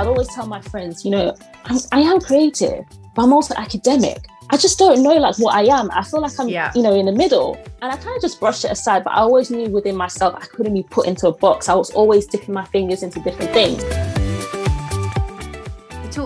I'd 0.00 0.06
always 0.06 0.28
tell 0.28 0.46
my 0.46 0.62
friends, 0.62 1.04
you 1.04 1.10
know, 1.10 1.36
I'm, 1.66 1.76
I 1.92 2.00
am 2.00 2.22
creative, 2.22 2.86
but 3.14 3.22
I'm 3.22 3.34
also 3.34 3.52
academic. 3.58 4.24
I 4.48 4.56
just 4.56 4.78
don't 4.78 5.02
know 5.02 5.12
like 5.12 5.38
what 5.38 5.54
I 5.54 5.64
am. 5.64 5.90
I 5.90 6.02
feel 6.02 6.22
like 6.22 6.32
I'm, 6.40 6.48
yeah. 6.48 6.72
you 6.74 6.80
know, 6.80 6.94
in 6.94 7.04
the 7.04 7.12
middle. 7.12 7.58
And 7.82 7.92
I 7.92 7.96
kind 7.98 8.16
of 8.16 8.22
just 8.22 8.40
brushed 8.40 8.64
it 8.64 8.70
aside, 8.70 9.04
but 9.04 9.10
I 9.10 9.18
always 9.18 9.50
knew 9.50 9.68
within 9.68 9.96
myself 9.96 10.34
I 10.34 10.46
couldn't 10.46 10.72
be 10.72 10.84
put 10.84 11.06
into 11.06 11.28
a 11.28 11.32
box. 11.32 11.68
I 11.68 11.74
was 11.74 11.90
always 11.90 12.24
dipping 12.24 12.54
my 12.54 12.64
fingers 12.64 13.02
into 13.02 13.20
different 13.20 13.52
things. 13.52 13.84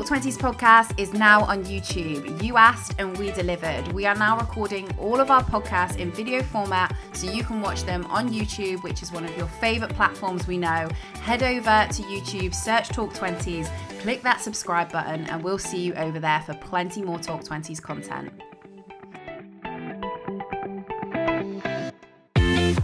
Talk 0.04 0.18
20s 0.18 0.36
podcast 0.36 1.00
is 1.00 1.14
now 1.14 1.44
on 1.44 1.64
YouTube. 1.64 2.42
You 2.42 2.58
asked 2.58 2.94
and 2.98 3.16
we 3.16 3.30
delivered. 3.30 3.90
We 3.92 4.04
are 4.04 4.14
now 4.14 4.38
recording 4.38 4.86
all 4.98 5.18
of 5.18 5.30
our 5.30 5.42
podcasts 5.42 5.96
in 5.96 6.10
video 6.12 6.42
format 6.42 6.94
so 7.14 7.30
you 7.30 7.42
can 7.42 7.62
watch 7.62 7.84
them 7.84 8.04
on 8.06 8.28
YouTube, 8.28 8.82
which 8.82 9.02
is 9.02 9.10
one 9.12 9.24
of 9.24 9.34
your 9.34 9.46
favorite 9.46 9.94
platforms 9.94 10.46
we 10.46 10.58
know. 10.58 10.90
Head 11.22 11.42
over 11.42 11.88
to 11.90 12.02
YouTube, 12.02 12.54
search 12.54 12.90
Talk 12.90 13.14
20s, 13.14 13.70
click 14.00 14.20
that 14.20 14.42
subscribe 14.42 14.92
button, 14.92 15.24
and 15.24 15.42
we'll 15.42 15.56
see 15.56 15.80
you 15.80 15.94
over 15.94 16.20
there 16.20 16.42
for 16.42 16.52
plenty 16.52 17.00
more 17.00 17.18
Talk 17.18 17.42
20s 17.42 17.80
content. 17.80 18.30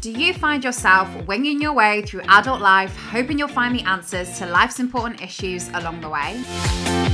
Do 0.00 0.10
you 0.10 0.32
find 0.32 0.64
yourself 0.64 1.14
winging 1.26 1.60
your 1.60 1.74
way 1.74 2.00
through 2.00 2.22
adult 2.22 2.62
life, 2.62 2.96
hoping 2.96 3.38
you'll 3.38 3.48
find 3.48 3.78
the 3.78 3.82
answers 3.82 4.38
to 4.38 4.46
life's 4.46 4.80
important 4.80 5.20
issues 5.20 5.68
along 5.74 6.00
the 6.00 6.08
way? 6.08 7.09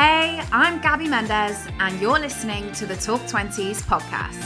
Hey, 0.00 0.42
I'm 0.50 0.80
Gabby 0.80 1.08
Mendez, 1.08 1.68
and 1.78 2.00
you're 2.00 2.18
listening 2.18 2.72
to 2.72 2.86
the 2.86 2.96
Talk 2.96 3.20
20s 3.20 3.82
podcast. 3.82 4.40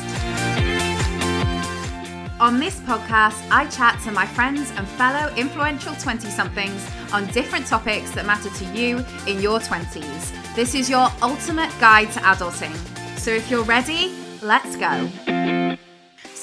On 2.41 2.59
this 2.59 2.81
podcast, 2.81 3.41
I 3.53 3.69
chat 3.69 4.01
to 4.03 4.11
my 4.11 4.27
friends 4.27 4.73
and 4.73 4.85
fellow 4.85 5.33
influential 5.37 5.95
20 5.95 6.29
somethings 6.29 6.85
on 7.13 7.29
different 7.29 7.69
topics 7.69 8.11
that 8.17 8.27
matter 8.27 8.51
to 8.51 8.65
you 8.77 9.05
in 9.29 9.41
your 9.41 9.61
20s. 9.61 10.57
This 10.57 10.75
is 10.75 10.91
your 10.91 11.07
ultimate 11.23 11.71
guide 11.79 12.11
to 12.15 12.19
adulting. 12.19 12.75
So 13.17 13.31
if 13.31 13.49
you're 13.49 13.63
ready, 13.63 14.13
let's 14.43 14.75
go. 14.75 15.09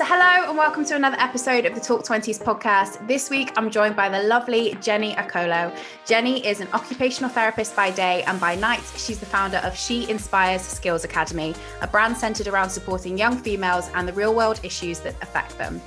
So, 0.02 0.08
hello 0.08 0.50
and 0.50 0.58
welcome 0.58 0.84
to 0.86 0.96
another 0.96 1.18
episode 1.20 1.68
of 1.68 1.76
the 1.76 1.80
Talk 1.80 2.04
20s 2.04 2.42
podcast. 2.42 3.08
This 3.08 3.30
week, 3.30 3.52
I'm 3.56 3.70
joined 3.70 3.96
by 3.96 4.10
the 4.10 4.24
lovely 4.24 4.76
Jenny 4.82 5.14
Okolo. 5.14 5.78
Jenny 6.08 6.44
is 6.44 6.60
an 6.60 6.68
occupational 6.74 7.30
therapist 7.30 7.76
by 7.76 7.92
day, 7.92 8.24
and 8.24 8.40
by 8.40 8.56
night, 8.56 8.82
she's 8.98 9.20
the 9.20 9.28
founder 9.28 9.58
of 9.58 9.78
She 9.78 10.12
Aspires 10.12 10.64
Skills 10.64 11.04
Academy, 11.04 11.54
a 11.82 11.88
brand 11.88 12.18
centered 12.18 12.48
around 12.48 12.72
supporting 12.72 13.16
young 13.16 13.38
females 13.38 13.92
and 13.94 14.08
the 14.08 14.14
real 14.14 14.34
world 14.34 14.60
issues 14.64 15.02
that 15.02 15.14
affect 15.22 15.56
them. 15.60 15.80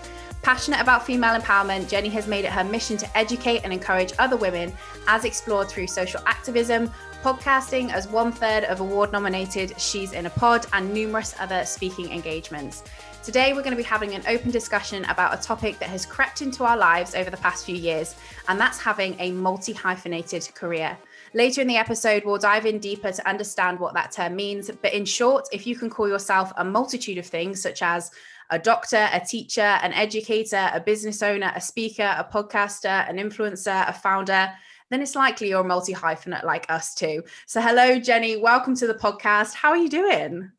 Passionate 0.42 0.80
about 0.80 1.04
female 1.04 1.36
empowerment, 1.36 1.88
Jenny 1.88 2.10
has 2.10 2.28
made 2.28 2.44
it 2.44 2.52
her 2.52 2.62
mission 2.62 2.96
to 2.98 3.18
educate 3.18 3.62
and 3.64 3.72
encourage 3.72 4.12
other 4.20 4.36
women, 4.36 4.72
as 5.08 5.24
explored 5.24 5.66
through 5.66 5.88
social 5.88 6.20
activism, 6.26 6.88
podcasting 7.25 7.91
as 7.91 8.06
one 8.06 8.30
third 8.30 8.64
of 8.64 8.80
award 8.80 9.11
nominated 9.11 9.80
She's 9.80 10.12
in 10.12 10.27
a 10.27 10.30
Pod, 10.30 10.67
and 10.75 10.92
numerous 10.92 11.34
other 11.41 11.64
speaking 11.64 12.12
engagements. 12.12 12.83
Today, 13.22 13.55
we're 13.55 13.62
going 13.62 13.70
to 13.70 13.78
be 13.78 13.83
having 13.83 14.14
an 14.14 14.22
open 14.28 14.50
discussion 14.50 15.06
about 15.06 15.33
a 15.33 15.42
topic 15.42 15.78
that 15.78 15.89
has 15.89 16.05
crept 16.05 16.42
into 16.42 16.64
our 16.64 16.77
lives 16.77 17.14
over 17.14 17.30
the 17.30 17.39
past 17.39 17.64
few 17.64 17.77
years, 17.77 18.14
and 18.48 18.61
that's 18.61 18.78
having 18.78 19.17
a 19.20 19.33
multi 19.33 19.72
hyphenated 19.72 20.55
career. 20.55 20.98
Later 21.33 21.62
in 21.62 21.67
the 21.67 21.78
episode, 21.78 22.27
we'll 22.27 22.36
dive 22.36 22.67
in 22.67 22.78
deeper 22.78 23.11
to 23.11 23.27
understand 23.27 23.80
what 23.80 23.95
that 23.95 24.12
term 24.12 24.36
means. 24.36 24.70
But 24.83 24.92
in 24.92 25.06
short, 25.06 25.48
if 25.50 25.67
you 25.67 25.77
can 25.77 25.89
call 25.89 26.06
yourself 26.06 26.52
a 26.58 26.64
multitude 26.64 27.17
of 27.17 27.25
things, 27.25 27.62
such 27.62 27.80
as 27.80 28.11
a 28.50 28.58
doctor, 28.58 29.08
a 29.11 29.20
teacher, 29.20 29.62
an 29.62 29.95
educator, 29.95 30.70
a 30.75 30.78
business 30.78 31.22
owner, 31.22 31.50
a 31.56 31.61
speaker, 31.62 32.14
a 32.19 32.25
podcaster, 32.30 33.08
an 33.08 33.17
influencer, 33.17 33.89
a 33.89 33.95
founder, 33.95 34.52
then 34.90 35.02
it's 35.02 35.14
likely 35.14 35.48
you're 35.48 35.60
a 35.60 35.64
multi 35.64 35.94
hyphenate 35.94 36.44
like 36.44 36.70
us 36.70 36.94
too. 36.94 37.22
So, 37.46 37.60
hello, 37.60 37.98
Jenny. 37.98 38.36
Welcome 38.36 38.77
to 38.77 38.86
the 38.86 38.94
podcast. 38.94 39.54
How 39.54 39.70
are 39.70 39.77
you 39.77 39.88
doing? 39.88 40.50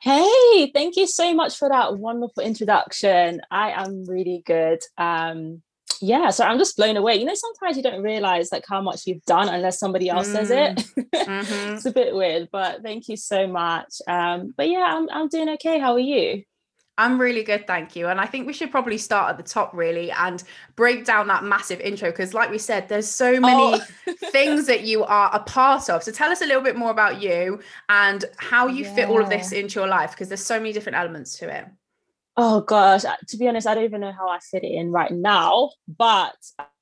Hey, 0.00 0.70
thank 0.72 0.96
you 0.96 1.06
so 1.06 1.34
much 1.34 1.56
for 1.56 1.68
that 1.68 1.98
wonderful 1.98 2.42
introduction. 2.42 3.40
I 3.50 3.72
am 3.72 4.04
really 4.04 4.42
good. 4.46 4.78
Um, 4.96 5.62
yeah, 6.00 6.30
so 6.30 6.44
I'm 6.44 6.58
just 6.58 6.76
blown 6.76 6.96
away. 6.96 7.16
You 7.16 7.24
know, 7.24 7.34
sometimes 7.34 7.76
you 7.76 7.82
don't 7.82 8.02
realize 8.02 8.52
like 8.52 8.64
how 8.68 8.80
much 8.80 9.06
you've 9.06 9.24
done 9.24 9.48
unless 9.48 9.80
somebody 9.80 10.08
else 10.08 10.28
mm. 10.28 10.32
says 10.32 10.50
it. 10.50 10.84
Mm-hmm. 11.28 11.74
it's 11.74 11.84
a 11.84 11.92
bit 11.92 12.14
weird, 12.14 12.48
but 12.50 12.82
thank 12.82 13.08
you 13.08 13.16
so 13.16 13.46
much. 13.46 13.96
Um, 14.06 14.54
but 14.56 14.68
yeah, 14.68 14.84
I'm 14.88 15.08
I'm 15.10 15.28
doing 15.28 15.48
okay. 15.50 15.78
How 15.78 15.94
are 15.94 15.98
you? 15.98 16.42
I'm 16.98 17.20
really 17.20 17.44
good, 17.44 17.66
thank 17.68 17.94
you. 17.94 18.08
And 18.08 18.20
I 18.20 18.26
think 18.26 18.46
we 18.46 18.52
should 18.52 18.72
probably 18.72 18.98
start 18.98 19.30
at 19.30 19.36
the 19.36 19.42
top 19.44 19.72
really 19.72 20.10
and 20.10 20.42
break 20.74 21.04
down 21.04 21.28
that 21.28 21.44
massive 21.44 21.80
intro 21.80 22.10
because, 22.10 22.34
like 22.34 22.50
we 22.50 22.58
said, 22.58 22.88
there's 22.88 23.08
so 23.08 23.36
oh. 23.36 23.40
many 23.40 23.80
oh. 24.08 24.14
things 24.32 24.66
that 24.66 24.82
you 24.82 25.04
are 25.04 25.30
a 25.32 25.38
part 25.38 25.88
of. 25.88 26.02
So 26.02 26.10
tell 26.10 26.30
us 26.30 26.42
a 26.42 26.46
little 26.46 26.62
bit 26.62 26.76
more 26.76 26.90
about 26.90 27.22
you 27.22 27.60
and 27.88 28.24
how 28.36 28.66
you 28.66 28.84
yeah. 28.84 28.94
fit 28.96 29.08
all 29.08 29.22
of 29.22 29.30
this 29.30 29.52
into 29.52 29.78
your 29.78 29.88
life 29.88 30.10
because 30.10 30.28
there's 30.28 30.44
so 30.44 30.58
many 30.58 30.72
different 30.72 30.98
elements 30.98 31.38
to 31.38 31.48
it. 31.48 31.66
Oh 32.36 32.60
gosh, 32.60 33.02
to 33.02 33.36
be 33.36 33.48
honest, 33.48 33.66
I 33.66 33.74
don't 33.74 33.84
even 33.84 34.00
know 34.00 34.12
how 34.12 34.28
I 34.28 34.40
fit 34.40 34.64
it 34.64 34.72
in 34.72 34.90
right 34.90 35.12
now. 35.12 35.70
But 35.86 36.36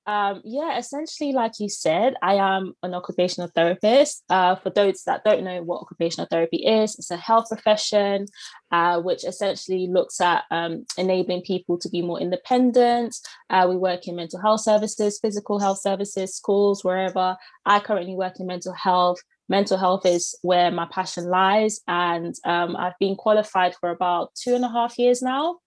um, 0.06 0.42
yeah, 0.44 0.78
essentially, 0.78 1.32
like 1.32 1.52
you 1.58 1.68
said, 1.68 2.14
I 2.22 2.34
am 2.34 2.74
an 2.82 2.94
occupational 2.94 3.50
therapist. 3.54 4.22
Uh, 4.30 4.54
for 4.54 4.70
those 4.70 5.02
that 5.04 5.24
don't 5.24 5.42
know 5.42 5.62
what 5.62 5.82
occupational 5.82 6.28
therapy 6.30 6.58
is, 6.58 6.94
it's 6.94 7.10
a 7.10 7.16
health 7.16 7.48
profession 7.48 8.26
uh, 8.70 9.00
which 9.00 9.24
essentially 9.24 9.88
looks 9.88 10.20
at 10.20 10.44
um, 10.50 10.86
enabling 10.96 11.42
people 11.42 11.78
to 11.78 11.88
be 11.88 12.02
more 12.02 12.20
independent. 12.20 13.16
Uh, 13.50 13.66
we 13.68 13.76
work 13.76 14.06
in 14.06 14.16
mental 14.16 14.40
health 14.40 14.60
services, 14.60 15.18
physical 15.20 15.58
health 15.58 15.80
services, 15.80 16.34
schools, 16.34 16.84
wherever. 16.84 17.36
I 17.64 17.80
currently 17.80 18.14
work 18.14 18.38
in 18.38 18.46
mental 18.46 18.72
health. 18.72 19.18
Mental 19.48 19.78
health 19.78 20.04
is 20.04 20.36
where 20.42 20.70
my 20.72 20.86
passion 20.90 21.26
lies, 21.26 21.80
and 21.86 22.34
um, 22.44 22.76
I've 22.76 22.98
been 22.98 23.14
qualified 23.14 23.76
for 23.76 23.90
about 23.90 24.34
two 24.34 24.56
and 24.56 24.64
a 24.64 24.68
half 24.68 24.98
years 24.98 25.22
now 25.22 25.58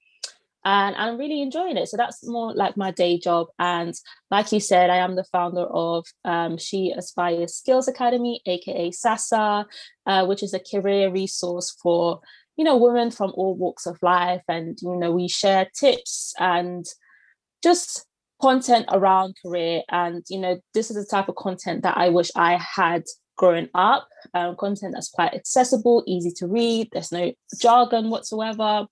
and 0.65 0.95
I'm 0.95 1.17
really 1.17 1.41
enjoying 1.41 1.77
it. 1.77 1.87
So 1.87 1.97
that's 1.97 2.27
more 2.27 2.53
like 2.53 2.75
my 2.75 2.91
day 2.91 3.17
job. 3.17 3.47
And 3.59 3.93
like 4.29 4.51
you 4.51 4.59
said, 4.59 4.89
I 4.89 4.97
am 4.97 5.15
the 5.15 5.23
founder 5.23 5.63
of 5.63 6.05
um, 6.25 6.57
She 6.57 6.93
Aspires 6.95 7.55
Skills 7.55 7.87
Academy, 7.87 8.41
aka 8.45 8.91
SASA, 8.91 9.65
uh, 10.05 10.25
which 10.25 10.43
is 10.43 10.53
a 10.53 10.59
career 10.59 11.11
resource 11.11 11.75
for 11.81 12.19
you 12.57 12.65
know 12.65 12.75
women 12.75 13.09
from 13.09 13.31
all 13.35 13.55
walks 13.55 13.85
of 13.85 13.97
life. 14.01 14.43
And 14.49 14.77
you 14.81 14.95
know 14.97 15.11
we 15.11 15.29
share 15.29 15.69
tips 15.79 16.33
and 16.39 16.85
just 17.63 18.05
content 18.41 18.87
around 18.91 19.35
career. 19.45 19.83
And 19.89 20.25
you 20.29 20.39
know 20.39 20.59
this 20.73 20.91
is 20.91 20.97
the 20.97 21.09
type 21.09 21.29
of 21.29 21.35
content 21.37 21.83
that 21.83 21.97
I 21.97 22.09
wish 22.09 22.31
I 22.35 22.57
had 22.57 23.03
growing 23.37 23.69
up. 23.73 24.09
Um, 24.33 24.57
content 24.57 24.93
that's 24.93 25.09
quite 25.09 25.33
accessible, 25.33 26.03
easy 26.05 26.31
to 26.31 26.47
read. 26.47 26.89
There's 26.91 27.13
no 27.13 27.31
jargon 27.61 28.09
whatsoever 28.09 28.87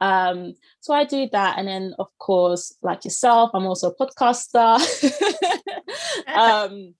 um, 0.00 0.54
so 0.80 0.94
I 0.94 1.04
do 1.04 1.28
that. 1.32 1.58
And 1.58 1.68
then, 1.68 1.94
of 1.98 2.06
course, 2.18 2.74
like 2.82 3.04
yourself, 3.04 3.50
I'm 3.54 3.66
also 3.66 3.90
a 3.90 3.96
podcaster, 3.96 4.78
um, 6.34 6.94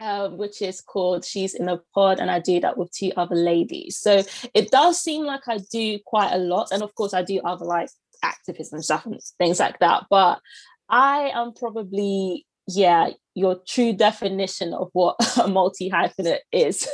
uh, 0.00 0.28
which 0.30 0.60
is 0.62 0.80
called 0.80 1.24
She's 1.24 1.54
in 1.54 1.68
a 1.68 1.80
Pod. 1.94 2.20
And 2.20 2.30
I 2.30 2.40
do 2.40 2.60
that 2.60 2.76
with 2.76 2.92
two 2.92 3.12
other 3.16 3.36
ladies. 3.36 3.98
So 3.98 4.22
it 4.54 4.70
does 4.70 5.00
seem 5.00 5.24
like 5.24 5.48
I 5.48 5.58
do 5.70 5.98
quite 6.04 6.32
a 6.32 6.38
lot. 6.38 6.68
And 6.72 6.82
of 6.82 6.94
course, 6.94 7.14
I 7.14 7.22
do 7.22 7.40
other 7.44 7.64
like 7.64 7.88
activism 8.22 8.82
stuff 8.82 9.06
and 9.06 9.20
things 9.38 9.60
like 9.60 9.78
that. 9.78 10.04
But 10.10 10.40
I 10.88 11.30
am 11.34 11.52
probably, 11.54 12.46
yeah, 12.68 13.10
your 13.34 13.60
true 13.66 13.92
definition 13.92 14.72
of 14.72 14.88
what 14.92 15.16
a 15.42 15.46
multi 15.46 15.90
hyphenate 15.90 16.40
is, 16.52 16.88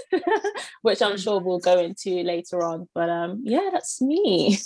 which 0.82 1.00
I'm 1.00 1.16
sure 1.16 1.40
we'll 1.40 1.58
go 1.58 1.78
into 1.78 2.22
later 2.22 2.62
on. 2.62 2.88
But 2.94 3.08
um, 3.08 3.42
yeah, 3.44 3.70
that's 3.72 4.02
me. 4.02 4.58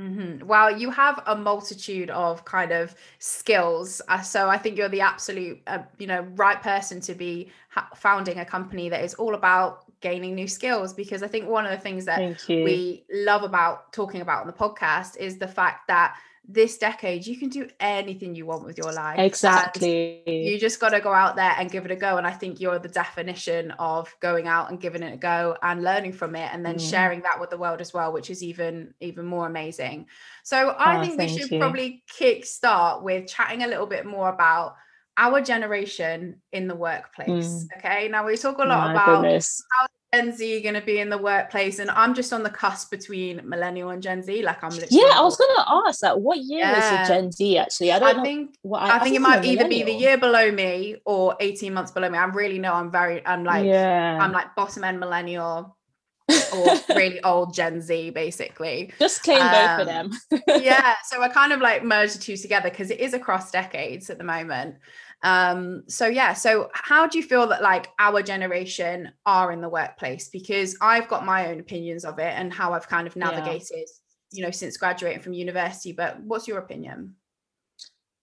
Mm-hmm. 0.00 0.44
Well, 0.46 0.76
you 0.76 0.90
have 0.90 1.22
a 1.26 1.36
multitude 1.36 2.10
of 2.10 2.44
kind 2.44 2.72
of 2.72 2.96
skills, 3.20 4.02
uh, 4.08 4.22
so 4.22 4.48
I 4.48 4.58
think 4.58 4.76
you're 4.76 4.88
the 4.88 5.02
absolute, 5.02 5.60
uh, 5.68 5.84
you 5.98 6.08
know, 6.08 6.22
right 6.34 6.60
person 6.60 7.00
to 7.02 7.14
be 7.14 7.52
ha- 7.68 7.88
founding 7.94 8.40
a 8.40 8.44
company 8.44 8.88
that 8.88 9.04
is 9.04 9.14
all 9.14 9.36
about 9.36 9.84
gaining 10.00 10.34
new 10.34 10.48
skills. 10.48 10.92
Because 10.92 11.22
I 11.22 11.28
think 11.28 11.48
one 11.48 11.64
of 11.64 11.70
the 11.70 11.78
things 11.78 12.06
that 12.06 12.18
we 12.64 13.04
love 13.12 13.44
about 13.44 13.92
talking 13.92 14.20
about 14.20 14.40
on 14.40 14.46
the 14.48 14.52
podcast 14.52 15.16
is 15.16 15.38
the 15.38 15.48
fact 15.48 15.86
that 15.86 16.16
this 16.46 16.76
decade 16.76 17.26
you 17.26 17.38
can 17.38 17.48
do 17.48 17.66
anything 17.80 18.34
you 18.34 18.44
want 18.44 18.64
with 18.64 18.76
your 18.76 18.92
life 18.92 19.18
exactly 19.18 20.22
and 20.26 20.44
you 20.44 20.58
just 20.58 20.78
got 20.78 20.90
to 20.90 21.00
go 21.00 21.12
out 21.12 21.36
there 21.36 21.54
and 21.58 21.70
give 21.70 21.86
it 21.86 21.90
a 21.90 21.96
go 21.96 22.18
and 22.18 22.26
i 22.26 22.30
think 22.30 22.60
you're 22.60 22.78
the 22.78 22.88
definition 22.88 23.70
of 23.72 24.14
going 24.20 24.46
out 24.46 24.70
and 24.70 24.78
giving 24.78 25.02
it 25.02 25.14
a 25.14 25.16
go 25.16 25.56
and 25.62 25.82
learning 25.82 26.12
from 26.12 26.36
it 26.36 26.50
and 26.52 26.64
then 26.64 26.74
mm. 26.74 26.90
sharing 26.90 27.22
that 27.22 27.40
with 27.40 27.48
the 27.48 27.56
world 27.56 27.80
as 27.80 27.94
well 27.94 28.12
which 28.12 28.28
is 28.28 28.42
even 28.42 28.92
even 29.00 29.24
more 29.24 29.46
amazing 29.46 30.06
so 30.42 30.70
i 30.78 30.98
oh, 30.98 31.02
think 31.02 31.18
we 31.18 31.28
should 31.28 31.50
you. 31.50 31.58
probably 31.58 32.02
kick 32.08 32.44
start 32.44 33.02
with 33.02 33.26
chatting 33.26 33.62
a 33.62 33.66
little 33.66 33.86
bit 33.86 34.04
more 34.04 34.28
about 34.28 34.76
our 35.16 35.40
generation 35.40 36.42
in 36.52 36.68
the 36.68 36.74
workplace 36.74 37.64
mm. 37.64 37.78
okay 37.78 38.08
now 38.08 38.26
we 38.26 38.36
talk 38.36 38.58
a 38.58 38.64
lot 38.64 38.88
My 38.88 38.92
about 38.92 39.22
goodness. 39.22 39.64
how 39.80 39.86
Gen 40.14 40.32
Z 40.32 40.60
going 40.62 40.74
to 40.74 40.80
be 40.80 40.98
in 40.98 41.10
the 41.10 41.18
workplace? 41.18 41.78
And 41.78 41.90
I'm 41.90 42.14
just 42.14 42.32
on 42.32 42.42
the 42.42 42.50
cusp 42.50 42.90
between 42.90 43.40
millennial 43.48 43.90
and 43.90 44.02
Gen 44.02 44.22
Z. 44.22 44.42
Like 44.42 44.62
I'm 44.62 44.72
Yeah, 44.90 45.12
I 45.14 45.22
was 45.22 45.36
going 45.36 45.54
to 45.56 45.64
ask 45.88 46.00
that. 46.00 46.20
What 46.20 46.38
year 46.38 46.60
yeah. 46.60 47.02
is 47.02 47.08
Gen 47.08 47.32
Z 47.32 47.58
actually? 47.58 47.92
I 47.92 47.98
don't 47.98 48.20
I 48.20 48.22
think, 48.22 48.56
what 48.62 48.82
I, 48.82 48.96
I, 48.96 48.98
think 49.00 49.16
it 49.16 49.20
might 49.20 49.44
either 49.44 49.68
be 49.68 49.82
the 49.82 49.92
year 49.92 50.18
below 50.18 50.50
me 50.50 50.96
or 51.04 51.36
18 51.40 51.74
months 51.74 51.90
below 51.90 52.08
me. 52.08 52.18
I 52.18 52.24
really 52.26 52.58
know 52.58 52.72
I'm 52.72 52.90
very, 52.90 53.26
I'm 53.26 53.44
like, 53.44 53.64
yeah. 53.64 54.18
I'm 54.20 54.32
like 54.32 54.54
bottom 54.54 54.84
end 54.84 55.00
millennial 55.00 55.76
or 56.54 56.66
really 56.90 57.22
old 57.22 57.54
Gen 57.54 57.80
Z, 57.80 58.10
basically. 58.10 58.92
Just 58.98 59.22
claim 59.22 59.42
um, 59.42 59.50
both 59.50 59.80
of 59.80 59.86
them. 59.86 60.10
yeah. 60.62 60.94
So 61.04 61.22
I 61.22 61.28
kind 61.28 61.52
of 61.52 61.60
like 61.60 61.84
merged 61.84 62.16
the 62.16 62.18
two 62.20 62.36
together 62.36 62.70
because 62.70 62.90
it 62.90 63.00
is 63.00 63.14
across 63.14 63.50
decades 63.50 64.08
at 64.10 64.18
the 64.18 64.24
moment. 64.24 64.76
Um, 65.24 65.84
so 65.88 66.06
yeah, 66.06 66.34
so 66.34 66.68
how 66.74 67.06
do 67.06 67.18
you 67.18 67.24
feel 67.24 67.46
that 67.48 67.62
like 67.62 67.88
our 67.98 68.22
generation 68.22 69.10
are 69.24 69.50
in 69.52 69.62
the 69.62 69.70
workplace? 69.70 70.28
Because 70.28 70.76
I've 70.82 71.08
got 71.08 71.24
my 71.24 71.48
own 71.48 71.60
opinions 71.60 72.04
of 72.04 72.18
it 72.18 72.34
and 72.36 72.52
how 72.52 72.74
I've 72.74 72.88
kind 72.88 73.06
of 73.06 73.16
navigated, 73.16 73.70
yeah. 73.72 73.84
you 74.32 74.44
know, 74.44 74.50
since 74.50 74.76
graduating 74.76 75.22
from 75.22 75.32
university. 75.32 75.92
But 75.92 76.20
what's 76.20 76.46
your 76.46 76.58
opinion? 76.58 77.14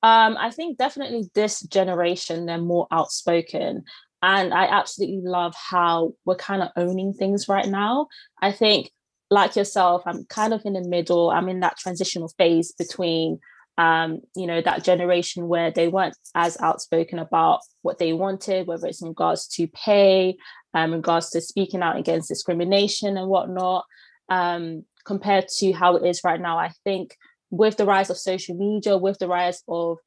Um, 0.03 0.37
I 0.37 0.51
think 0.51 0.77
definitely 0.77 1.29
this 1.33 1.61
generation, 1.61 2.45
they're 2.45 2.59
more 2.59 2.87
outspoken. 2.91 3.83
And 4.21 4.53
I 4.53 4.65
absolutely 4.65 5.21
love 5.23 5.55
how 5.55 6.13
we're 6.25 6.35
kind 6.35 6.61
of 6.61 6.69
owning 6.75 7.13
things 7.13 7.49
right 7.49 7.67
now. 7.67 8.07
I 8.39 8.51
think, 8.51 8.91
like 9.31 9.55
yourself, 9.55 10.03
I'm 10.05 10.25
kind 10.25 10.53
of 10.53 10.61
in 10.65 10.73
the 10.73 10.87
middle. 10.87 11.31
I'm 11.31 11.49
in 11.49 11.61
that 11.61 11.77
transitional 11.77 12.27
phase 12.37 12.73
between, 12.73 13.39
um, 13.81 14.21
you 14.35 14.45
know, 14.45 14.61
that 14.61 14.83
generation 14.83 15.47
where 15.47 15.71
they 15.71 15.87
weren't 15.87 16.15
as 16.35 16.55
outspoken 16.61 17.17
about 17.17 17.61
what 17.81 17.97
they 17.97 18.13
wanted, 18.13 18.67
whether 18.67 18.85
it's 18.85 19.01
in 19.01 19.07
regards 19.07 19.47
to 19.47 19.65
pay, 19.69 20.37
um, 20.75 20.91
in 20.91 20.99
regards 20.99 21.31
to 21.31 21.41
speaking 21.41 21.81
out 21.81 21.97
against 21.97 22.29
discrimination 22.29 23.17
and 23.17 23.27
whatnot, 23.27 23.85
um, 24.29 24.85
compared 25.03 25.47
to 25.47 25.71
how 25.71 25.95
it 25.95 26.07
is 26.07 26.21
right 26.23 26.39
now. 26.39 26.59
I 26.59 26.73
think 26.83 27.17
with 27.49 27.77
the 27.77 27.85
rise 27.85 28.11
of 28.11 28.17
social 28.17 28.55
media, 28.55 28.97
with 28.97 29.17
the 29.17 29.27
rise 29.27 29.63
of 29.67 29.97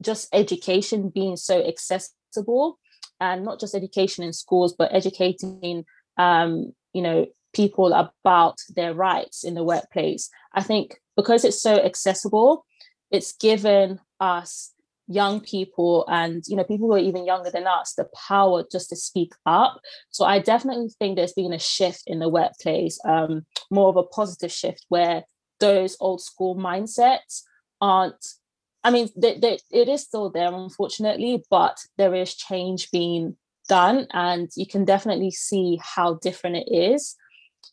just 0.00 0.28
education 0.32 1.08
being 1.08 1.36
so 1.36 1.60
accessible, 1.66 2.78
and 3.20 3.44
not 3.44 3.58
just 3.58 3.74
education 3.74 4.22
in 4.22 4.32
schools, 4.32 4.76
but 4.78 4.94
educating, 4.94 5.84
um, 6.18 6.72
you 6.92 7.02
know, 7.02 7.26
people 7.52 7.92
about 7.94 8.58
their 8.76 8.94
rights 8.94 9.42
in 9.42 9.54
the 9.54 9.64
workplace. 9.64 10.30
I 10.52 10.62
think 10.62 11.00
because 11.16 11.44
it's 11.44 11.60
so 11.60 11.74
accessible, 11.74 12.64
it's 13.10 13.32
given 13.32 14.00
us 14.20 14.72
young 15.06 15.40
people 15.40 16.06
and 16.08 16.42
you 16.46 16.56
know 16.56 16.64
people 16.64 16.86
who 16.86 16.94
are 16.94 16.98
even 16.98 17.26
younger 17.26 17.50
than 17.50 17.66
us 17.66 17.92
the 17.92 18.08
power 18.26 18.64
just 18.72 18.88
to 18.88 18.96
speak 18.96 19.34
up 19.44 19.78
so 20.10 20.24
i 20.24 20.38
definitely 20.38 20.88
think 20.98 21.14
there's 21.14 21.34
been 21.34 21.52
a 21.52 21.58
shift 21.58 22.02
in 22.06 22.20
the 22.20 22.28
workplace 22.28 22.98
um, 23.04 23.44
more 23.70 23.90
of 23.90 23.96
a 23.96 24.02
positive 24.02 24.50
shift 24.50 24.86
where 24.88 25.22
those 25.60 25.96
old 26.00 26.22
school 26.22 26.56
mindsets 26.56 27.42
aren't 27.80 28.24
I 28.84 28.90
mean, 28.90 29.08
they, 29.16 29.38
they, 29.38 29.58
it 29.72 29.88
is 29.88 30.02
still 30.02 30.30
there, 30.30 30.52
unfortunately, 30.52 31.42
but 31.50 31.78
there 31.96 32.14
is 32.14 32.34
change 32.34 32.90
being 32.90 33.34
done, 33.66 34.06
and 34.12 34.50
you 34.56 34.66
can 34.66 34.84
definitely 34.84 35.30
see 35.30 35.80
how 35.82 36.14
different 36.20 36.56
it 36.56 36.68
is. 36.70 37.16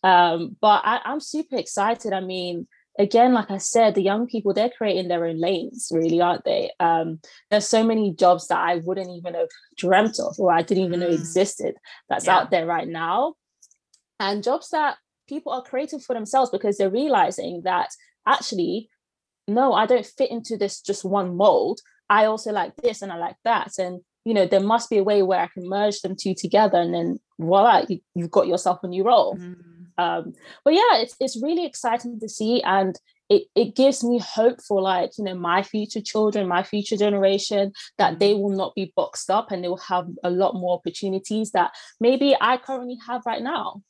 Um, 0.03 0.55
but 0.61 0.81
I, 0.85 1.01
I'm 1.03 1.19
super 1.19 1.57
excited. 1.57 2.13
I 2.13 2.21
mean, 2.21 2.65
again, 2.99 3.33
like 3.33 3.49
I 3.51 3.57
said, 3.57 3.95
the 3.95 4.01
young 4.01 4.27
people, 4.27 4.53
they're 4.53 4.69
creating 4.69 5.07
their 5.07 5.25
own 5.25 5.39
lanes, 5.39 5.89
really, 5.93 6.21
aren't 6.21 6.45
they? 6.45 6.71
Um, 6.79 7.19
there's 7.49 7.67
so 7.67 7.83
many 7.83 8.13
jobs 8.13 8.47
that 8.47 8.59
I 8.59 8.77
wouldn't 8.77 9.09
even 9.09 9.33
have 9.33 9.49
dreamt 9.77 10.19
of 10.19 10.35
or 10.39 10.51
I 10.51 10.61
didn't 10.61 10.85
even 10.85 10.99
know 10.99 11.09
mm. 11.09 11.13
existed 11.13 11.75
that's 12.09 12.27
yeah. 12.27 12.37
out 12.37 12.51
there 12.51 12.65
right 12.65 12.87
now. 12.87 13.35
And 14.19 14.43
jobs 14.43 14.69
that 14.69 14.97
people 15.27 15.51
are 15.51 15.63
creating 15.63 15.99
for 15.99 16.13
themselves 16.13 16.51
because 16.51 16.77
they're 16.77 16.89
realizing 16.89 17.61
that 17.63 17.89
actually 18.27 18.89
no, 19.47 19.73
I 19.73 19.85
don't 19.85 20.05
fit 20.05 20.31
into 20.31 20.57
this 20.57 20.81
just 20.81 21.03
one 21.03 21.35
mold. 21.35 21.81
I 22.09 22.25
also 22.25 22.51
like 22.51 22.75
this 22.77 23.01
and 23.01 23.11
I 23.11 23.17
like 23.17 23.37
that. 23.43 23.77
And, 23.77 24.01
you 24.25 24.33
know, 24.33 24.45
there 24.45 24.59
must 24.59 24.89
be 24.89 24.97
a 24.97 25.03
way 25.03 25.23
where 25.23 25.39
I 25.39 25.47
can 25.47 25.67
merge 25.67 26.01
them 26.01 26.15
two 26.15 26.35
together 26.35 26.77
and 26.77 26.93
then 26.93 27.19
voila, 27.39 27.85
you, 27.87 27.99
have 28.17 28.31
got 28.31 28.47
yourself 28.47 28.79
a 28.83 28.87
new 28.87 29.03
role. 29.03 29.35
Mm. 29.35 29.55
Um, 29.97 30.33
but 30.63 30.73
yeah, 30.73 30.97
it's, 30.97 31.15
it's 31.19 31.41
really 31.41 31.65
exciting 31.65 32.19
to 32.19 32.29
see. 32.29 32.61
And 32.63 32.99
it, 33.29 33.43
it 33.55 33.75
gives 33.75 34.03
me 34.03 34.19
hope 34.19 34.61
for 34.61 34.81
like, 34.81 35.11
you 35.17 35.23
know, 35.23 35.35
my 35.35 35.63
future 35.63 36.01
children, 36.01 36.47
my 36.47 36.63
future 36.63 36.97
generation, 36.97 37.71
that 37.97 38.19
they 38.19 38.33
mm-hmm. 38.33 38.41
will 38.41 38.57
not 38.57 38.75
be 38.75 38.91
boxed 38.95 39.29
up 39.29 39.51
and 39.51 39.63
they 39.63 39.69
will 39.69 39.77
have 39.77 40.07
a 40.23 40.29
lot 40.29 40.55
more 40.55 40.77
opportunities 40.77 41.51
that 41.51 41.71
maybe 41.99 42.35
I 42.39 42.57
currently 42.57 42.97
have 43.07 43.21
right 43.25 43.41
now. 43.41 43.83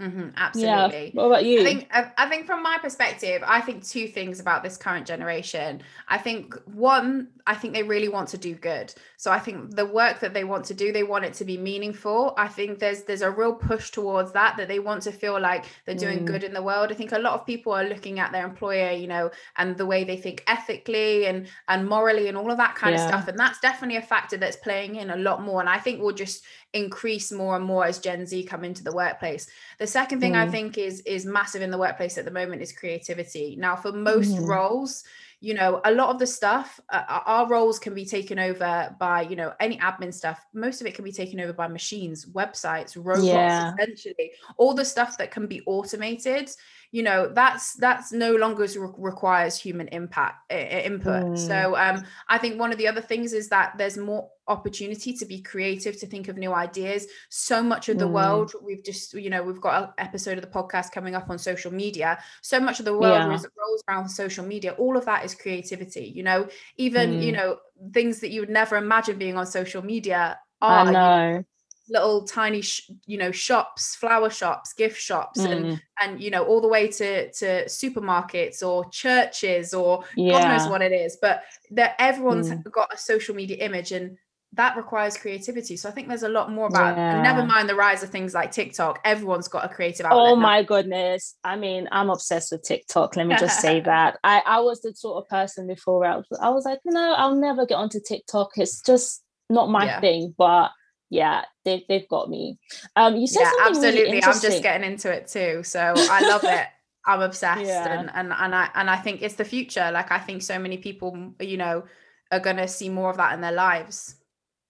Mm-hmm, 0.00 0.30
absolutely. 0.36 1.04
Yeah. 1.04 1.10
What 1.12 1.26
about 1.26 1.44
you? 1.44 1.60
I 1.60 1.64
think 1.64 1.88
I 1.92 2.28
think 2.28 2.46
from 2.46 2.64
my 2.64 2.78
perspective, 2.82 3.44
I 3.46 3.60
think 3.60 3.86
two 3.86 4.08
things 4.08 4.40
about 4.40 4.64
this 4.64 4.76
current 4.76 5.06
generation. 5.06 5.82
I 6.08 6.18
think 6.18 6.56
one, 6.64 7.28
I 7.46 7.54
think 7.54 7.74
they 7.74 7.84
really 7.84 8.08
want 8.08 8.28
to 8.30 8.38
do 8.38 8.56
good. 8.56 8.92
So 9.18 9.30
I 9.30 9.38
think 9.38 9.76
the 9.76 9.86
work 9.86 10.18
that 10.18 10.34
they 10.34 10.42
want 10.42 10.64
to 10.66 10.74
do, 10.74 10.90
they 10.90 11.04
want 11.04 11.24
it 11.24 11.32
to 11.34 11.44
be 11.44 11.56
meaningful. 11.56 12.34
I 12.36 12.48
think 12.48 12.80
there's 12.80 13.04
there's 13.04 13.22
a 13.22 13.30
real 13.30 13.54
push 13.54 13.92
towards 13.92 14.32
that 14.32 14.56
that 14.56 14.66
they 14.66 14.80
want 14.80 15.02
to 15.04 15.12
feel 15.12 15.40
like 15.40 15.64
they're 15.86 15.94
doing 15.94 16.20
mm. 16.20 16.26
good 16.26 16.42
in 16.42 16.54
the 16.54 16.62
world. 16.62 16.90
I 16.90 16.94
think 16.94 17.12
a 17.12 17.18
lot 17.18 17.34
of 17.34 17.46
people 17.46 17.72
are 17.72 17.84
looking 17.84 18.18
at 18.18 18.32
their 18.32 18.44
employer, 18.44 18.90
you 18.90 19.06
know, 19.06 19.30
and 19.58 19.76
the 19.76 19.86
way 19.86 20.02
they 20.02 20.16
think 20.16 20.42
ethically 20.48 21.26
and 21.26 21.46
and 21.68 21.88
morally 21.88 22.26
and 22.26 22.36
all 22.36 22.50
of 22.50 22.56
that 22.56 22.74
kind 22.74 22.96
yeah. 22.96 23.04
of 23.04 23.08
stuff. 23.08 23.28
And 23.28 23.38
that's 23.38 23.60
definitely 23.60 23.98
a 23.98 24.02
factor 24.02 24.36
that's 24.36 24.56
playing 24.56 24.96
in 24.96 25.10
a 25.10 25.16
lot 25.16 25.40
more. 25.40 25.60
And 25.60 25.68
I 25.68 25.78
think 25.78 26.02
we'll 26.02 26.16
just 26.16 26.44
increase 26.74 27.32
more 27.32 27.56
and 27.56 27.64
more 27.64 27.86
as 27.86 27.98
Gen 27.98 28.26
Z 28.26 28.44
come 28.44 28.64
into 28.64 28.84
the 28.84 28.92
workplace. 28.92 29.46
The 29.78 29.86
second 29.86 30.20
thing 30.20 30.34
mm. 30.34 30.46
I 30.46 30.50
think 30.50 30.76
is 30.76 31.00
is 31.00 31.24
massive 31.24 31.62
in 31.62 31.70
the 31.70 31.78
workplace 31.78 32.18
at 32.18 32.24
the 32.24 32.30
moment 32.30 32.62
is 32.62 32.72
creativity. 32.72 33.56
Now, 33.58 33.76
for 33.76 33.92
most 33.92 34.36
mm. 34.36 34.46
roles, 34.46 35.04
you 35.40 35.52
know, 35.52 35.80
a 35.84 35.92
lot 35.92 36.08
of 36.08 36.18
the 36.18 36.26
stuff, 36.26 36.80
uh, 36.90 37.02
uh, 37.06 37.20
our 37.26 37.46
roles 37.46 37.78
can 37.78 37.94
be 37.94 38.06
taken 38.06 38.38
over 38.38 38.94
by, 38.98 39.20
you 39.22 39.36
know, 39.36 39.52
any 39.60 39.76
admin 39.78 40.12
stuff. 40.12 40.42
Most 40.54 40.80
of 40.80 40.86
it 40.86 40.94
can 40.94 41.04
be 41.04 41.12
taken 41.12 41.38
over 41.38 41.52
by 41.52 41.68
machines, 41.68 42.24
websites, 42.24 42.96
robots, 42.96 43.26
yeah. 43.26 43.72
essentially. 43.74 44.32
All 44.56 44.72
the 44.72 44.86
stuff 44.86 45.18
that 45.18 45.30
can 45.30 45.46
be 45.46 45.60
automated 45.66 46.50
you 46.94 47.02
know 47.02 47.28
that's 47.34 47.74
that's 47.74 48.12
no 48.12 48.36
longer 48.36 48.68
re- 48.76 48.88
requires 48.98 49.58
human 49.58 49.88
impact 49.88 50.36
uh, 50.52 50.54
input 50.54 51.24
mm. 51.24 51.36
so 51.36 51.76
um 51.76 52.04
i 52.28 52.38
think 52.38 52.56
one 52.56 52.70
of 52.70 52.78
the 52.78 52.86
other 52.86 53.00
things 53.00 53.32
is 53.32 53.48
that 53.48 53.76
there's 53.76 53.96
more 53.96 54.30
opportunity 54.46 55.12
to 55.12 55.26
be 55.26 55.42
creative 55.42 55.98
to 55.98 56.06
think 56.06 56.28
of 56.28 56.36
new 56.36 56.52
ideas 56.52 57.08
so 57.30 57.60
much 57.60 57.88
of 57.88 57.98
the 57.98 58.06
mm. 58.06 58.12
world 58.12 58.52
we've 58.62 58.84
just 58.84 59.12
you 59.14 59.28
know 59.28 59.42
we've 59.42 59.60
got 59.60 59.82
an 59.82 59.88
episode 59.98 60.38
of 60.38 60.42
the 60.42 60.50
podcast 60.58 60.92
coming 60.92 61.16
up 61.16 61.28
on 61.30 61.36
social 61.36 61.72
media 61.72 62.16
so 62.42 62.60
much 62.60 62.78
of 62.78 62.84
the 62.84 62.96
world 62.96 63.28
yeah. 63.28 63.48
rolls 63.58 63.82
around 63.88 64.08
social 64.08 64.44
media 64.44 64.70
all 64.78 64.96
of 64.96 65.04
that 65.04 65.24
is 65.24 65.34
creativity 65.34 66.12
you 66.14 66.22
know 66.22 66.46
even 66.76 67.14
mm. 67.14 67.24
you 67.24 67.32
know 67.32 67.56
things 67.92 68.20
that 68.20 68.30
you 68.30 68.40
would 68.40 68.50
never 68.50 68.76
imagine 68.76 69.18
being 69.18 69.36
on 69.36 69.46
social 69.46 69.82
media 69.82 70.38
are 70.62 71.44
little 71.88 72.24
tiny 72.24 72.62
sh- 72.62 72.90
you 73.06 73.18
know 73.18 73.30
shops 73.30 73.94
flower 73.96 74.30
shops 74.30 74.72
gift 74.72 75.00
shops 75.00 75.40
mm. 75.40 75.50
and 75.50 75.82
and 76.00 76.20
you 76.20 76.30
know 76.30 76.44
all 76.44 76.60
the 76.60 76.68
way 76.68 76.88
to 76.88 77.30
to 77.32 77.64
supermarkets 77.66 78.62
or 78.62 78.88
churches 78.90 79.74
or 79.74 80.04
yeah. 80.16 80.32
god 80.32 80.48
knows 80.48 80.68
what 80.70 80.80
it 80.80 80.92
is 80.92 81.18
but 81.20 81.42
that 81.70 81.94
everyone's 81.98 82.50
mm. 82.50 82.72
got 82.72 82.92
a 82.92 82.96
social 82.96 83.34
media 83.34 83.56
image 83.58 83.92
and 83.92 84.16
that 84.54 84.76
requires 84.76 85.16
creativity 85.16 85.76
so 85.76 85.88
i 85.88 85.92
think 85.92 86.08
there's 86.08 86.22
a 86.22 86.28
lot 86.28 86.50
more 86.50 86.68
about 86.68 86.96
yeah. 86.96 87.20
never 87.20 87.44
mind 87.44 87.68
the 87.68 87.74
rise 87.74 88.02
of 88.02 88.08
things 88.08 88.32
like 88.32 88.50
tiktok 88.50 89.00
everyone's 89.04 89.48
got 89.48 89.64
a 89.64 89.68
creative 89.68 90.06
outlet 90.06 90.32
oh 90.32 90.36
my 90.36 90.60
now. 90.60 90.66
goodness 90.66 91.34
i 91.44 91.56
mean 91.56 91.88
i'm 91.92 92.08
obsessed 92.08 92.52
with 92.52 92.62
tiktok 92.62 93.16
let 93.16 93.26
me 93.26 93.36
just 93.36 93.60
say 93.60 93.80
that 93.84 94.18
i 94.24 94.40
i 94.46 94.60
was 94.60 94.80
the 94.80 94.94
sort 94.94 95.22
of 95.22 95.28
person 95.28 95.66
before 95.66 96.04
I 96.06 96.16
was, 96.16 96.26
I 96.40 96.50
was 96.50 96.64
like 96.64 96.80
no 96.84 97.14
i'll 97.14 97.34
never 97.34 97.66
get 97.66 97.74
onto 97.74 98.00
tiktok 98.06 98.52
it's 98.56 98.80
just 98.80 99.22
not 99.50 99.68
my 99.68 99.84
yeah. 99.84 100.00
thing 100.00 100.34
but 100.38 100.70
yeah, 101.14 101.44
they've 101.64 101.82
they've 101.88 102.08
got 102.08 102.28
me. 102.28 102.58
Um, 102.96 103.16
you 103.16 103.28
said 103.28 103.42
yeah, 103.42 103.68
absolutely. 103.68 104.02
Really 104.02 104.24
I'm 104.24 104.40
just 104.40 104.62
getting 104.62 104.90
into 104.90 105.12
it 105.12 105.28
too, 105.28 105.62
so 105.62 105.94
I 105.96 106.28
love 106.28 106.42
it. 106.42 106.66
I'm 107.06 107.20
obsessed, 107.20 107.66
yeah. 107.66 108.00
and 108.00 108.10
and 108.14 108.32
and 108.32 108.54
I 108.54 108.68
and 108.74 108.90
I 108.90 108.96
think 108.96 109.22
it's 109.22 109.36
the 109.36 109.44
future. 109.44 109.90
Like 109.92 110.10
I 110.10 110.18
think 110.18 110.42
so 110.42 110.58
many 110.58 110.78
people, 110.78 111.34
you 111.38 111.56
know, 111.56 111.84
are 112.32 112.40
gonna 112.40 112.66
see 112.66 112.88
more 112.88 113.10
of 113.10 113.18
that 113.18 113.32
in 113.32 113.40
their 113.40 113.52
lives. 113.52 114.16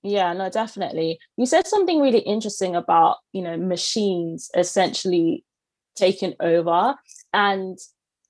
Yeah, 0.03 0.35
no, 0.35 0.51
definitely. 0.51 1.19
You 1.39 1.47
said 1.47 1.67
something 1.67 2.01
really 2.01 2.19
interesting 2.19 2.77
about 2.77 3.19
you 3.33 3.41
know 3.41 3.57
machines 3.57 4.51
essentially 4.55 5.45
taking 5.97 6.35
over, 6.41 6.95
and 7.33 7.79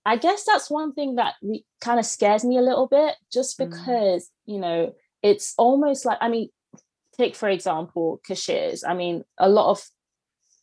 I 0.07 0.19
guess 0.19 0.45
that's 0.45 0.71
one 0.71 0.93
thing 0.93 1.17
that 1.17 1.35
re- 1.43 1.65
kind 1.81 1.99
of 1.99 2.07
scares 2.07 2.45
me 2.45 2.59
a 2.59 2.63
little 2.63 2.87
bit, 2.87 3.17
just 3.33 3.59
mm. 3.59 3.69
because 3.69 4.23
mm. 4.23 4.55
you 4.55 4.61
know 4.61 4.95
it's 5.25 5.55
almost 5.59 6.05
like 6.05 6.19
I 6.21 6.29
mean 6.29 6.51
take 7.19 7.35
for 7.35 7.49
example 7.49 8.21
cashiers 8.27 8.85
i 8.85 8.95
mean 8.95 9.25
a 9.39 9.49
lot 9.49 9.71
of 9.71 9.83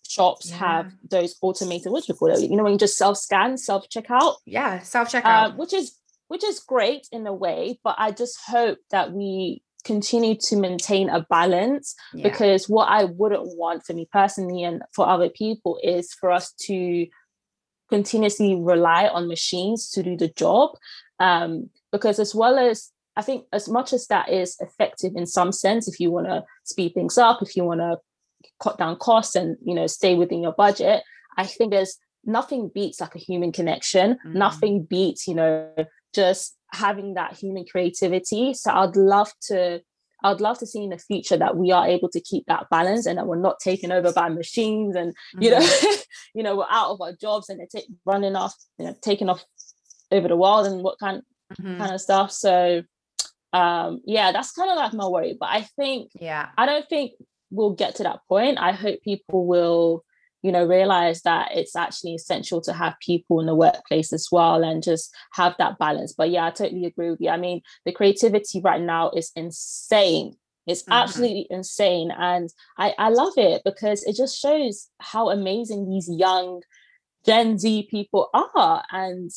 shops 0.08 0.50
yeah. 0.50 0.58
have 0.58 0.93
those 1.10 1.36
automated 1.41 1.91
what 1.91 2.03
do 2.03 2.12
you 2.12 2.17
call 2.17 2.29
it 2.29 2.41
you 2.41 2.55
know 2.55 2.63
when 2.63 2.74
you 2.74 2.79
just 2.79 2.98
self 2.98 3.17
scan 3.17 3.58
self 3.58 3.88
checkout 3.89 4.36
yeah 4.46 4.79
self 4.79 5.12
checkout 5.12 5.51
uh, 5.51 5.51
which 5.51 5.74
is 5.74 5.98
which 6.27 6.43
is 6.43 6.60
great 6.60 7.08
in 7.12 7.25
a 7.27 7.34
way 7.34 7.79
but 7.84 7.96
i 7.98 8.12
just 8.12 8.38
hope 8.46 8.79
that 8.89 9.13
we 9.13 9.62
continue 9.84 10.36
to 10.36 10.55
maintain 10.55 11.10
a 11.10 11.25
balance 11.29 11.96
yeah. 12.13 12.24
because 12.24 12.70
what 12.70 12.88
I 12.88 13.05
wouldn't 13.05 13.58
want 13.58 13.86
for 13.86 13.93
me 13.93 14.08
personally 14.12 14.63
and 14.63 14.84
for 14.93 15.08
other 15.08 15.29
people 15.29 15.79
is 15.84 16.13
for 16.13 16.31
us 16.31 16.53
to 16.67 17.08
continuously 17.89 18.55
rely 18.55 19.08
on 19.08 19.27
machines 19.27 19.89
to 19.91 20.03
do 20.03 20.15
the 20.15 20.29
job. 20.29 20.72
Um, 21.20 21.70
because 21.91 22.20
as 22.20 22.34
well 22.34 22.58
as 22.58 22.89
I 23.15 23.22
think 23.22 23.46
as 23.51 23.68
much 23.68 23.94
as 23.94 24.08
that 24.08 24.30
is 24.30 24.58
effective 24.60 25.13
in 25.15 25.25
some 25.25 25.51
sense, 25.51 25.88
if 25.88 26.00
you 26.00 26.12
want 26.12 26.27
to 26.27 26.44
speed 26.63 26.94
things 26.94 27.18
up, 27.18 27.41
if 27.41 27.56
you 27.56 27.63
want 27.63 27.82
to 27.82 27.98
cut 28.62 28.77
down 28.77 28.96
costs 28.98 29.36
and 29.36 29.58
you 29.63 29.75
know 29.75 29.88
stay 29.88 30.15
within 30.15 30.41
your 30.41 30.53
budget, 30.53 31.03
I 31.38 31.46
think 31.46 31.72
there's 31.72 31.98
nothing 32.25 32.72
beats 32.74 33.01
like 33.01 33.15
a 33.15 33.20
human 33.20 33.51
connection. 33.51 34.13
Mm-hmm. 34.13 34.38
Nothing 34.38 34.84
beats, 34.84 35.27
you 35.27 35.36
know, 35.36 35.74
just 36.13 36.56
having 36.74 37.15
that 37.15 37.38
human 37.38 37.65
creativity. 37.65 38.53
So 38.53 38.72
I'd 38.72 38.96
love 38.96 39.32
to 39.48 39.82
I'd 40.24 40.41
love 40.41 40.60
to 40.60 40.68
see 40.68 40.84
in 40.84 40.91
the 40.91 40.98
future 40.98 41.38
that 41.38 41.58
we 41.58 41.72
are 41.72 41.88
able 41.88 42.10
to 42.10 42.22
keep 42.22 42.46
that 42.46 42.68
balance 42.70 43.06
and 43.06 43.18
that 43.18 43.25
we're 43.25 43.41
not 43.41 43.60
taken 43.60 43.91
over 43.91 44.13
by 44.13 44.30
machines 44.30 44.96
and 44.96 45.13
you 45.39 45.50
know 45.50 45.60
mm-hmm. 45.60 46.01
you 46.36 46.44
know 46.44 46.56
we're 46.56 46.65
out 46.70 46.91
of 46.91 47.01
our 47.01 47.13
jobs 47.13 47.50
and 47.50 47.60
they're 47.60 47.82
running 48.06 48.36
off 48.36 48.53
you 48.77 48.86
know 48.86 48.96
taking 49.01 49.30
off 49.30 49.44
over 50.12 50.27
the 50.27 50.36
world 50.36 50.68
and 50.68 50.84
what 50.84 51.00
kind 51.00 51.24
mm-hmm. 51.53 51.80
kind 51.80 51.94
of 51.94 52.01
stuff 52.01 52.32
so 52.32 52.84
um 53.53 54.01
yeah 54.05 54.31
that's 54.31 54.53
kind 54.53 54.70
of 54.70 54.77
like 54.77 54.93
my 54.93 55.05
worry 55.08 55.36
but 55.39 55.50
I 55.50 55.62
think 55.75 56.12
yeah. 56.20 56.50
I 56.58 56.65
don't 56.65 56.88
think 56.88 57.13
we'll 57.51 57.74
get 57.74 57.96
to 57.96 58.03
that 58.03 58.22
point. 58.27 58.58
I 58.58 58.72
hope 58.72 59.01
people 59.03 59.46
will 59.46 60.03
you 60.41 60.51
know 60.51 60.65
realize 60.65 61.22
that 61.22 61.50
it's 61.53 61.75
actually 61.75 62.15
essential 62.15 62.62
to 62.62 62.74
have 62.74 62.96
people 63.00 63.39
in 63.39 63.46
the 63.46 63.53
workplace 63.53 64.12
as 64.12 64.29
well 64.31 64.63
and 64.63 64.81
just 64.81 65.13
have 65.34 65.55
that 65.60 65.77
balance. 65.77 66.13
But 66.13 66.31
yeah 66.31 66.46
i 66.46 66.50
totally 66.50 66.86
agree 66.86 67.12
with 67.12 67.22
you. 67.22 67.29
I 67.29 67.38
mean 67.38 67.62
the 67.86 67.91
creativity 67.91 68.62
right 68.62 68.81
now 68.81 69.12
is 69.12 69.31
insane. 69.36 70.38
It's 70.65 70.84
mm-hmm. 70.84 70.93
absolutely 70.93 71.48
insane 71.50 72.12
and 72.12 72.50
I, 72.77 72.93
I 72.98 73.10
love 73.10 73.34
it 73.38 73.62
because 73.65 74.03
it 74.03 74.15
just 74.15 74.39
shows 74.39 74.88
how 75.00 75.29
amazing 75.29 75.89
these 75.89 76.10
young 76.10 76.62
gen 77.25 77.60
z 77.60 77.88
people 77.91 78.29
are 78.34 78.84
and 78.91 79.29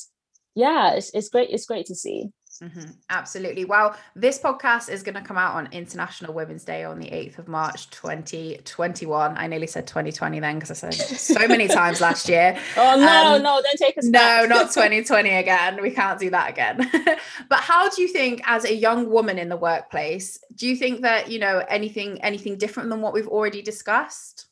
yeah 0.54 0.92
it's, 0.92 1.11
it's 1.11 1.28
great 1.28 1.50
it's 1.50 1.66
great 1.66 1.87
to 1.87 1.94
see 1.94 2.30
Mm-hmm. 2.64 2.90
Absolutely. 3.11 3.66
Well, 3.66 3.94
this 4.16 4.38
podcast 4.38 4.88
is 4.88 5.02
going 5.02 5.16
to 5.16 5.21
come 5.21 5.37
out 5.37 5.54
on 5.54 5.68
International 5.71 6.33
Women's 6.33 6.64
Day 6.64 6.85
on 6.85 6.99
the 6.99 7.06
8th 7.06 7.38
of 7.38 7.49
March 7.49 7.90
2021. 7.90 9.37
I 9.37 9.47
nearly 9.47 9.66
said 9.66 9.87
2020 9.87 10.40
then 10.40 10.59
because 10.59 10.71
I 10.83 10.90
said 10.90 11.18
so 11.18 11.47
many 11.47 11.68
times 11.80 12.00
last 12.00 12.26
year. 12.26 12.59
Oh, 12.78 12.97
no, 12.99 13.35
um, 13.37 13.42
no, 13.42 13.61
don't 13.62 13.76
take 13.76 13.99
us 13.99 14.06
No, 14.06 14.12
back. 14.12 14.49
not 14.49 14.71
2020 14.73 15.28
again. 15.30 15.83
We 15.83 15.90
can't 15.90 16.18
do 16.18 16.30
that 16.30 16.49
again. 16.49 16.90
but 17.50 17.61
how 17.61 17.90
do 17.90 18.00
you 18.00 18.09
think, 18.09 18.40
as 18.47 18.64
a 18.64 18.75
young 18.75 19.11
woman 19.11 19.38
in 19.38 19.50
the 19.50 19.56
workplace, 19.59 20.38
do 20.54 20.66
you 20.66 20.76
think 20.76 21.02
that, 21.02 21.30
you 21.30 21.38
know, 21.38 21.62
anything, 21.68 22.23
anything 22.23 22.56
different 22.56 22.88
than 22.88 23.02
what 23.02 23.12
we've 23.12 23.28
already 23.28 23.61
discussed? 23.61 24.47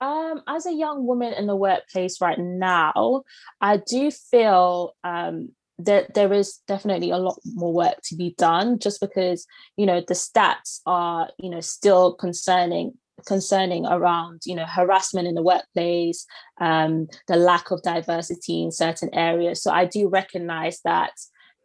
Um, 0.00 0.42
as 0.48 0.64
a 0.64 0.72
young 0.72 1.06
woman 1.06 1.34
in 1.34 1.46
the 1.46 1.56
workplace 1.56 2.22
right 2.22 2.38
now, 2.38 3.24
I 3.60 3.76
do 3.76 4.10
feel 4.10 4.94
um, 5.04 5.50
there, 5.84 6.06
there 6.14 6.32
is 6.32 6.58
definitely 6.66 7.10
a 7.10 7.18
lot 7.18 7.38
more 7.44 7.72
work 7.72 7.96
to 8.04 8.16
be 8.16 8.34
done 8.38 8.78
just 8.78 9.00
because 9.00 9.46
you 9.76 9.86
know 9.86 10.02
the 10.06 10.14
stats 10.14 10.80
are 10.86 11.28
you 11.38 11.50
know 11.50 11.60
still 11.60 12.14
concerning 12.14 12.92
concerning 13.26 13.86
around 13.86 14.42
you 14.44 14.54
know 14.54 14.64
harassment 14.66 15.28
in 15.28 15.34
the 15.34 15.42
workplace 15.42 16.26
um, 16.60 17.06
the 17.28 17.36
lack 17.36 17.70
of 17.70 17.82
diversity 17.82 18.62
in 18.62 18.72
certain 18.72 19.12
areas 19.14 19.62
so 19.62 19.70
i 19.70 19.84
do 19.84 20.08
recognize 20.08 20.80
that 20.84 21.12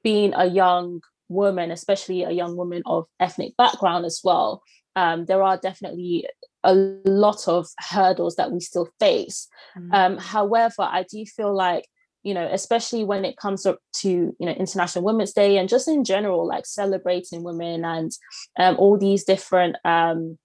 being 0.04 0.34
a 0.36 0.46
young 0.46 1.00
woman 1.30 1.72
especially 1.72 2.24
a 2.24 2.32
young 2.32 2.56
woman 2.56 2.84
of 2.86 3.06
ethnic 3.20 3.56
background 3.58 4.06
as 4.06 4.22
well 4.24 4.62
um, 4.98 5.26
there 5.26 5.44
are 5.44 5.58
definitely 5.58 6.28
a 6.64 6.74
lot 6.74 7.48
of 7.48 7.68
hurdles 7.80 8.36
that 8.36 8.52
we 8.52 8.60
still 8.60 8.90
face 9.00 9.48
mm-hmm. 9.78 9.94
um, 9.94 10.18
however 10.18 10.82
i 10.82 11.04
do 11.10 11.26
feel 11.26 11.56
like 11.56 11.88
you 12.26 12.34
know 12.34 12.50
especially 12.52 13.04
when 13.06 13.24
it 13.24 13.38
comes 13.38 13.66
up 13.66 13.78
to 13.94 14.10
you 14.10 14.46
know 14.46 14.52
international 14.52 15.06
women's 15.06 15.32
day 15.32 15.58
and 15.58 15.70
just 15.70 15.88
in 15.88 16.04
general 16.04 16.46
like 16.46 16.66
celebrating 16.66 17.44
women 17.44 17.86
and 17.86 18.12
um, 18.60 18.76
all 18.78 18.98
these 18.98 19.24
different 19.24 19.78
um, 19.86 20.38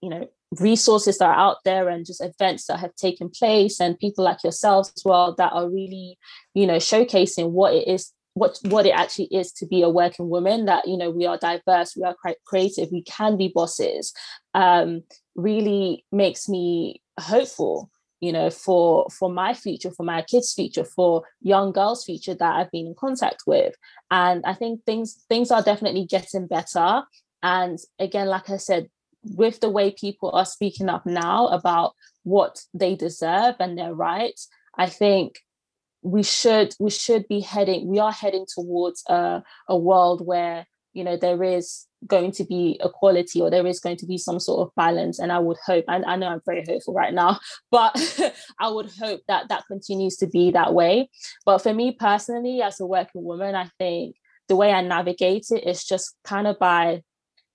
you 0.00 0.08
know 0.08 0.26
resources 0.60 1.18
that 1.18 1.26
are 1.26 1.34
out 1.34 1.56
there 1.64 1.88
and 1.88 2.06
just 2.06 2.22
events 2.22 2.66
that 2.66 2.78
have 2.78 2.94
taken 2.94 3.28
place 3.28 3.80
and 3.80 3.98
people 3.98 4.24
like 4.24 4.44
yourselves 4.44 4.92
as 4.96 5.04
well 5.04 5.34
that 5.36 5.52
are 5.52 5.68
really 5.68 6.16
you 6.54 6.66
know 6.66 6.76
showcasing 6.76 7.50
what 7.50 7.74
it 7.74 7.88
is 7.88 8.12
what 8.34 8.58
what 8.66 8.86
it 8.86 8.90
actually 8.90 9.28
is 9.32 9.50
to 9.52 9.66
be 9.66 9.82
a 9.82 9.88
working 9.88 10.28
woman 10.28 10.66
that 10.66 10.86
you 10.86 10.96
know 10.96 11.10
we 11.10 11.26
are 11.26 11.38
diverse 11.38 11.96
we 11.96 12.04
are 12.04 12.16
creative 12.46 12.90
we 12.92 13.02
can 13.02 13.36
be 13.36 13.50
bosses 13.52 14.12
um, 14.54 15.02
really 15.34 16.04
makes 16.12 16.48
me 16.48 17.02
hopeful 17.18 17.90
you 18.24 18.32
know 18.32 18.50
for 18.50 19.06
for 19.10 19.28
my 19.30 19.52
future 19.54 19.90
for 19.90 20.04
my 20.04 20.22
kids 20.22 20.52
future 20.54 20.84
for 20.84 21.22
young 21.42 21.72
girls 21.72 22.04
future 22.04 22.34
that 22.34 22.54
i've 22.56 22.70
been 22.70 22.86
in 22.86 22.94
contact 22.94 23.42
with. 23.46 23.74
And 24.10 24.42
i 24.46 24.54
think 24.54 24.84
things 24.84 25.24
things 25.28 25.50
are 25.50 25.62
definitely 25.62 26.06
getting 26.06 26.46
better. 26.46 27.02
And 27.42 27.78
again 27.98 28.28
like 28.28 28.48
i 28.50 28.56
said 28.56 28.88
with 29.42 29.60
the 29.60 29.70
way 29.70 29.90
people 29.90 30.30
are 30.32 30.46
speaking 30.56 30.88
up 30.88 31.04
now 31.06 31.48
about 31.48 31.92
what 32.22 32.62
they 32.72 32.94
deserve 32.94 33.54
and 33.60 33.76
their 33.76 33.94
rights 33.94 34.48
i 34.76 34.86
think 34.86 35.40
we 36.02 36.22
should 36.22 36.74
we 36.78 36.90
should 36.90 37.26
be 37.28 37.40
heading 37.40 37.86
we 37.86 37.98
are 37.98 38.12
heading 38.12 38.46
towards 38.54 39.02
a, 39.08 39.42
a 39.68 39.76
world 39.76 40.24
where 40.26 40.66
you 40.94 41.04
know 41.04 41.16
there 41.16 41.42
is 41.42 41.86
going 42.06 42.30
to 42.30 42.44
be 42.44 42.78
equality 42.82 43.40
or 43.40 43.50
there 43.50 43.66
is 43.66 43.80
going 43.80 43.96
to 43.96 44.06
be 44.06 44.18
some 44.18 44.38
sort 44.38 44.66
of 44.66 44.74
balance. 44.74 45.18
And 45.18 45.30
i 45.32 45.38
would 45.38 45.58
hope 45.64 45.84
and 45.88 46.04
i 46.06 46.16
know 46.16 46.28
i'm 46.28 46.40
very 46.46 46.64
hopeful 46.66 46.94
right 46.94 47.12
now 47.12 47.38
but 47.70 47.94
i 48.60 48.68
would 48.68 48.90
hope 48.98 49.20
that 49.28 49.48
that 49.48 49.64
continues 49.66 50.16
to 50.18 50.26
be 50.26 50.50
that 50.52 50.72
way. 50.72 51.10
But 51.44 51.58
for 51.58 51.74
me 51.74 51.92
personally 51.92 52.62
as 52.62 52.80
a 52.80 52.86
working 52.86 53.24
woman 53.24 53.54
i 53.54 53.68
think 53.78 54.16
the 54.48 54.56
way 54.56 54.72
i 54.72 54.80
navigate 54.80 55.46
it 55.50 55.66
is 55.66 55.84
just 55.84 56.14
kind 56.24 56.46
of 56.46 56.58
by 56.58 57.02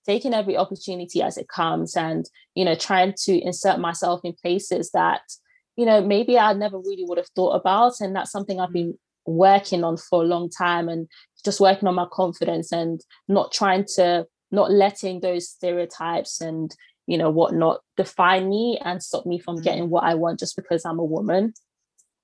taking 0.06 0.34
every 0.34 0.56
opportunity 0.56 1.22
as 1.22 1.36
it 1.36 1.48
comes 1.48 1.96
and 1.96 2.26
you 2.54 2.64
know 2.64 2.74
trying 2.74 3.14
to 3.24 3.38
insert 3.38 3.78
myself 3.78 4.20
in 4.24 4.34
places 4.42 4.90
that 4.92 5.22
you 5.76 5.86
know 5.86 6.00
maybe 6.00 6.38
i 6.38 6.52
never 6.52 6.78
really 6.78 7.04
would 7.06 7.18
have 7.18 7.28
thought 7.36 7.54
about. 7.54 7.94
And 8.00 8.14
that's 8.14 8.32
something 8.32 8.60
i've 8.60 8.70
mm. 8.70 8.74
been 8.74 8.98
working 9.36 9.84
on 9.84 9.96
for 9.96 10.22
a 10.22 10.26
long 10.26 10.50
time 10.50 10.88
and 10.88 11.08
just 11.44 11.60
working 11.60 11.88
on 11.88 11.94
my 11.94 12.06
confidence 12.10 12.72
and 12.72 13.00
not 13.28 13.52
trying 13.52 13.84
to 13.96 14.26
not 14.50 14.70
letting 14.70 15.20
those 15.20 15.48
stereotypes 15.48 16.40
and 16.40 16.74
you 17.06 17.16
know 17.16 17.30
whatnot 17.30 17.80
define 17.96 18.48
me 18.48 18.78
and 18.84 19.02
stop 19.02 19.26
me 19.26 19.38
from 19.38 19.56
mm-hmm. 19.56 19.64
getting 19.64 19.90
what 19.90 20.04
I 20.04 20.14
want 20.14 20.38
just 20.38 20.56
because 20.56 20.84
I'm 20.84 20.98
a 20.98 21.04
woman. 21.04 21.54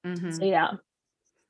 Mm-hmm. 0.05 0.31
So 0.33 0.45
yeah. 0.45 0.73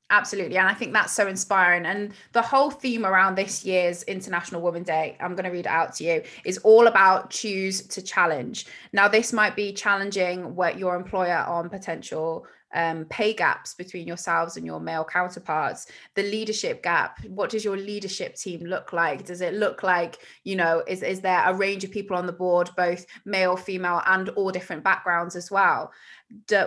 Absolutely. 0.09 0.57
And 0.57 0.69
I 0.69 0.73
think 0.73 0.93
that's 0.93 1.11
so 1.11 1.27
inspiring. 1.27 1.85
And 1.85 2.13
the 2.31 2.41
whole 2.41 2.71
theme 2.71 3.05
around 3.05 3.35
this 3.35 3.65
year's 3.65 4.03
International 4.03 4.61
Women 4.61 4.83
Day, 4.83 5.17
I'm 5.19 5.33
going 5.33 5.43
to 5.43 5.51
read 5.51 5.65
it 5.65 5.67
out 5.67 5.95
to 5.95 6.05
you, 6.05 6.23
is 6.45 6.59
all 6.59 6.87
about 6.87 7.29
choose 7.29 7.81
to 7.87 8.01
challenge. 8.01 8.67
Now, 8.93 9.09
this 9.09 9.33
might 9.33 9.53
be 9.57 9.73
challenging 9.73 10.55
what 10.55 10.79
your 10.79 10.95
employer 10.95 11.43
on 11.45 11.69
potential 11.69 12.47
um, 12.73 13.05
pay 13.05 13.33
gaps 13.33 13.73
between 13.73 14.07
yourselves 14.07 14.57
and 14.57 14.65
your 14.65 14.79
male 14.79 15.05
counterparts 15.05 15.87
the 16.15 16.23
leadership 16.23 16.83
gap 16.83 17.19
what 17.27 17.49
does 17.49 17.63
your 17.63 17.77
leadership 17.77 18.35
team 18.35 18.61
look 18.65 18.93
like? 18.93 19.25
Does 19.25 19.41
it 19.41 19.53
look 19.53 19.83
like 19.83 20.17
you 20.43 20.55
know 20.55 20.83
is, 20.87 21.03
is 21.03 21.21
there 21.21 21.43
a 21.45 21.53
range 21.53 21.83
of 21.83 21.91
people 21.91 22.17
on 22.17 22.25
the 22.25 22.33
board 22.33 22.69
both 22.75 23.05
male 23.25 23.55
female 23.55 24.01
and 24.05 24.29
all 24.29 24.51
different 24.51 24.83
backgrounds 24.83 25.35
as 25.35 25.51
well 25.51 25.91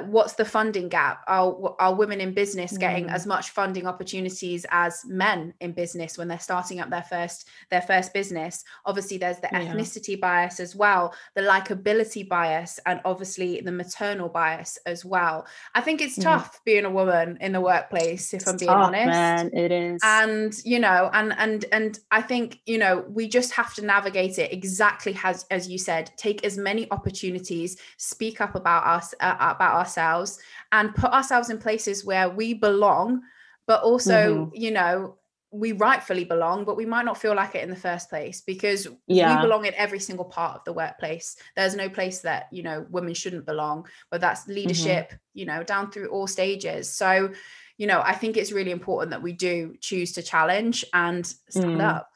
what's 0.07 0.35
the 0.35 0.45
funding 0.45 0.89
gap 0.89 1.23
are, 1.27 1.75
are 1.79 1.95
women 1.95 2.21
in 2.21 2.33
business 2.33 2.79
getting 2.79 3.07
mm. 3.07 3.13
as 3.13 3.27
much 3.27 3.51
funding 3.51 3.87
opportunities 3.87 4.65
as 4.71 5.03
men 5.07 5.53
in 5.61 5.73
business 5.73 6.17
when 6.17 6.29
they're 6.29 6.39
starting 6.39 6.81
up 6.81 6.89
their 6.89 7.03
first 7.03 7.47
their 7.71 7.83
first 7.83 8.15
business 8.15 8.65
obviously 8.87 9.19
there's 9.19 9.39
the 9.41 9.49
yeah. 9.53 9.61
ethnicity 9.67 10.19
bias 10.19 10.61
as 10.61 10.75
well 10.75 11.15
the 11.35 11.43
likability 11.43 12.27
bias 12.27 12.81
and 12.87 13.01
obviously 13.05 13.61
the 13.61 13.71
maternal 13.73 14.31
bias 14.31 14.79
as 14.87 15.05
well 15.05 15.47
i 15.75 15.81
think 15.81 16.01
it's 16.01 16.19
mm. 16.19 16.23
tough 16.23 16.57
mm. 16.57 16.65
being 16.65 16.85
a 16.87 16.91
woman 16.91 17.37
in 17.43 17.53
the 17.53 17.61
workplace 17.61 18.33
if 18.33 18.41
it's 18.41 18.51
i'm 18.51 18.57
being 18.57 18.71
tough, 18.71 18.87
honest 18.87 19.07
man, 19.07 19.51
it 19.53 19.71
is 19.71 20.01
and 20.03 20.65
you 20.65 20.79
know 20.79 21.11
and 21.13 21.35
and 21.37 21.67
and 21.71 21.99
i 22.11 22.23
think 22.23 22.61
you 22.65 22.79
know 22.79 23.05
we 23.11 23.29
just 23.29 23.53
have 23.53 23.75
to 23.75 23.85
navigate 23.85 24.39
it 24.39 24.51
exactly 24.55 25.17
as 25.23 25.45
as 25.51 25.69
you 25.69 25.77
said 25.77 26.11
take 26.17 26.45
as 26.47 26.57
many 26.57 26.91
opportunities 26.91 27.77
speak 27.99 28.41
up 28.41 28.55
about 28.55 28.87
us 28.87 29.15
uh, 29.21 29.50
about 29.57 29.75
ourselves 29.75 30.39
and 30.73 30.95
put 30.95 31.13
ourselves 31.13 31.51
in 31.51 31.59
places 31.59 32.05
where 32.05 32.29
we 32.29 32.55
belong 32.55 33.23
but 33.67 33.83
also 33.83 34.47
mm-hmm. 34.47 34.55
you 34.55 34.71
know 34.71 35.17
we 35.53 35.73
rightfully 35.73 36.25
belong 36.25 36.65
but 36.65 36.77
we 36.77 36.87
might 36.87 37.05
not 37.05 37.19
feel 37.19 37.35
like 37.35 37.55
it 37.55 37.65
in 37.65 37.71
the 37.71 37.77
first 37.77 38.09
place 38.09 38.41
because 38.41 38.87
yeah. 39.07 39.37
we 39.37 39.43
belong 39.43 39.65
in 39.67 39.75
every 39.75 39.99
single 39.99 40.25
part 40.25 40.57
of 40.57 40.65
the 40.65 40.73
workplace 40.73 41.37
there's 41.57 41.75
no 41.75 41.89
place 41.89 42.21
that 42.21 42.47
you 42.53 42.63
know 42.63 42.87
women 42.91 43.15
shouldn't 43.15 43.47
belong 43.47 43.87
but 44.11 44.21
that's 44.21 44.43
mm-hmm. 44.43 44.53
leadership 44.53 45.07
mm-hmm. 45.07 45.17
you 45.35 45.47
know 45.47 45.63
down 45.65 45.91
through 45.91 46.09
all 46.09 46.27
stages 46.27 46.93
so 46.93 47.31
you 47.79 47.87
know 47.87 48.01
i 48.05 48.13
think 48.13 48.37
it's 48.37 48.53
really 48.53 48.71
important 48.71 49.11
that 49.11 49.23
we 49.23 49.33
do 49.33 49.75
choose 49.81 50.13
to 50.13 50.23
challenge 50.23 50.85
and 50.93 51.27
stand 51.49 51.81
mm. 51.81 51.85
up 51.85 52.09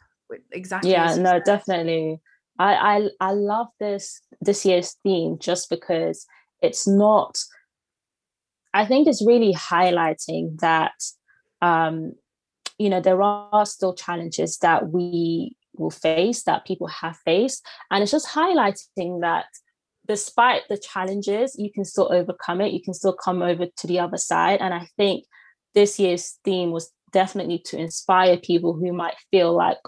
exactly 0.52 0.90
yeah 0.90 1.14
no 1.16 1.32
said. 1.32 1.44
definitely 1.44 2.20
I, 2.58 2.74
I 2.74 3.08
i 3.20 3.32
love 3.32 3.66
this 3.80 4.20
this 4.40 4.64
year's 4.64 4.96
theme 5.02 5.38
just 5.40 5.70
because 5.70 6.26
it's 6.64 6.86
not 6.86 7.38
i 8.72 8.84
think 8.84 9.06
it's 9.06 9.24
really 9.24 9.52
highlighting 9.54 10.58
that 10.60 10.94
um 11.62 12.12
you 12.78 12.88
know 12.90 13.00
there 13.00 13.22
are 13.22 13.66
still 13.66 13.94
challenges 13.94 14.58
that 14.58 14.88
we 14.90 15.56
will 15.76 15.90
face 15.90 16.42
that 16.44 16.66
people 16.66 16.86
have 16.86 17.16
faced. 17.24 17.66
And 17.90 18.02
it's 18.02 18.12
just 18.12 18.28
highlighting 18.28 19.20
that 19.20 19.46
despite 20.06 20.62
the 20.68 20.76
challenges 20.76 21.56
you 21.58 21.72
can 21.72 21.84
still 21.84 22.12
overcome 22.12 22.60
it. 22.60 22.72
You 22.72 22.82
can 22.82 22.94
still 22.94 23.14
come 23.14 23.42
over 23.42 23.66
to 23.66 23.86
the 23.86 24.00
other 24.00 24.18
side. 24.18 24.60
And 24.60 24.74
i 24.74 24.86
think 24.96 25.24
this 25.74 25.98
year's 25.98 26.38
theme 26.44 26.70
was 26.70 26.92
definitely 27.12 27.58
to 27.58 27.78
inspire 27.78 28.36
people 28.36 28.74
who 28.74 28.92
might 28.92 29.14
feel 29.30 29.54
like 29.54 29.78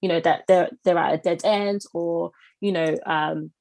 you 0.00 0.08
know 0.08 0.20
that 0.20 0.42
they're 0.48 0.70
they're 0.84 0.98
at 0.98 1.14
a 1.14 1.18
dead 1.18 1.42
end 1.44 1.80
or 1.94 2.32
you 2.60 2.72
know 2.72 2.96
um, 3.06 3.52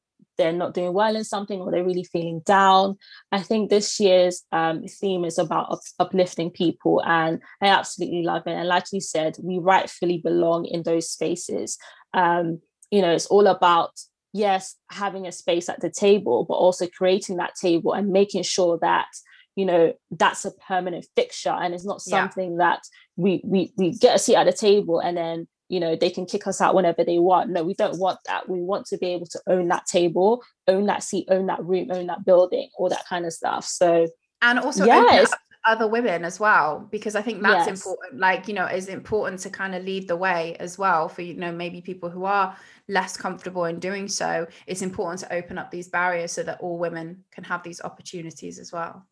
they're 0.41 0.51
not 0.51 0.73
doing 0.73 0.93
well 0.93 1.15
in 1.15 1.23
something 1.23 1.59
or 1.61 1.71
they're 1.71 1.85
really 1.85 2.03
feeling 2.03 2.41
down. 2.45 2.97
I 3.31 3.41
think 3.41 3.69
this 3.69 3.99
year's 3.99 4.43
um, 4.51 4.83
theme 4.83 5.25
is 5.25 5.37
about 5.37 5.71
up- 5.71 5.79
uplifting 5.99 6.49
people 6.49 7.01
and 7.05 7.41
i 7.61 7.67
absolutely 7.67 8.23
love 8.23 8.43
it. 8.47 8.53
And 8.53 8.67
like 8.67 8.85
you 8.91 9.01
said 9.01 9.37
we 9.41 9.59
rightfully 9.59 10.17
belong 10.17 10.65
in 10.65 10.83
those 10.83 11.09
spaces. 11.09 11.77
Um, 12.13 12.61
you 12.91 13.01
know 13.01 13.11
it's 13.11 13.25
all 13.27 13.47
about 13.47 13.91
yes 14.33 14.75
having 14.91 15.25
a 15.25 15.31
space 15.31 15.67
at 15.69 15.81
the 15.81 15.89
table 15.89 16.45
but 16.47 16.55
also 16.55 16.87
creating 16.87 17.37
that 17.37 17.55
table 17.59 17.93
and 17.93 18.09
making 18.09 18.43
sure 18.43 18.77
that 18.81 19.07
you 19.55 19.65
know 19.65 19.93
that's 20.11 20.45
a 20.45 20.51
permanent 20.67 21.05
fixture 21.15 21.49
and 21.49 21.73
it's 21.73 21.85
not 21.85 22.01
something 22.01 22.51
yeah. 22.51 22.57
that 22.57 22.81
we 23.15 23.41
we 23.43 23.73
we 23.77 23.91
get 23.91 24.15
a 24.15 24.19
seat 24.19 24.35
at 24.35 24.45
the 24.45 24.53
table 24.53 24.99
and 24.99 25.17
then 25.17 25.47
you 25.71 25.79
know 25.79 25.95
they 25.95 26.09
can 26.09 26.25
kick 26.25 26.45
us 26.47 26.59
out 26.61 26.75
whenever 26.75 27.03
they 27.03 27.19
want. 27.19 27.49
No 27.49 27.63
we 27.63 27.73
don't 27.73 27.97
want 27.97 28.19
that. 28.27 28.49
We 28.49 28.61
want 28.61 28.85
to 28.87 28.97
be 28.97 29.07
able 29.07 29.27
to 29.27 29.41
own 29.47 29.69
that 29.69 29.85
table 29.85 30.43
own 30.67 30.85
that 30.87 31.03
seat 31.03 31.27
own 31.29 31.47
that 31.47 31.63
room 31.63 31.89
own 31.91 32.07
that 32.07 32.25
building 32.25 32.69
all 32.77 32.89
that 32.89 33.05
kind 33.07 33.25
of 33.25 33.33
stuff. 33.33 33.65
So 33.65 34.07
and 34.41 34.59
also 34.59 34.85
yes. 34.85 35.31
other 35.65 35.87
women 35.87 36.25
as 36.25 36.39
well 36.39 36.87
because 36.89 37.15
i 37.15 37.21
think 37.21 37.39
that's 37.39 37.67
yes. 37.67 37.85
important 37.85 38.19
like 38.19 38.47
you 38.47 38.53
know 38.55 38.65
it's 38.65 38.87
important 38.87 39.39
to 39.39 39.47
kind 39.47 39.75
of 39.75 39.83
lead 39.83 40.07
the 40.07 40.15
way 40.15 40.55
as 40.59 40.75
well 40.75 41.07
for 41.07 41.21
you 41.21 41.35
know 41.35 41.51
maybe 41.51 41.81
people 41.81 42.09
who 42.09 42.25
are 42.25 42.57
less 42.87 43.15
comfortable 43.15 43.65
in 43.65 43.79
doing 43.79 44.07
so. 44.07 44.47
It's 44.67 44.81
important 44.81 45.19
to 45.21 45.33
open 45.33 45.57
up 45.57 45.71
these 45.71 45.87
barriers 45.87 46.31
so 46.33 46.43
that 46.43 46.59
all 46.59 46.77
women 46.77 47.23
can 47.31 47.43
have 47.45 47.63
these 47.63 47.79
opportunities 47.81 48.59
as 48.59 48.71
well. 48.73 49.07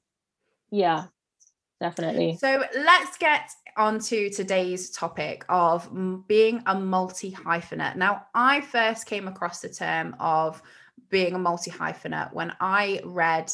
Yeah 0.71 1.05
definitely. 1.79 2.37
So 2.37 2.63
let's 2.75 3.17
get 3.17 3.49
on 3.77 3.99
to 3.99 4.29
today's 4.29 4.89
topic 4.89 5.45
of 5.47 5.89
being 6.27 6.61
a 6.65 6.77
multi 6.77 7.31
hyphenate 7.31 7.95
now 7.95 8.25
i 8.35 8.59
first 8.59 9.05
came 9.05 9.27
across 9.27 9.61
the 9.61 9.69
term 9.69 10.15
of 10.19 10.61
being 11.09 11.33
a 11.33 11.39
multi 11.39 11.71
hyphenate 11.71 12.33
when 12.33 12.53
i 12.59 12.99
read 13.05 13.51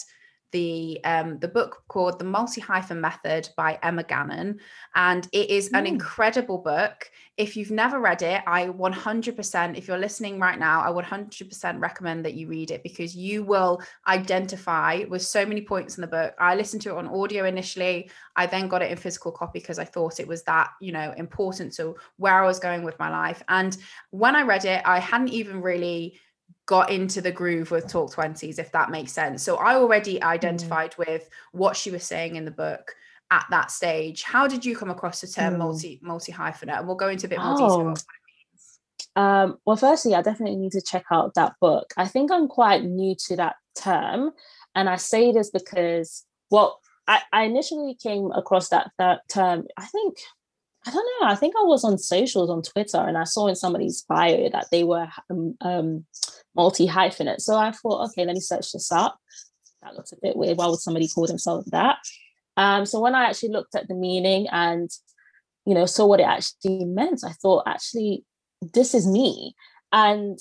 the 0.55 1.01
um, 1.03 1.37
the 1.39 1.49
book 1.49 1.83
called 1.89 2.17
The 2.17 2.23
Multi 2.23 2.61
Hyphen 2.61 3.01
Method 3.01 3.49
by 3.57 3.77
Emma 3.83 4.03
Gannon, 4.03 4.61
and 4.95 5.27
it 5.33 5.49
is 5.49 5.67
an 5.73 5.83
mm. 5.83 5.89
incredible 5.89 6.59
book. 6.59 7.11
If 7.35 7.57
you've 7.57 7.71
never 7.71 7.99
read 7.99 8.21
it, 8.21 8.41
I 8.47 8.67
100%, 8.67 9.77
if 9.77 9.89
you're 9.89 9.97
listening 9.97 10.39
right 10.39 10.57
now, 10.57 10.79
I 10.79 10.89
would 10.89 11.03
100% 11.03 11.81
recommend 11.81 12.23
that 12.23 12.35
you 12.35 12.47
read 12.47 12.71
it 12.71 12.81
because 12.81 13.13
you 13.13 13.43
will 13.43 13.81
identify 14.07 15.03
with 15.09 15.21
so 15.21 15.45
many 15.45 15.59
points 15.59 15.97
in 15.97 16.01
the 16.01 16.07
book. 16.07 16.33
I 16.39 16.55
listened 16.55 16.83
to 16.83 16.91
it 16.91 16.97
on 16.97 17.07
audio 17.09 17.43
initially. 17.43 18.09
I 18.37 18.45
then 18.45 18.69
got 18.69 18.81
it 18.81 18.91
in 18.91 18.95
physical 18.97 19.33
copy 19.33 19.59
because 19.59 19.79
I 19.79 19.83
thought 19.83 20.21
it 20.21 20.27
was 20.29 20.43
that, 20.43 20.69
you 20.79 20.93
know, 20.93 21.13
important 21.17 21.73
to 21.73 21.97
where 22.15 22.41
I 22.41 22.47
was 22.47 22.59
going 22.59 22.83
with 22.83 22.97
my 22.97 23.09
life. 23.09 23.43
And 23.49 23.75
when 24.11 24.37
I 24.37 24.43
read 24.43 24.63
it, 24.63 24.81
I 24.85 24.99
hadn't 24.99 25.33
even 25.33 25.61
really 25.61 26.17
got 26.65 26.89
into 26.89 27.21
the 27.21 27.31
groove 27.31 27.71
with 27.71 27.87
talk 27.87 28.13
20s 28.13 28.59
if 28.59 28.71
that 28.71 28.89
makes 28.89 29.11
sense 29.11 29.43
so 29.43 29.57
i 29.57 29.75
already 29.75 30.19
mm. 30.19 30.23
identified 30.23 30.91
mm. 30.91 31.05
with 31.05 31.29
what 31.51 31.75
she 31.75 31.91
was 31.91 32.03
saying 32.03 32.35
in 32.35 32.45
the 32.45 32.51
book 32.51 32.95
at 33.31 33.45
that 33.49 33.71
stage 33.71 34.23
how 34.23 34.47
did 34.47 34.65
you 34.65 34.75
come 34.75 34.89
across 34.89 35.21
the 35.21 35.27
term 35.27 35.55
mm. 35.55 35.59
multi 35.59 35.99
multi 36.01 36.31
hyphenate 36.31 36.77
and 36.77 36.87
we'll 36.87 36.95
go 36.95 37.09
into 37.09 37.27
a 37.27 37.29
bit 37.29 37.39
more 37.39 37.55
oh. 37.57 37.93
detail 37.93 38.05
um, 39.15 39.57
well 39.65 39.77
firstly 39.77 40.15
i 40.15 40.21
definitely 40.21 40.57
need 40.57 40.71
to 40.71 40.81
check 40.81 41.05
out 41.11 41.33
that 41.35 41.53
book 41.61 41.93
i 41.97 42.07
think 42.07 42.31
i'm 42.31 42.47
quite 42.47 42.83
new 42.83 43.15
to 43.15 43.35
that 43.35 43.55
term 43.75 44.31
and 44.73 44.89
i 44.89 44.95
say 44.95 45.31
this 45.31 45.49
because 45.49 46.25
well 46.49 46.79
i, 47.07 47.21
I 47.31 47.43
initially 47.43 47.95
came 47.95 48.31
across 48.31 48.69
that, 48.69 48.91
that 48.97 49.21
term 49.29 49.65
i 49.77 49.85
think 49.85 50.17
I 50.87 50.91
don't 50.91 51.05
know. 51.19 51.27
I 51.27 51.35
think 51.35 51.55
I 51.57 51.63
was 51.63 51.83
on 51.83 51.97
socials 51.97 52.49
on 52.49 52.61
Twitter 52.61 52.99
and 52.99 53.17
I 53.17 53.23
saw 53.23 53.47
in 53.47 53.55
somebody's 53.55 54.03
bio 54.03 54.49
that 54.49 54.67
they 54.71 54.83
were 54.83 55.07
um, 55.31 55.57
um, 55.61 56.05
multi 56.55 56.87
hyphenate. 56.87 57.41
So 57.41 57.55
I 57.55 57.71
thought, 57.71 58.09
okay, 58.09 58.25
let 58.25 58.35
me 58.35 58.41
search 58.41 58.71
this 58.71 58.91
up. 58.91 59.17
That 59.81 59.95
looks 59.95 60.11
a 60.11 60.17
bit 60.21 60.35
weird. 60.35 60.57
Why 60.57 60.67
would 60.67 60.79
somebody 60.79 61.07
call 61.07 61.27
themselves 61.27 61.69
that? 61.71 61.97
Um, 62.57 62.85
so 62.85 62.99
when 62.99 63.15
I 63.15 63.25
actually 63.25 63.49
looked 63.49 63.75
at 63.75 63.87
the 63.87 63.95
meaning 63.95 64.47
and 64.51 64.89
you 65.65 65.73
know 65.73 65.85
saw 65.85 66.05
what 66.05 66.19
it 66.19 66.23
actually 66.23 66.85
meant, 66.85 67.23
I 67.25 67.31
thought 67.31 67.63
actually 67.67 68.23
this 68.61 68.93
is 68.93 69.07
me. 69.07 69.55
And 69.91 70.39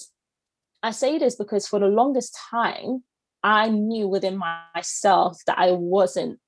I 0.82 0.90
say 0.90 1.18
this 1.18 1.36
because 1.36 1.66
for 1.66 1.78
the 1.78 1.86
longest 1.86 2.38
time, 2.50 3.02
I 3.42 3.68
knew 3.68 4.08
within 4.08 4.38
myself 4.38 5.38
that 5.46 5.58
I 5.58 5.72
wasn't 5.72 6.38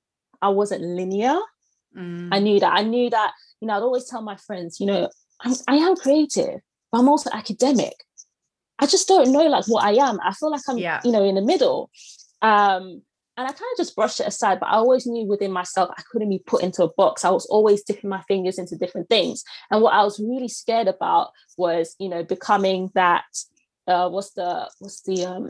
I 0.41 0.49
wasn't 0.49 0.83
linear. 0.83 1.39
Mm. 1.95 2.29
I 2.31 2.39
knew 2.39 2.59
that. 2.59 2.73
I 2.73 2.83
knew 2.83 3.09
that, 3.09 3.33
you 3.61 3.67
know, 3.67 3.75
I'd 3.75 3.83
always 3.83 4.05
tell 4.05 4.21
my 4.21 4.35
friends, 4.35 4.79
you 4.79 4.85
know, 4.85 5.09
I'm, 5.41 5.53
I 5.67 5.75
am 5.75 5.95
creative, 5.95 6.59
but 6.91 6.99
I'm 6.99 7.09
also 7.09 7.29
academic. 7.33 7.93
I 8.79 8.85
just 8.85 9.07
don't 9.07 9.31
know 9.31 9.43
like 9.43 9.65
what 9.67 9.83
I 9.83 9.93
am. 9.93 10.19
I 10.23 10.33
feel 10.33 10.51
like 10.51 10.61
I'm, 10.67 10.77
yeah. 10.77 11.01
you 11.03 11.11
know, 11.11 11.23
in 11.23 11.35
the 11.35 11.41
middle. 11.41 11.89
Um, 12.41 13.01
and 13.37 13.45
I 13.45 13.51
kind 13.51 13.71
of 13.71 13.77
just 13.77 13.95
brushed 13.95 14.19
it 14.19 14.27
aside, 14.27 14.59
but 14.59 14.67
I 14.69 14.73
always 14.73 15.05
knew 15.05 15.27
within 15.27 15.51
myself 15.51 15.91
I 15.95 16.01
couldn't 16.11 16.29
be 16.29 16.41
put 16.45 16.63
into 16.63 16.83
a 16.83 16.93
box. 16.93 17.23
I 17.23 17.29
was 17.29 17.45
always 17.45 17.83
dipping 17.83 18.09
my 18.09 18.21
fingers 18.23 18.57
into 18.57 18.75
different 18.75 19.09
things. 19.09 19.43
And 19.69 19.81
what 19.81 19.93
I 19.93 20.03
was 20.03 20.19
really 20.19 20.47
scared 20.47 20.87
about 20.87 21.31
was, 21.55 21.95
you 21.99 22.09
know, 22.09 22.23
becoming 22.23 22.89
that 22.95 23.25
uh 23.85 24.09
what's 24.09 24.31
the 24.31 24.69
what's 24.79 25.01
the 25.03 25.25
um 25.25 25.47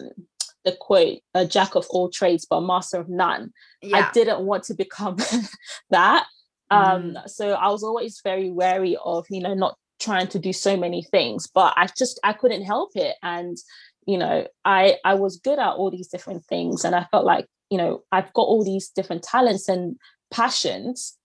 the 0.66 0.74
quote, 0.74 1.20
a 1.34 1.46
jack 1.46 1.76
of 1.76 1.88
all 1.90 2.10
trades, 2.10 2.46
but 2.50 2.60
master 2.60 3.00
of 3.00 3.08
none. 3.08 3.54
Yeah. 3.82 3.98
I 3.98 4.12
didn't 4.12 4.42
want 4.42 4.64
to 4.66 4.74
become 4.74 5.18
that. 5.90 6.26
Um, 6.70 7.14
mm. 7.14 7.30
so 7.30 7.52
I 7.54 7.70
was 7.70 7.84
always 7.84 8.20
very 8.22 8.52
wary 8.52 8.98
of, 9.02 9.26
you 9.30 9.42
know, 9.42 9.54
not 9.54 9.78
trying 10.00 10.28
to 10.28 10.40
do 10.40 10.54
so 10.54 10.78
many 10.78 11.04
things 11.04 11.48
but 11.48 11.74
i 11.76 11.88
just 11.98 12.20
i 12.24 12.34
couldn't 12.34 12.64
help 12.64 12.92
it. 12.96 13.16
And 13.24 13.58
you 14.06 14.18
know 14.18 14.48
i 14.66 14.98
i 15.04 15.14
was 15.14 15.40
good 15.40 15.60
at 15.60 15.74
all 15.74 15.92
these 15.92 16.08
different 16.08 16.46
things. 16.46 16.86
And 16.86 16.96
i 16.96 17.06
felt 17.12 17.26
like 17.26 17.46
you 17.70 17.78
know 17.78 18.04
i've 18.12 18.34
got 18.34 18.44
all 18.44 18.64
these 18.64 18.90
different 18.90 19.24
talents 19.24 19.68
and 19.70 19.98
passions. 20.32 21.18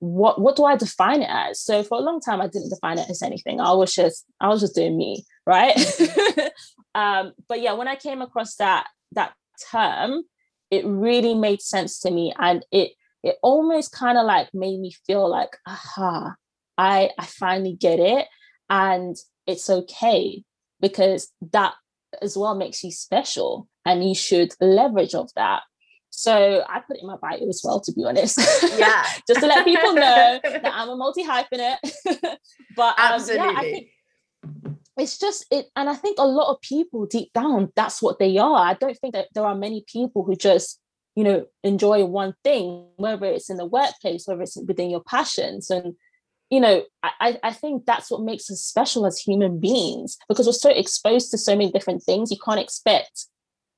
What 0.00 0.40
what 0.40 0.56
do 0.56 0.64
i 0.64 0.76
define 0.76 1.22
it 1.22 1.30
as? 1.30 1.60
So 1.60 1.82
for 1.82 1.98
a 1.98 2.02
long 2.02 2.20
time 2.20 2.40
i 2.40 2.48
didn't 2.48 2.70
define 2.70 2.98
it 2.98 3.10
as 3.10 3.22
anything. 3.22 3.60
I 3.60 3.72
was 3.72 3.94
just 3.94 4.24
i 4.40 4.48
was 4.48 4.60
just 4.60 4.74
doing 4.74 4.96
me 4.96 5.24
right? 5.46 5.74
Mm-hmm. 5.76 6.46
um 6.94 7.32
but 7.48 7.60
yeah 7.60 7.72
when 7.72 7.88
i 7.88 7.96
came 7.96 8.22
across 8.22 8.54
that 8.56 8.86
that 9.12 9.34
term 9.70 10.22
it 10.74 10.84
really 10.86 11.34
made 11.34 11.62
sense 11.62 12.00
to 12.00 12.10
me. 12.10 12.32
And 12.38 12.64
it 12.72 12.92
it 13.22 13.36
almost 13.42 13.92
kind 13.92 14.18
of 14.18 14.26
like 14.26 14.48
made 14.52 14.78
me 14.80 14.92
feel 15.06 15.28
like 15.28 15.56
aha 15.66 16.34
I 16.78 17.10
I 17.18 17.26
finally 17.26 17.74
get 17.74 18.00
it 18.00 18.26
and 18.70 19.16
it's 19.46 19.68
okay 19.68 20.42
because 20.80 21.30
that 21.52 21.74
as 22.22 22.36
well 22.36 22.54
makes 22.54 22.82
you 22.84 22.90
special 22.90 23.68
and 23.84 24.06
you 24.06 24.14
should 24.14 24.54
leverage 24.60 25.14
of 25.14 25.30
that. 25.36 25.62
So 26.10 26.64
I 26.68 26.80
put 26.80 26.96
it 26.96 27.02
in 27.02 27.08
my 27.08 27.16
bio 27.16 27.48
as 27.48 27.60
well, 27.64 27.80
to 27.80 27.92
be 27.92 28.04
honest. 28.04 28.38
Yeah. 28.78 29.04
Just 29.28 29.40
to 29.40 29.46
let 29.46 29.64
people 29.64 29.94
know 29.94 30.40
that 30.44 30.72
I'm 30.72 30.88
a 30.88 30.96
multi 30.96 31.24
hyphenate. 31.24 31.78
but 32.76 32.98
um, 32.98 33.14
Absolutely. 33.14 33.46
yeah, 33.46 33.54
I 33.56 33.62
think 33.62 33.88
it's 34.96 35.18
just 35.18 35.44
it, 35.50 35.66
and 35.74 35.88
I 35.88 35.94
think 35.94 36.18
a 36.18 36.26
lot 36.26 36.52
of 36.52 36.60
people 36.60 37.06
deep 37.06 37.32
down, 37.32 37.72
that's 37.74 38.00
what 38.00 38.18
they 38.18 38.38
are. 38.38 38.64
I 38.64 38.74
don't 38.74 38.96
think 38.96 39.14
that 39.14 39.28
there 39.34 39.44
are 39.44 39.54
many 39.54 39.84
people 39.88 40.22
who 40.24 40.36
just, 40.36 40.80
you 41.16 41.24
know, 41.24 41.46
enjoy 41.64 42.04
one 42.04 42.34
thing, 42.44 42.86
whether 42.96 43.26
it's 43.26 43.50
in 43.50 43.56
the 43.56 43.66
workplace, 43.66 44.26
whether 44.26 44.42
it's 44.42 44.56
within 44.56 44.90
your 44.90 45.02
passions. 45.02 45.68
And 45.68 45.94
you 46.54 46.60
know, 46.60 46.84
I, 47.02 47.36
I 47.42 47.52
think 47.52 47.84
that's 47.84 48.12
what 48.12 48.22
makes 48.22 48.48
us 48.48 48.62
special 48.62 49.06
as 49.06 49.18
human 49.18 49.58
beings 49.58 50.16
because 50.28 50.46
we're 50.46 50.52
so 50.52 50.70
exposed 50.70 51.32
to 51.32 51.38
so 51.38 51.56
many 51.56 51.72
different 51.72 52.04
things. 52.04 52.30
You 52.30 52.36
can't 52.44 52.60
expect, 52.60 53.26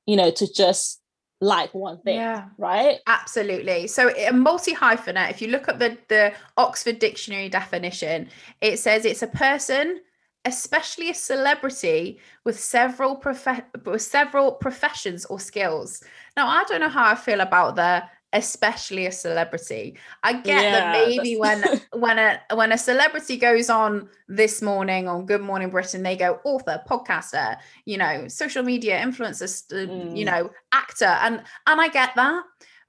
you 0.05 0.15
know, 0.15 0.31
to 0.31 0.53
just 0.53 1.01
like 1.41 1.73
one 1.75 2.03
thing 2.03 2.17
yeah. 2.17 2.49
right? 2.59 2.99
Absolutely. 3.07 3.87
So 3.87 4.11
a 4.15 4.31
multi 4.31 4.75
hyphenate 4.75 5.31
if 5.31 5.41
you 5.41 5.49
look 5.49 5.69
at 5.69 5.79
the 5.79 5.97
the 6.09 6.35
oxford 6.59 6.99
dictionary 6.99 7.49
definition 7.49 8.29
it 8.61 8.79
says 8.79 9.05
it's 9.05 9.23
a 9.23 9.27
person 9.27 10.01
especially 10.45 11.11
a 11.11 11.15
celebrity 11.15 12.21
with 12.45 12.59
several 12.59 13.17
prof- 13.17 13.65
with 13.85 14.03
several 14.03 14.53
professions 14.53 15.25
or 15.27 15.41
skills. 15.41 16.03
Now 16.37 16.47
i 16.49 16.65
don't 16.65 16.81
know 16.81 16.89
how 16.89 17.11
i 17.11 17.15
feel 17.15 17.41
about 17.41 17.77
the 17.77 18.03
especially 18.37 19.07
a 19.07 19.13
celebrity. 19.13 19.97
I 20.23 20.35
get 20.35 20.63
yeah, 20.63 20.71
that 20.73 21.09
maybe 21.09 21.37
when 21.37 21.65
when 21.93 22.19
a 22.19 22.41
when 22.55 22.71
a 22.71 22.79
celebrity 22.79 23.39
goes 23.39 23.71
on 23.71 24.09
this 24.29 24.61
morning 24.63 25.09
on 25.09 25.27
Good 25.27 25.41
Morning 25.41 25.71
Britain, 25.71 26.03
they 26.03 26.17
go 26.17 26.39
author, 26.45 26.83
podcaster, 26.89 27.57
you 27.87 27.97
know, 27.97 28.29
social 28.29 28.63
media 28.63 29.01
influencer, 29.01 29.49
mm. 29.73 30.17
you 30.17 30.25
know, 30.25 30.51
actor, 30.73 31.07
and 31.07 31.43
and 31.67 31.81
I 31.81 31.89
get 31.89 32.15
that. 32.17 32.45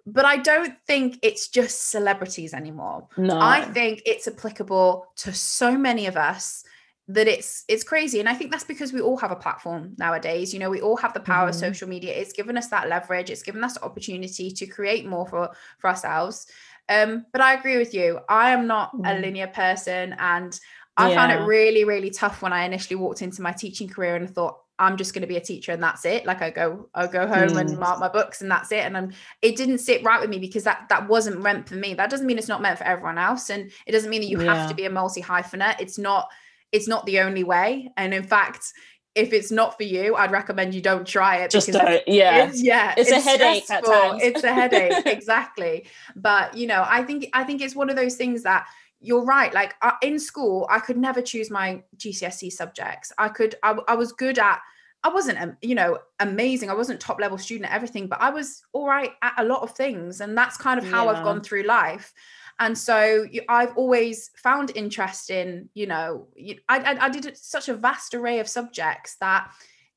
But 0.06 0.26
I 0.26 0.38
don't 0.38 0.74
think 0.86 1.20
it's 1.22 1.50
just 1.50 1.90
celebrities 1.90 2.54
anymore. 2.54 3.08
No. 3.18 3.38
I 3.40 3.62
think 3.62 4.04
it's 4.06 4.28
applicable 4.28 5.08
to 5.18 5.34
so 5.34 5.78
many 5.78 6.06
of 6.08 6.16
us 6.16 6.64
that 7.10 7.28
it's 7.28 7.64
it's 7.68 7.84
crazy 7.84 8.20
and 8.20 8.28
i 8.28 8.34
think 8.34 8.52
that's 8.52 8.64
because 8.64 8.92
we 8.92 9.00
all 9.00 9.18
have 9.18 9.32
a 9.32 9.36
platform 9.36 9.94
nowadays 9.98 10.54
you 10.54 10.60
know 10.60 10.70
we 10.70 10.82
all 10.82 10.98
have 10.98 11.14
the 11.14 11.20
power 11.20 11.50
mm-hmm. 11.50 11.50
of 11.50 11.56
social 11.56 11.88
media 11.88 12.14
it's 12.14 12.34
given 12.34 12.58
us 12.58 12.68
that 12.68 12.90
leverage 12.90 13.30
it's 13.30 13.44
given 13.44 13.64
us 13.64 13.76
the 13.76 13.84
opportunity 13.84 14.52
to 14.52 14.66
create 14.66 15.06
more 15.06 15.26
for 15.26 15.50
for 15.80 15.90
ourselves 15.90 16.48
um 16.90 17.26
but 17.32 17.42
i 17.42 17.54
agree 17.54 17.78
with 17.78 17.94
you 17.94 18.20
i 18.30 18.52
am 18.52 18.68
not 18.68 18.94
mm-hmm. 18.94 19.06
a 19.06 19.20
linear 19.20 19.48
person 19.48 20.16
and 20.20 20.60
i 20.98 21.10
yeah. 21.10 21.16
found 21.16 21.32
it 21.32 21.46
really 21.46 21.86
really 21.86 22.10
tough 22.10 22.42
when 22.42 22.52
i 22.52 22.66
initially 22.66 22.98
walked 22.98 23.22
into 23.22 23.42
my 23.42 23.52
teaching 23.52 23.88
career 23.88 24.16
and 24.16 24.30
thought 24.30 24.60
I'm 24.80 24.96
just 24.96 25.16
going 25.16 25.22
to 25.22 25.28
be 25.28 25.38
a 25.38 25.42
teacher 25.42 25.72
and 25.72 25.82
that's 25.82 26.06
it. 26.06 26.28
Like 26.28 26.44
I 26.44 26.52
go, 26.52 26.88
I 26.94 27.08
go 27.08 27.26
home 27.26 27.50
mm. 27.50 27.60
and 27.60 27.80
mark 27.80 28.00
my 28.00 28.10
books 28.10 28.42
and 28.42 28.52
that's 28.52 28.72
it. 28.72 28.86
And 28.86 28.96
I'm, 28.96 29.12
it 29.42 29.56
didn't 29.56 29.80
sit 29.80 30.04
right 30.04 30.22
with 30.22 30.30
me 30.30 30.38
because 30.38 30.64
that 30.66 30.86
that 30.90 31.08
wasn't 31.08 31.42
meant 31.42 31.68
for 31.68 31.74
me. 31.74 31.96
That 31.96 32.12
doesn't 32.12 32.28
mean 32.28 32.38
it's 32.38 32.48
not 32.48 32.62
meant 32.62 32.78
for 32.78 32.84
everyone 32.84 33.18
else, 33.18 33.50
and 33.50 33.72
it 33.88 33.92
doesn't 33.92 34.12
mean 34.12 34.22
that 34.22 34.30
you 34.30 34.40
yeah. 34.40 34.54
have 34.54 34.70
to 34.70 34.76
be 34.76 34.86
a 34.86 34.90
multi 34.92 35.20
hyphenate. 35.20 35.82
It's 35.82 35.98
not 35.98 36.30
it's 36.72 36.88
not 36.88 37.06
the 37.06 37.20
only 37.20 37.44
way. 37.44 37.92
And 37.98 38.14
in 38.14 38.24
fact, 38.24 38.74
if 39.16 39.34
it's 39.34 39.52
not 39.52 39.76
for 39.76 39.84
you, 39.84 40.16
I'd 40.16 40.32
recommend 40.32 40.76
you 40.76 40.82
don't 40.82 41.08
try 41.08 41.38
it. 41.38 41.50
Just 41.50 41.72
don't. 41.72 42.08
Yeah. 42.08 42.46
It's, 42.46 42.62
yeah. 42.62 42.94
It's, 42.96 43.10
it's 43.10 43.26
a 43.26 43.30
headache 43.30 43.70
at 43.70 43.84
times. 43.84 44.22
it's 44.24 44.44
a 44.44 44.54
headache. 44.54 45.06
exactly. 45.06 45.88
But 46.16 46.56
you 46.56 46.68
know, 46.68 46.86
I 46.88 47.04
think 47.04 47.28
I 47.34 47.44
think 47.44 47.62
it's 47.62 47.76
one 47.76 47.90
of 47.90 47.96
those 47.96 48.16
things 48.16 48.44
that 48.44 48.68
you're 49.00 49.26
right. 49.26 49.54
Like 49.54 49.76
uh, 49.82 49.94
in 50.02 50.20
school, 50.20 50.68
I 50.70 50.80
could 50.80 50.98
never 50.98 51.22
choose 51.22 51.50
my 51.50 51.82
GCSE 51.98 52.52
subjects. 52.52 53.12
I 53.18 53.30
could. 53.30 53.56
I, 53.64 53.78
I 53.88 53.96
was 53.96 54.12
good 54.12 54.38
at. 54.38 54.60
I 55.04 55.10
wasn't, 55.10 55.40
um, 55.40 55.56
you 55.62 55.76
know, 55.76 56.00
amazing. 56.20 56.70
I 56.70 56.74
wasn't 56.74 57.00
top 57.00 57.20
level 57.20 57.38
student 57.38 57.70
at 57.70 57.76
everything, 57.76 58.08
but 58.08 58.20
I 58.20 58.30
was 58.30 58.64
all 58.74 58.88
right 58.88 59.12
at 59.22 59.34
a 59.38 59.44
lot 59.44 59.62
of 59.62 59.72
things, 59.72 60.22
and 60.22 60.38
that's 60.38 60.58
kind 60.58 60.80
of 60.80 60.88
how 60.88 61.06
yeah. 61.06 61.12
I've 61.12 61.24
gone 61.24 61.42
through 61.42 61.64
life 61.64 62.14
and 62.60 62.78
so 62.78 63.26
i've 63.50 63.76
always 63.78 64.32
found 64.36 64.72
interest 64.76 65.30
in 65.30 65.70
you 65.74 65.86
know 65.86 66.28
I, 66.70 66.80
I, 66.80 67.06
I 67.06 67.10
did 67.10 67.38
such 67.38 67.70
a 67.70 67.76
vast 67.76 68.14
array 68.14 68.40
of 68.40 68.48
subjects 68.48 69.16
that 69.20 69.52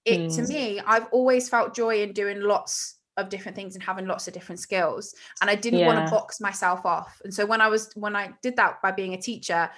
it 0.05 0.21
mm. 0.21 0.37
to 0.37 0.53
me 0.53 0.81
i've 0.87 1.07
always 1.11 1.49
felt 1.49 1.75
joy 1.75 2.03
in 2.03 2.13
doing 2.13 2.41
lots 2.41 2.97
of 3.17 3.29
different 3.29 3.57
things 3.57 3.75
and 3.75 3.83
having 3.83 4.07
lots 4.07 4.29
of 4.29 4.35
different 4.35 4.61
skills 4.61 5.15
and 5.41 5.51
i 5.51 5.55
didn't 5.55 5.81
yeah. 5.81 5.87
want 5.87 6.07
to 6.07 6.11
box 6.11 6.41
myself 6.41 6.85
off 6.87 7.21
and 7.25 7.33
so 7.33 7.45
when 7.45 7.61
i 7.61 7.69
was 7.69 7.93
when 7.95 8.17
i 8.17 8.31
did 8.43 8.57
that 8.57 8.81
by 8.83 8.91
being 8.91 9.15
a 9.15 9.21
teacher 9.21 9.71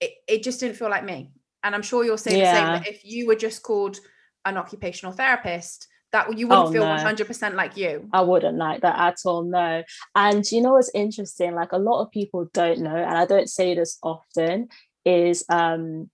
it, 0.00 0.12
it 0.28 0.42
just 0.42 0.60
didn't 0.60 0.76
feel 0.76 0.90
like 0.90 1.04
me 1.04 1.30
and 1.62 1.74
i'm 1.74 1.82
sure 1.82 2.04
you'll 2.04 2.16
say 2.16 2.38
yeah. 2.38 2.52
the 2.52 2.58
same 2.58 2.66
that 2.66 2.88
if 2.88 3.04
you 3.04 3.26
were 3.26 3.34
just 3.34 3.62
called 3.62 3.98
an 4.44 4.56
occupational 4.56 5.12
therapist 5.12 5.88
that 6.16 6.38
you 6.38 6.48
wouldn't 6.48 6.68
oh, 6.68 6.72
feel 6.72 6.84
no. 6.84 6.96
100% 6.96 7.54
like 7.54 7.76
you. 7.76 8.08
I 8.10 8.22
wouldn't 8.22 8.56
like 8.56 8.80
that 8.80 8.98
at 8.98 9.18
all 9.26 9.44
no. 9.44 9.82
And 10.14 10.50
you 10.50 10.62
know 10.62 10.72
what's 10.72 10.90
interesting? 10.94 11.54
Like 11.54 11.72
a 11.72 11.78
lot 11.78 12.02
of 12.02 12.10
people 12.10 12.48
don't 12.54 12.80
know 12.80 12.96
and 12.96 13.16
i 13.16 13.26
don't 13.26 13.48
say 13.48 13.74
this 13.74 13.98
often 14.02 14.68
is 15.04 15.44
um 15.48 16.10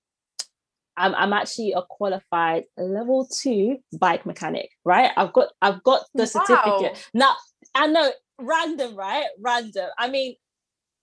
I'm, 0.97 1.15
I'm 1.15 1.33
actually 1.33 1.73
a 1.73 1.83
qualified 1.89 2.65
level 2.77 3.27
two 3.27 3.79
bike 3.99 4.27
mechanic 4.27 4.71
right? 4.85 5.11
I've 5.17 5.33
got 5.33 5.49
i've 5.63 5.83
got 5.83 6.03
the 6.15 6.27
certificate. 6.27 6.93
Wow. 6.93 6.97
now 7.15 7.37
i 7.75 7.87
know 7.87 8.11
random 8.39 8.97
right? 8.97 9.27
Random. 9.41 9.89
I 9.99 10.09
mean 10.09 10.35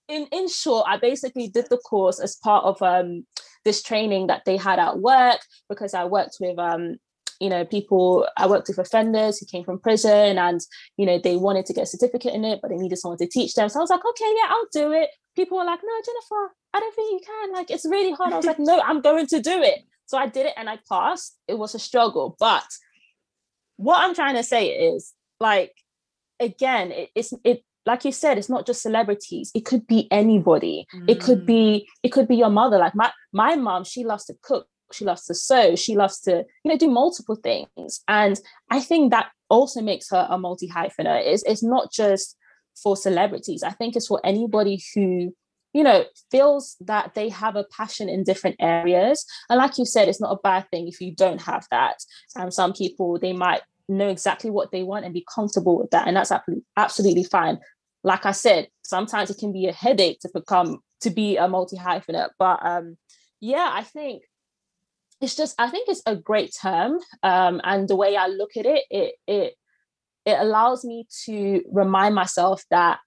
in 0.08 0.26
in 0.32 0.48
short 0.48 0.86
i 0.88 0.96
basically 0.96 1.48
did 1.48 1.66
the 1.70 1.78
course 1.78 2.20
as 2.20 2.36
part 2.36 2.64
of 2.64 2.82
um 2.82 3.24
this 3.64 3.82
training 3.82 4.26
that 4.26 4.42
they 4.44 4.56
had 4.56 4.78
at 4.78 4.98
work 4.98 5.40
because 5.68 5.94
i 5.94 6.04
worked 6.04 6.36
with 6.40 6.58
um 6.58 6.96
you 7.40 7.48
know, 7.48 7.64
people, 7.64 8.28
I 8.36 8.46
worked 8.46 8.68
with 8.68 8.78
offenders 8.78 9.38
who 9.38 9.46
came 9.46 9.64
from 9.64 9.80
prison 9.80 10.38
and, 10.38 10.60
you 10.98 11.06
know, 11.06 11.18
they 11.18 11.36
wanted 11.36 11.64
to 11.66 11.72
get 11.72 11.84
a 11.84 11.86
certificate 11.86 12.34
in 12.34 12.44
it, 12.44 12.60
but 12.60 12.70
they 12.70 12.76
needed 12.76 12.98
someone 12.98 13.18
to 13.18 13.26
teach 13.26 13.54
them. 13.54 13.68
So 13.70 13.80
I 13.80 13.82
was 13.82 13.90
like, 13.90 14.04
okay, 14.04 14.32
yeah, 14.36 14.48
I'll 14.50 14.68
do 14.72 14.92
it. 14.92 15.08
People 15.34 15.56
were 15.56 15.64
like, 15.64 15.80
no, 15.82 15.92
Jennifer, 16.04 16.54
I 16.74 16.80
don't 16.80 16.94
think 16.94 17.12
you 17.12 17.26
can. 17.26 17.52
Like, 17.52 17.70
it's 17.70 17.86
really 17.86 18.12
hard. 18.12 18.34
I 18.34 18.36
was 18.36 18.46
like, 18.46 18.58
no, 18.58 18.80
I'm 18.82 19.00
going 19.00 19.26
to 19.28 19.40
do 19.40 19.62
it. 19.62 19.80
So 20.04 20.18
I 20.18 20.26
did 20.26 20.46
it 20.46 20.54
and 20.58 20.68
I 20.68 20.78
passed. 20.86 21.38
It 21.48 21.58
was 21.58 21.74
a 21.74 21.78
struggle. 21.78 22.36
But 22.38 22.66
what 23.76 24.02
I'm 24.02 24.14
trying 24.14 24.34
to 24.34 24.42
say 24.42 24.68
is, 24.68 25.14
like, 25.40 25.72
again, 26.38 26.92
it, 26.92 27.08
it's, 27.14 27.32
it, 27.42 27.64
like 27.86 28.04
you 28.04 28.12
said 28.12 28.36
it's 28.36 28.50
not 28.50 28.66
just 28.66 28.82
celebrities 28.82 29.50
it 29.54 29.64
could 29.64 29.86
be 29.86 30.06
anybody 30.12 30.86
mm. 30.94 31.08
it 31.08 31.18
could 31.18 31.46
be 31.46 31.86
mm. 31.88 31.92
it 32.02 32.10
could 32.10 32.28
be 32.28 32.36
your 32.36 32.50
mother 32.50 32.76
like 32.76 32.94
my 32.94 33.10
my 33.32 33.56
mom 33.56 33.84
she 33.84 34.04
loves 34.04 34.26
to 34.26 34.34
cook 34.42 34.66
she 34.92 35.04
loves 35.04 35.24
to 35.26 35.34
sew 35.34 35.74
she 35.76 35.96
loves 35.96 36.20
to 36.20 36.44
you 36.64 36.70
know 36.70 36.76
do 36.76 36.88
multiple 36.88 37.36
things. 37.36 38.00
And 38.08 38.38
i 38.70 38.80
think 38.80 39.10
that 39.10 39.30
also 39.48 39.80
makes 39.82 40.10
her 40.10 40.26
a 40.30 40.38
multi 40.38 40.68
hyphenate 40.68 41.26
it's, 41.26 41.42
it's 41.44 41.62
not 41.62 41.92
just 41.92 42.36
for 42.82 42.96
celebrities. 42.96 43.62
I 43.62 43.70
think 43.70 43.96
it's 43.96 44.06
for 44.06 44.20
anybody 44.24 44.82
who 44.94 45.34
you 45.72 45.84
know 45.84 46.04
feels 46.32 46.76
that 46.80 47.14
they 47.14 47.28
have 47.28 47.54
a 47.54 47.64
passion 47.76 48.08
in 48.08 48.24
different 48.24 48.56
areas. 48.58 49.24
And 49.48 49.58
like 49.58 49.78
you 49.78 49.84
said 49.84 50.08
it's 50.08 50.20
not 50.20 50.32
a 50.32 50.40
bad 50.42 50.68
thing 50.70 50.88
if 50.88 51.00
you 51.00 51.14
don't 51.14 51.42
have 51.42 51.66
that. 51.70 51.96
And 52.36 52.52
some 52.52 52.72
people 52.72 53.18
they 53.18 53.32
might 53.32 53.62
know 53.88 54.08
exactly 54.08 54.50
what 54.50 54.72
they 54.72 54.82
want 54.82 55.04
and 55.04 55.14
be 55.14 55.26
comfortable 55.32 55.78
with 55.78 55.90
that. 55.90 56.08
And 56.08 56.16
that's 56.16 56.32
absolutely 56.76 57.24
fine. 57.24 57.58
Like 58.02 58.26
i 58.26 58.32
said 58.32 58.68
sometimes 58.82 59.30
it 59.30 59.38
can 59.38 59.52
be 59.52 59.66
a 59.66 59.72
headache 59.72 60.20
to 60.20 60.30
become 60.32 60.80
to 61.02 61.10
be 61.10 61.36
a 61.36 61.48
multi 61.48 61.76
hyphenate 61.76 62.30
but 62.38 62.58
um 62.64 62.96
yeah 63.40 63.70
i 63.72 63.82
think 63.82 64.22
it's 65.20 65.36
just 65.36 65.54
I 65.58 65.68
think 65.68 65.88
it's 65.88 66.02
a 66.06 66.16
great 66.16 66.54
term, 66.60 66.98
um, 67.22 67.60
and 67.64 67.88
the 67.88 67.96
way 67.96 68.16
I 68.16 68.26
look 68.26 68.56
at 68.56 68.66
it, 68.66 68.84
it 68.90 69.14
it 69.26 69.54
it 70.26 70.38
allows 70.38 70.84
me 70.84 71.06
to 71.26 71.62
remind 71.70 72.14
myself 72.14 72.64
that 72.70 73.00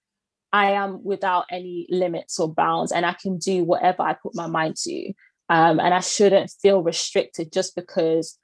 I 0.52 0.72
am 0.72 1.02
without 1.02 1.46
any 1.50 1.86
limits 1.90 2.38
or 2.38 2.52
bounds, 2.52 2.92
and 2.92 3.04
I 3.04 3.14
can 3.14 3.38
do 3.38 3.64
whatever 3.64 4.02
I 4.02 4.14
put 4.14 4.34
my 4.34 4.46
mind 4.46 4.76
to, 4.76 5.12
um, 5.48 5.80
and 5.80 5.92
I 5.92 6.00
shouldn't 6.00 6.52
feel 6.62 6.82
restricted 6.82 7.52
just 7.52 7.74
because 7.74 8.38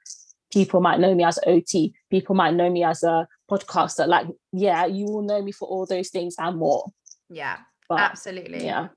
people 0.51 0.81
might 0.81 0.99
know 0.99 1.15
me 1.15 1.23
as 1.23 1.39
OT, 1.47 1.93
people 2.09 2.35
might 2.35 2.53
know 2.53 2.69
me 2.69 2.83
as 2.83 3.03
a 3.03 3.27
podcaster. 3.49 4.05
Like, 4.07 4.27
yeah, 4.51 4.85
you 4.85 5.05
will 5.05 5.21
know 5.21 5.41
me 5.41 5.51
for 5.51 5.67
all 5.67 5.85
those 5.85 6.09
things 6.09 6.35
and 6.37 6.57
more. 6.57 6.91
Yeah, 7.29 7.57
but, 7.87 7.99
absolutely. 7.99 8.65
Yeah. 8.65 8.89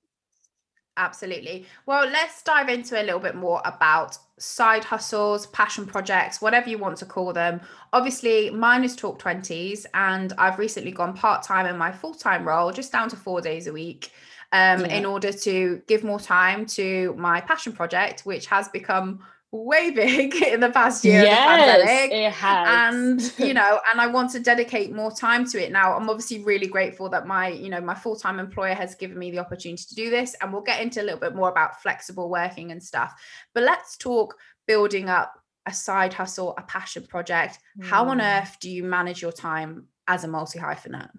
Absolutely. 0.96 1.66
Well, 1.87 2.07
let's 2.09 2.42
dive 2.42 2.68
into 2.68 3.00
a 3.00 3.02
little 3.02 3.18
bit 3.18 3.35
more 3.35 3.61
about 3.64 4.16
side 4.38 4.85
hustles, 4.85 5.46
passion 5.48 5.87
projects, 5.87 6.40
whatever 6.40 6.68
you 6.68 6.78
want 6.78 6.98
to 6.98 7.07
call 7.07 7.33
them. 7.33 7.61
Obviously, 7.92 8.50
mine 8.50 8.85
is 8.85 8.94
Talk 8.94 9.20
20s, 9.20 9.87
and 9.94 10.33
I've 10.38 10.59
recently 10.59 10.92
gone 10.92 11.14
part 11.14 11.42
time 11.42 11.66
in 11.66 11.76
my 11.76 11.90
full 11.90 12.14
time 12.14 12.46
role, 12.46 12.70
just 12.70 12.92
down 12.92 13.09
to 13.09 13.16
four 13.16 13.40
days 13.40 13.66
a 13.66 13.72
week. 13.72 14.11
Um, 14.52 14.83
yeah. 14.83 14.98
in 14.98 15.04
order 15.04 15.33
to 15.33 15.83
give 15.88 16.04
more 16.04 16.20
time 16.20 16.64
to 16.66 17.12
my 17.18 17.40
passion 17.40 17.72
project, 17.72 18.20
which 18.20 18.46
has 18.46 18.68
become 18.68 19.18
way 19.55 19.90
big 19.90 20.35
in 20.43 20.61
the 20.61 20.71
past 20.71 21.05
year 21.05 21.23
yes, 21.23 21.47
pandemic. 21.47 22.12
It 22.12 22.33
has. 22.33 22.93
And 22.95 23.38
you 23.47 23.55
know, 23.55 23.81
and 23.90 24.01
I 24.01 24.07
want 24.07 24.31
to 24.33 24.40
dedicate 24.40 24.93
more 24.93 25.11
time 25.11 25.47
to 25.51 25.62
it 25.62 25.73
now. 25.73 25.95
I'm 25.95 26.09
obviously 26.09 26.43
really 26.43 26.67
grateful 26.67 27.09
that 27.11 27.27
my, 27.27 27.49
you 27.49 27.69
know, 27.69 27.81
my 27.81 27.95
full-time 27.95 28.38
employer 28.38 28.75
has 28.75 28.95
given 28.95 29.19
me 29.19 29.31
the 29.31 29.38
opportunity 29.38 29.85
to 29.88 29.95
do 29.95 30.11
this. 30.11 30.35
And 30.40 30.53
we'll 30.53 30.62
get 30.62 30.81
into 30.81 31.01
a 31.01 31.05
little 31.05 31.21
bit 31.21 31.35
more 31.35 31.51
about 31.51 31.81
flexible 31.83 32.29
working 32.29 32.73
and 32.73 32.83
stuff. 32.83 33.14
But 33.55 33.62
let's 33.62 33.97
talk 33.97 34.37
building 34.67 35.09
up 35.09 35.33
a 35.67 35.73
side 35.73 36.12
hustle, 36.12 36.55
a 36.59 36.62
passion 36.62 37.07
project. 37.07 37.59
Mm. 37.79 37.87
How 37.87 38.09
on 38.09 38.19
mm. 38.19 38.43
earth 38.43 38.57
do 38.61 38.71
you 38.71 38.83
manage 38.83 39.23
your 39.23 39.33
time 39.33 39.87
as 40.07 40.25
a 40.25 40.29
multi-hyphenate? 40.29 41.11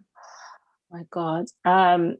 my 0.91 1.03
God. 1.09 1.45
Um, 1.63 2.17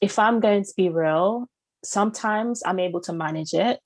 if 0.00 0.18
I'm 0.18 0.40
going 0.40 0.64
to 0.64 0.72
be 0.76 0.88
real, 0.88 1.48
sometimes 1.84 2.62
I'm 2.64 2.78
able 2.78 3.00
to 3.02 3.12
manage 3.12 3.52
it 3.52 3.80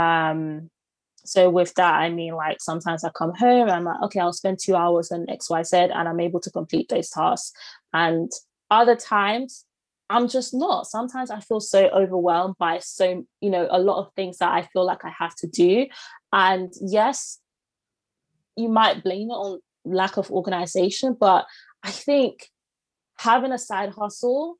um, 0.00 0.70
so 1.24 1.50
with 1.50 1.74
that, 1.74 1.94
I 1.94 2.10
mean 2.10 2.34
like 2.34 2.58
sometimes 2.60 3.04
I 3.04 3.10
come 3.10 3.34
home 3.34 3.62
and 3.62 3.70
I'm 3.70 3.84
like, 3.84 4.02
okay, 4.04 4.20
I'll 4.20 4.32
spend 4.32 4.58
two 4.58 4.74
hours 4.74 5.12
on 5.12 5.26
XYZ 5.26 5.94
and 5.94 6.08
I'm 6.08 6.20
able 6.20 6.40
to 6.40 6.50
complete 6.50 6.88
those 6.88 7.10
tasks. 7.10 7.52
And 7.92 8.30
other 8.70 8.96
times 8.96 9.64
I'm 10.08 10.28
just 10.28 10.54
not. 10.54 10.86
Sometimes 10.86 11.30
I 11.30 11.40
feel 11.40 11.60
so 11.60 11.88
overwhelmed 11.88 12.56
by 12.58 12.78
so, 12.78 13.24
you 13.40 13.50
know, 13.50 13.68
a 13.70 13.78
lot 13.78 14.00
of 14.00 14.12
things 14.14 14.38
that 14.38 14.50
I 14.50 14.62
feel 14.72 14.84
like 14.84 15.04
I 15.04 15.12
have 15.16 15.34
to 15.36 15.46
do. 15.46 15.86
And 16.32 16.72
yes, 16.80 17.38
you 18.56 18.68
might 18.68 19.04
blame 19.04 19.30
it 19.30 19.34
on 19.34 19.60
lack 19.84 20.16
of 20.16 20.30
organization, 20.30 21.16
but 21.18 21.46
I 21.82 21.90
think 21.90 22.48
having 23.18 23.52
a 23.52 23.58
side 23.58 23.90
hustle 23.90 24.56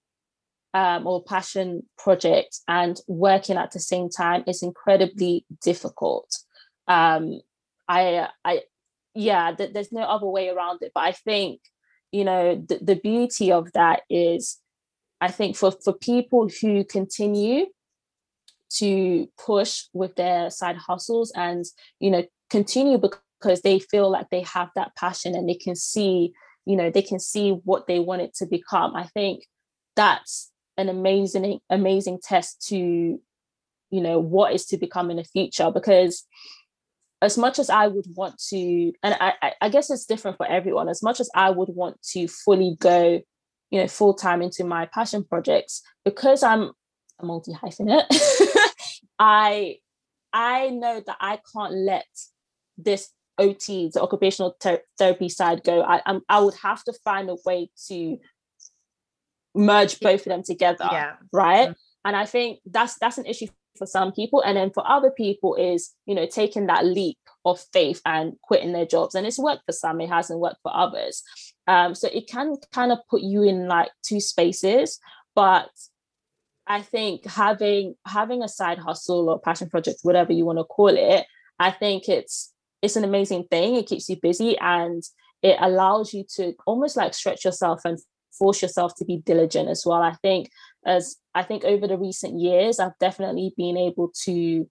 um, 0.75 1.07
or 1.07 1.23
passion 1.23 1.83
project 1.99 2.61
and 2.69 3.01
working 3.09 3.57
at 3.57 3.73
the 3.73 3.81
same 3.81 4.09
time 4.09 4.45
is 4.47 4.63
incredibly 4.63 5.45
difficult. 5.63 6.29
Um, 6.87 7.41
I, 7.89 8.29
I, 8.45 8.63
yeah, 9.15 9.53
th- 9.53 9.73
there's 9.73 9.93
no 9.93 10.03
other 10.03 10.27
way 10.27 10.49
around 10.49 10.79
it. 10.83 10.93
But 10.95 11.05
I 11.05 11.13
think 11.13 11.61
you 12.13 12.25
know 12.25 12.57
the, 12.69 12.79
the 12.83 12.97
beauty 12.97 13.53
of 13.53 13.73
that 13.73 14.03
is 14.11 14.59
i 15.21 15.29
think 15.29 15.57
for 15.57 15.73
for 15.83 15.93
people 15.93 16.49
who 16.61 16.85
continue 16.85 17.67
to 18.71 19.29
push 19.39 19.85
with 19.93 20.15
their 20.17 20.51
side 20.51 20.77
hustles 20.77 21.33
and 21.35 21.65
you 21.99 22.11
know 22.11 22.25
continue 22.49 22.99
because 22.99 23.63
they 23.63 23.79
feel 23.79 24.11
like 24.11 24.29
they 24.31 24.43
have 24.43 24.71
that 24.75 24.95
passion 24.97 25.35
and 25.35 25.49
they 25.49 25.55
can 25.55 25.77
see 25.77 26.33
you 26.67 26.77
know 26.77 26.91
they 26.91 27.03
can 27.03 27.19
see 27.19 27.53
what 27.65 27.87
they 27.87 27.99
want 27.99 28.23
it 28.23 28.35
to 28.35 28.47
become 28.47 28.95
i 28.95 29.05
think 29.05 29.45
that's 29.97 30.50
an 30.81 30.89
amazing 30.89 31.61
amazing 31.71 32.19
test 32.23 32.67
to 32.69 32.77
you 32.77 34.01
know 34.01 34.19
what 34.19 34.55
is 34.55 34.67
to 34.67 34.77
become 34.77 35.11
in 35.11 35.17
the 35.17 35.25
future 35.25 35.71
because 35.71 36.27
as 37.23 37.37
much 37.37 37.59
as 37.59 37.69
I 37.69 37.87
would 37.87 38.07
want 38.15 38.41
to, 38.49 38.93
and 39.03 39.15
I, 39.21 39.53
I 39.61 39.69
guess 39.69 39.91
it's 39.91 40.07
different 40.07 40.39
for 40.39 40.47
everyone, 40.47 40.89
as 40.89 41.03
much 41.03 41.21
as 41.21 41.29
I 41.35 41.51
would 41.51 41.69
want 41.69 42.01
to 42.13 42.27
fully 42.27 42.77
go, 42.81 43.21
you 43.71 43.81
know, 43.81 43.87
full 43.87 44.15
time 44.15 44.41
into 44.41 44.65
my 44.65 44.87
passion 44.87 45.25
projects, 45.25 45.83
because 46.05 46.43
I'm 46.43 46.71
a 47.19 47.27
multi 47.27 47.53
hyphenate, 47.53 48.07
I 49.19 49.77
I 50.33 50.71
know 50.71 51.03
that 51.07 51.17
I 51.21 51.41
can't 51.53 51.75
let 51.75 52.07
this 52.79 53.11
OT, 53.37 53.91
the 53.93 54.01
occupational 54.01 54.57
ter- 54.61 54.83
therapy 54.99 55.29
side 55.29 55.63
go. 55.63 55.83
I 55.83 56.01
I'm, 56.07 56.23
I 56.29 56.41
would 56.41 56.55
have 56.63 56.83
to 56.85 56.95
find 57.05 57.29
a 57.29 57.37
way 57.45 57.71
to 57.89 58.19
merge 59.55 60.01
both 60.01 60.21
of 60.21 60.27
them 60.27 60.43
together. 60.43 60.89
Yeah. 60.91 61.15
Right. 61.33 61.69
Mm-hmm. 61.69 62.07
And 62.07 62.17
I 62.17 62.27
think 62.27 62.61
that's 62.65 62.99
that's 62.99 63.19
an 63.19 63.27
issue 63.27 63.47
for 63.79 63.87
some 63.87 64.13
people 64.13 64.43
and 64.43 64.57
then 64.57 64.71
for 64.71 64.87
other 64.87 65.11
people 65.11 65.55
is 65.55 65.95
you 66.07 66.15
know 66.15 66.27
taking 66.27 66.67
that 66.67 66.85
leap 66.85 67.19
of 67.45 67.61
faith 67.73 68.01
and 68.05 68.35
quitting 68.43 68.73
their 68.73 68.87
jobs 68.87 69.15
and 69.15 69.27
it's 69.27 69.39
worked 69.39 69.65
for 69.65 69.73
some 69.73 70.01
it 70.01 70.09
hasn't 70.09 70.41
worked 70.41 70.61
for 70.63 70.75
others 70.75 71.23
um, 71.67 71.95
so 71.95 72.09
it 72.13 72.29
can 72.29 72.57
kind 72.73 72.93
of 72.93 72.99
put 73.09 73.23
you 73.23 73.43
in 73.43 73.69
like 73.69 73.91
two 74.03 74.21
spaces 74.21 74.99
but 75.35 75.71
i 76.67 76.83
think 76.83 77.25
having 77.27 77.95
having 78.07 78.43
a 78.43 78.49
side 78.49 78.79
hustle 78.79 79.31
or 79.31 79.41
passion 79.41 79.71
project 79.71 80.01
whatever 80.03 80.33
you 80.33 80.45
want 80.45 80.59
to 80.59 80.65
call 80.65 80.89
it 80.89 81.25
i 81.59 81.71
think 81.71 82.09
it's 82.09 82.53
it's 82.83 82.97
an 82.97 83.05
amazing 83.05 83.45
thing 83.51 83.77
it 83.77 83.87
keeps 83.87 84.09
you 84.09 84.17
busy 84.21 84.59
and 84.59 85.03
it 85.43 85.57
allows 85.61 86.13
you 86.13 86.25
to 86.29 86.53
almost 86.67 86.97
like 86.97 87.15
stretch 87.15 87.45
yourself 87.45 87.81
and 87.85 87.99
force 88.39 88.63
yourself 88.63 88.95
to 88.97 89.05
be 89.05 89.19
diligent 89.19 89.69
as 89.69 89.85
well 89.85 90.03
i 90.03 90.15
think 90.23 90.49
as 90.85 91.17
I 91.35 91.43
think 91.43 91.65
over 91.65 91.87
the 91.87 91.99
recent 91.99 92.39
years, 92.39 92.81
I've 92.81 92.99
definitely 92.99 93.53
been 93.57 93.77
able 93.77 94.13
to 94.25 94.69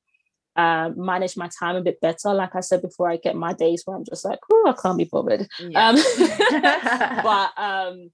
uh, 0.56 0.90
manage 0.96 1.38
my 1.38 1.50
time 1.60 1.76
a 1.76 1.82
bit 1.82 2.02
better. 2.02 2.34
Like 2.34 2.56
I 2.56 2.62
said 2.62 2.82
before, 2.82 3.10
I 3.10 3.18
get 3.18 3.36
my 3.36 3.54
days 3.54 3.84
where 3.86 3.96
I'm 3.96 4.06
just 4.06 4.26
like, 4.26 4.40
oh, 4.52 4.76
I 4.76 4.82
can't 4.82 4.98
be 4.98 5.06
bothered. 5.06 5.48
Yeah. 5.60 5.90
Um, 5.90 5.96
but 7.24 7.52
um, 7.62 8.12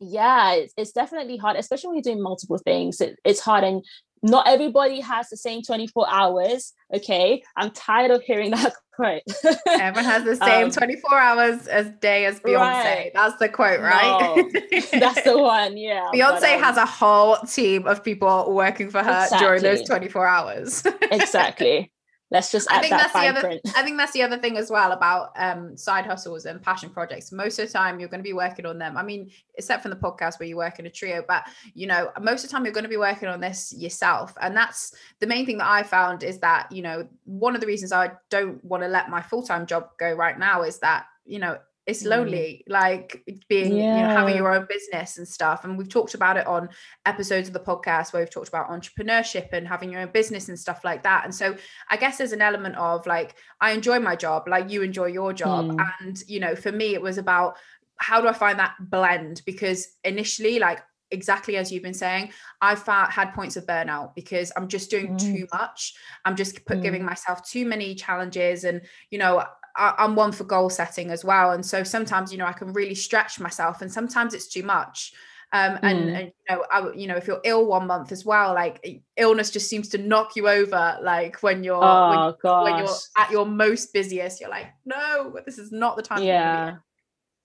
yeah, 0.00 0.54
it's, 0.54 0.74
it's, 0.76 0.92
definitely 0.92 1.36
hard, 1.36 1.56
especially 1.56 1.88
when 1.88 1.96
you're 1.96 2.14
doing 2.14 2.22
multiple 2.22 2.58
things. 2.58 3.00
It, 3.00 3.18
it's 3.24 3.40
hard, 3.40 3.64
and 3.64 3.84
not 4.22 4.46
everybody 4.48 5.00
has 5.00 5.28
the 5.28 5.36
same 5.36 5.62
24 5.62 6.06
hours. 6.10 6.72
Okay. 6.92 7.42
I'm 7.56 7.70
tired 7.70 8.10
of 8.10 8.22
hearing 8.22 8.50
that 8.52 8.74
quote. 8.94 9.22
Everyone 9.68 10.04
has 10.04 10.24
the 10.24 10.36
same 10.44 10.66
um, 10.66 10.70
24 10.70 11.18
hours 11.18 11.66
as 11.66 11.90
day 12.00 12.26
as 12.26 12.40
Beyonce. 12.40 12.84
Right. 12.84 13.10
That's 13.14 13.38
the 13.38 13.48
quote, 13.48 13.80
right? 13.80 14.36
No, 14.36 14.78
that's 14.98 15.22
the 15.22 15.38
one. 15.38 15.76
Yeah. 15.76 16.10
Beyonce 16.14 16.40
but, 16.40 16.54
um, 16.54 16.62
has 16.62 16.76
a 16.76 16.86
whole 16.86 17.36
team 17.38 17.86
of 17.86 18.04
people 18.04 18.52
working 18.52 18.90
for 18.90 19.02
her 19.02 19.22
exactly. 19.22 19.38
during 19.38 19.62
those 19.62 19.86
24 19.86 20.26
hours. 20.26 20.82
exactly 21.10 21.90
let's 22.30 22.52
just 22.52 22.70
I 22.70 22.80
think 22.80 22.90
that 22.90 23.12
that's 23.12 23.12
the 23.12 23.28
other 23.28 23.40
print. 23.40 23.60
I 23.76 23.82
think 23.82 23.96
that's 23.96 24.12
the 24.12 24.22
other 24.22 24.38
thing 24.38 24.56
as 24.56 24.70
well 24.70 24.92
about 24.92 25.32
um, 25.36 25.76
side 25.76 26.06
hustles 26.06 26.46
and 26.46 26.62
passion 26.62 26.90
projects. 26.90 27.32
Most 27.32 27.58
of 27.58 27.66
the 27.66 27.72
time 27.72 27.98
you're 27.98 28.08
going 28.08 28.20
to 28.20 28.28
be 28.28 28.32
working 28.32 28.66
on 28.66 28.78
them. 28.78 28.96
I 28.96 29.02
mean, 29.02 29.30
except 29.56 29.82
from 29.82 29.90
the 29.90 29.96
podcast 29.96 30.38
where 30.38 30.48
you 30.48 30.56
work 30.56 30.78
in 30.78 30.86
a 30.86 30.90
trio, 30.90 31.24
but 31.26 31.44
you 31.74 31.86
know, 31.86 32.10
most 32.20 32.44
of 32.44 32.50
the 32.50 32.54
time 32.54 32.64
you're 32.64 32.74
going 32.74 32.84
to 32.84 32.90
be 32.90 32.96
working 32.96 33.28
on 33.28 33.40
this 33.40 33.74
yourself. 33.76 34.34
And 34.40 34.56
that's 34.56 34.94
the 35.18 35.26
main 35.26 35.46
thing 35.46 35.58
that 35.58 35.70
I 35.70 35.82
found 35.82 36.22
is 36.22 36.38
that, 36.38 36.70
you 36.70 36.82
know, 36.82 37.08
one 37.24 37.54
of 37.54 37.60
the 37.60 37.66
reasons 37.66 37.92
I 37.92 38.12
don't 38.28 38.64
want 38.64 38.82
to 38.82 38.88
let 38.88 39.10
my 39.10 39.22
full-time 39.22 39.66
job 39.66 39.90
go 39.98 40.12
right 40.12 40.38
now 40.38 40.62
is 40.62 40.78
that, 40.78 41.06
you 41.24 41.38
know, 41.38 41.58
it's 41.86 42.02
mm. 42.02 42.08
lonely 42.08 42.64
mm. 42.68 42.72
like 42.72 43.22
being 43.48 43.76
yeah. 43.76 43.96
you 43.96 44.02
know 44.02 44.08
having 44.08 44.36
your 44.36 44.54
own 44.54 44.66
business 44.68 45.18
and 45.18 45.26
stuff 45.26 45.64
and 45.64 45.76
we've 45.76 45.88
talked 45.88 46.14
about 46.14 46.36
it 46.36 46.46
on 46.46 46.68
episodes 47.06 47.48
of 47.48 47.54
the 47.54 47.60
podcast 47.60 48.12
where 48.12 48.22
we've 48.22 48.30
talked 48.30 48.48
about 48.48 48.68
entrepreneurship 48.68 49.52
and 49.52 49.66
having 49.66 49.90
your 49.90 50.00
own 50.02 50.10
business 50.12 50.48
and 50.48 50.58
stuff 50.58 50.84
like 50.84 51.02
that 51.02 51.24
and 51.24 51.34
so 51.34 51.54
i 51.90 51.96
guess 51.96 52.18
there's 52.18 52.32
an 52.32 52.42
element 52.42 52.76
of 52.76 53.06
like 53.06 53.34
i 53.60 53.72
enjoy 53.72 53.98
my 53.98 54.14
job 54.14 54.46
like 54.48 54.70
you 54.70 54.82
enjoy 54.82 55.06
your 55.06 55.32
job 55.32 55.66
mm. 55.66 55.86
and 56.00 56.22
you 56.26 56.40
know 56.40 56.54
for 56.54 56.72
me 56.72 56.94
it 56.94 57.02
was 57.02 57.18
about 57.18 57.56
how 57.96 58.20
do 58.20 58.28
i 58.28 58.32
find 58.32 58.58
that 58.58 58.74
blend 58.80 59.42
because 59.44 59.88
initially 60.04 60.58
like 60.58 60.80
exactly 61.12 61.56
as 61.56 61.72
you've 61.72 61.82
been 61.82 61.92
saying 61.92 62.30
i've 62.60 62.86
had 62.86 63.32
points 63.32 63.56
of 63.56 63.66
burnout 63.66 64.14
because 64.14 64.52
i'm 64.56 64.68
just 64.68 64.90
doing 64.90 65.08
mm. 65.08 65.18
too 65.18 65.46
much 65.52 65.94
i'm 66.24 66.36
just 66.36 66.64
put, 66.66 66.78
mm. 66.78 66.82
giving 66.82 67.04
myself 67.04 67.42
too 67.42 67.66
many 67.66 67.94
challenges 67.94 68.62
and 68.62 68.80
you 69.10 69.18
know 69.18 69.44
I, 69.76 69.94
am 69.98 70.14
one 70.14 70.32
for 70.32 70.44
goal 70.44 70.70
setting 70.70 71.10
as 71.10 71.24
well. 71.24 71.52
And 71.52 71.64
so 71.64 71.82
sometimes, 71.82 72.32
you 72.32 72.38
know, 72.38 72.46
I 72.46 72.52
can 72.52 72.72
really 72.72 72.94
stretch 72.94 73.40
myself 73.40 73.82
and 73.82 73.92
sometimes 73.92 74.34
it's 74.34 74.48
too 74.48 74.62
much. 74.62 75.12
Um, 75.52 75.78
and, 75.82 75.98
mm. 75.98 76.16
and, 76.16 76.26
you 76.26 76.56
know, 76.56 76.64
I, 76.70 76.92
you 76.92 77.06
know, 77.08 77.16
if 77.16 77.26
you're 77.26 77.40
ill 77.44 77.66
one 77.66 77.86
month 77.86 78.12
as 78.12 78.24
well, 78.24 78.54
like 78.54 79.02
illness 79.16 79.50
just 79.50 79.68
seems 79.68 79.88
to 79.90 79.98
knock 79.98 80.36
you 80.36 80.48
over. 80.48 80.98
Like 81.02 81.42
when 81.42 81.64
you're 81.64 81.82
oh, 81.82 82.36
when, 82.40 82.62
when, 82.64 82.78
you're 82.78 82.94
at 83.18 83.30
your 83.32 83.46
most 83.46 83.92
busiest, 83.92 84.40
you're 84.40 84.50
like, 84.50 84.68
no, 84.84 85.36
this 85.44 85.58
is 85.58 85.72
not 85.72 85.96
the 85.96 86.02
time. 86.02 86.22
Yeah. 86.22 86.76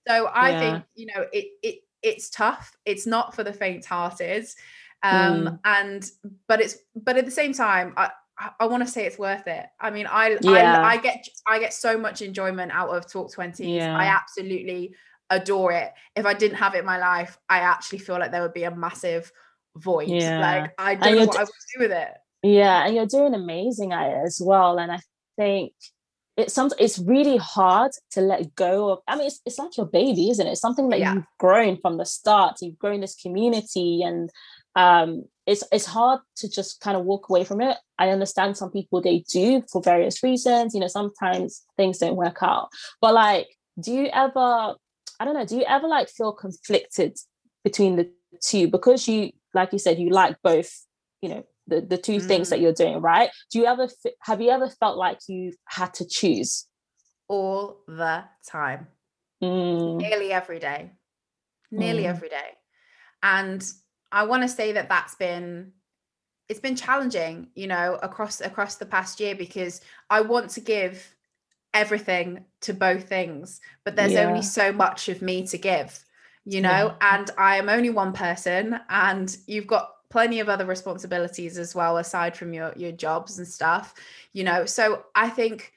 So 0.06 0.26
I 0.26 0.50
yeah. 0.50 0.60
think 0.60 0.84
you 0.94 1.06
know 1.06 1.26
it 1.32 1.46
it 1.62 1.80
it's 2.02 2.30
tough. 2.30 2.76
It's 2.84 3.06
not 3.06 3.34
for 3.34 3.42
the 3.42 3.52
faint-hearted, 3.52 4.46
um, 5.02 5.44
mm. 5.44 5.58
and 5.64 6.08
but 6.46 6.60
it's 6.60 6.76
but 6.94 7.16
at 7.16 7.24
the 7.24 7.32
same 7.32 7.52
time, 7.52 7.92
I 7.96 8.10
I 8.60 8.66
want 8.66 8.84
to 8.84 8.90
say 8.90 9.06
it's 9.06 9.18
worth 9.18 9.46
it. 9.46 9.66
I 9.80 9.90
mean, 9.90 10.06
I, 10.06 10.38
yeah. 10.42 10.82
I 10.82 10.92
I 10.92 10.96
get 10.98 11.26
I 11.46 11.58
get 11.58 11.72
so 11.72 11.96
much 11.96 12.20
enjoyment 12.20 12.70
out 12.72 12.90
of 12.90 13.10
Talk 13.10 13.32
20s. 13.32 13.60
Yeah. 13.60 13.96
I 13.96 14.04
absolutely 14.06 14.94
adore 15.30 15.72
it. 15.72 15.92
If 16.14 16.26
I 16.26 16.34
didn't 16.34 16.58
have 16.58 16.74
it 16.74 16.80
in 16.80 16.84
my 16.84 16.98
life, 16.98 17.38
I 17.48 17.60
actually 17.60 17.98
feel 17.98 18.18
like 18.18 18.32
there 18.32 18.42
would 18.42 18.52
be 18.52 18.64
a 18.64 18.74
massive 18.74 19.32
void. 19.76 20.08
Yeah. 20.08 20.40
Like 20.40 20.74
I 20.78 20.94
don't 20.96 21.16
know 21.16 21.26
what 21.26 21.32
d- 21.32 21.38
I 21.38 21.42
would 21.42 21.50
do 21.74 21.80
with 21.80 21.92
it. 21.92 22.12
Yeah, 22.42 22.86
and 22.86 22.94
you're 22.94 23.06
doing 23.06 23.34
amazing 23.34 23.92
at 23.92 24.10
it 24.10 24.26
as 24.26 24.40
well. 24.44 24.78
And 24.78 24.92
I 24.92 25.00
think 25.36 25.72
it's 26.36 26.52
some 26.52 26.70
it's 26.78 26.98
really 26.98 27.38
hard 27.38 27.92
to 28.12 28.20
let 28.20 28.54
go 28.54 28.90
of. 28.90 28.98
I 29.08 29.16
mean, 29.16 29.26
it's, 29.26 29.40
it's 29.46 29.58
like 29.58 29.76
your 29.76 29.86
baby, 29.86 30.30
isn't 30.30 30.46
it? 30.46 30.50
It's 30.50 30.60
something 30.60 30.90
that 30.90 31.00
yeah. 31.00 31.14
you've 31.14 31.24
grown 31.38 31.78
from 31.80 31.96
the 31.96 32.04
start. 32.04 32.58
You've 32.60 32.78
grown 32.78 33.00
this 33.00 33.20
community 33.20 34.02
and 34.02 34.30
um, 34.74 35.24
it's 35.46 35.62
it's 35.70 35.86
hard 35.86 36.20
to 36.36 36.48
just 36.48 36.80
kind 36.80 36.96
of 36.96 37.04
walk 37.04 37.28
away 37.28 37.44
from 37.44 37.60
it. 37.60 37.76
I 37.98 38.10
understand 38.10 38.56
some 38.56 38.70
people 38.70 39.00
they 39.00 39.24
do 39.32 39.62
for 39.70 39.80
various 39.80 40.22
reasons. 40.22 40.74
You 40.74 40.80
know, 40.80 40.88
sometimes 40.88 41.62
things 41.76 41.98
don't 41.98 42.16
work 42.16 42.38
out. 42.42 42.68
But 43.00 43.14
like, 43.14 43.48
do 43.80 43.92
you 43.92 44.08
ever? 44.12 44.74
I 45.18 45.24
don't 45.24 45.34
know. 45.34 45.46
Do 45.46 45.56
you 45.56 45.64
ever 45.64 45.86
like 45.86 46.08
feel 46.08 46.32
conflicted 46.32 47.16
between 47.64 47.96
the 47.96 48.10
two 48.42 48.68
because 48.68 49.08
you, 49.08 49.30
like 49.54 49.72
you 49.72 49.78
said, 49.78 49.98
you 49.98 50.10
like 50.10 50.36
both. 50.42 50.72
You 51.22 51.28
know, 51.30 51.46
the 51.66 51.80
the 51.80 51.98
two 51.98 52.18
mm. 52.18 52.26
things 52.26 52.50
that 52.50 52.58
mm. 52.58 52.62
you're 52.62 52.72
doing, 52.72 53.00
right? 53.00 53.30
Do 53.50 53.58
you 53.58 53.66
ever 53.66 53.88
have 54.20 54.40
you 54.40 54.50
ever 54.50 54.68
felt 54.68 54.98
like 54.98 55.20
you 55.28 55.52
had 55.66 55.94
to 55.94 56.06
choose? 56.06 56.66
All 57.28 57.82
the 57.88 58.24
time, 58.48 58.86
mm. 59.42 59.96
nearly 59.96 60.32
every 60.32 60.60
day, 60.60 60.92
nearly 61.72 62.04
mm. 62.04 62.08
every 62.08 62.28
day, 62.28 62.50
and 63.22 63.64
I 64.12 64.24
want 64.24 64.42
to 64.42 64.48
say 64.48 64.72
that 64.72 64.88
that's 64.88 65.14
been 65.14 65.72
it's 66.48 66.60
been 66.60 66.76
challenging, 66.76 67.48
you 67.54 67.66
know, 67.66 67.98
across 68.02 68.40
across 68.40 68.76
the 68.76 68.86
past 68.86 69.20
year 69.20 69.34
because 69.34 69.80
I 70.10 70.20
want 70.20 70.50
to 70.50 70.60
give 70.60 71.14
everything 71.74 72.44
to 72.62 72.72
both 72.72 73.08
things, 73.08 73.60
but 73.84 73.96
there's 73.96 74.12
yeah. 74.12 74.26
only 74.26 74.42
so 74.42 74.72
much 74.72 75.08
of 75.08 75.22
me 75.22 75.46
to 75.48 75.58
give, 75.58 76.04
you 76.44 76.60
know, 76.60 76.96
yeah. 77.00 77.14
and 77.16 77.30
I 77.36 77.56
am 77.56 77.68
only 77.68 77.90
one 77.90 78.12
person 78.12 78.80
and 78.88 79.36
you've 79.46 79.66
got 79.66 79.90
plenty 80.08 80.40
of 80.40 80.48
other 80.48 80.64
responsibilities 80.64 81.58
as 81.58 81.74
well 81.74 81.98
aside 81.98 82.36
from 82.36 82.52
your 82.52 82.72
your 82.76 82.92
jobs 82.92 83.38
and 83.38 83.46
stuff, 83.46 83.94
you 84.32 84.44
know. 84.44 84.64
So 84.66 85.04
I 85.14 85.28
think 85.28 85.72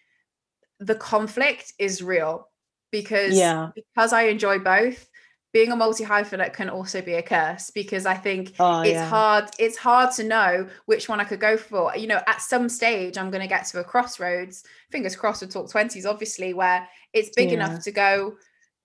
the 0.80 0.96
conflict 0.96 1.74
is 1.80 2.02
real 2.04 2.48
because 2.92 3.38
yeah. 3.38 3.70
because 3.76 4.14
I 4.14 4.24
enjoy 4.24 4.60
both 4.60 5.09
being 5.52 5.72
a 5.72 5.76
multi 5.76 6.06
hyphenate 6.06 6.54
can 6.54 6.70
also 6.70 7.02
be 7.02 7.14
a 7.14 7.24
curse 7.24 7.72
because 7.72 8.06
I 8.06 8.14
think 8.14 8.54
oh, 8.60 8.82
it's 8.82 8.92
yeah. 8.92 9.08
hard. 9.08 9.50
It's 9.58 9.78
hard 9.78 10.12
to 10.16 10.24
know 10.24 10.68
which 10.86 11.10
one 11.10 11.20
I 11.20 11.24
could 11.24 11.40
go 11.40 11.58
for. 11.58 11.96
You 11.96 12.08
know, 12.08 12.22
at 12.28 12.42
some 12.42 12.70
stage, 12.70 13.18
I'm 13.18 13.32
going 13.32 13.42
to 13.42 13.48
get 13.48 13.66
to 13.68 13.80
a 13.80 13.84
crossroads. 13.84 14.64
Fingers 14.92 15.16
crossed 15.16 15.42
with 15.42 15.52
Talk 15.52 15.70
Twenties, 15.72 16.06
obviously, 16.06 16.54
where 16.54 16.88
it's 17.14 17.32
big 17.36 17.50
yeah. 17.50 17.56
enough 17.56 17.84
to 17.84 17.92
go. 17.92 18.36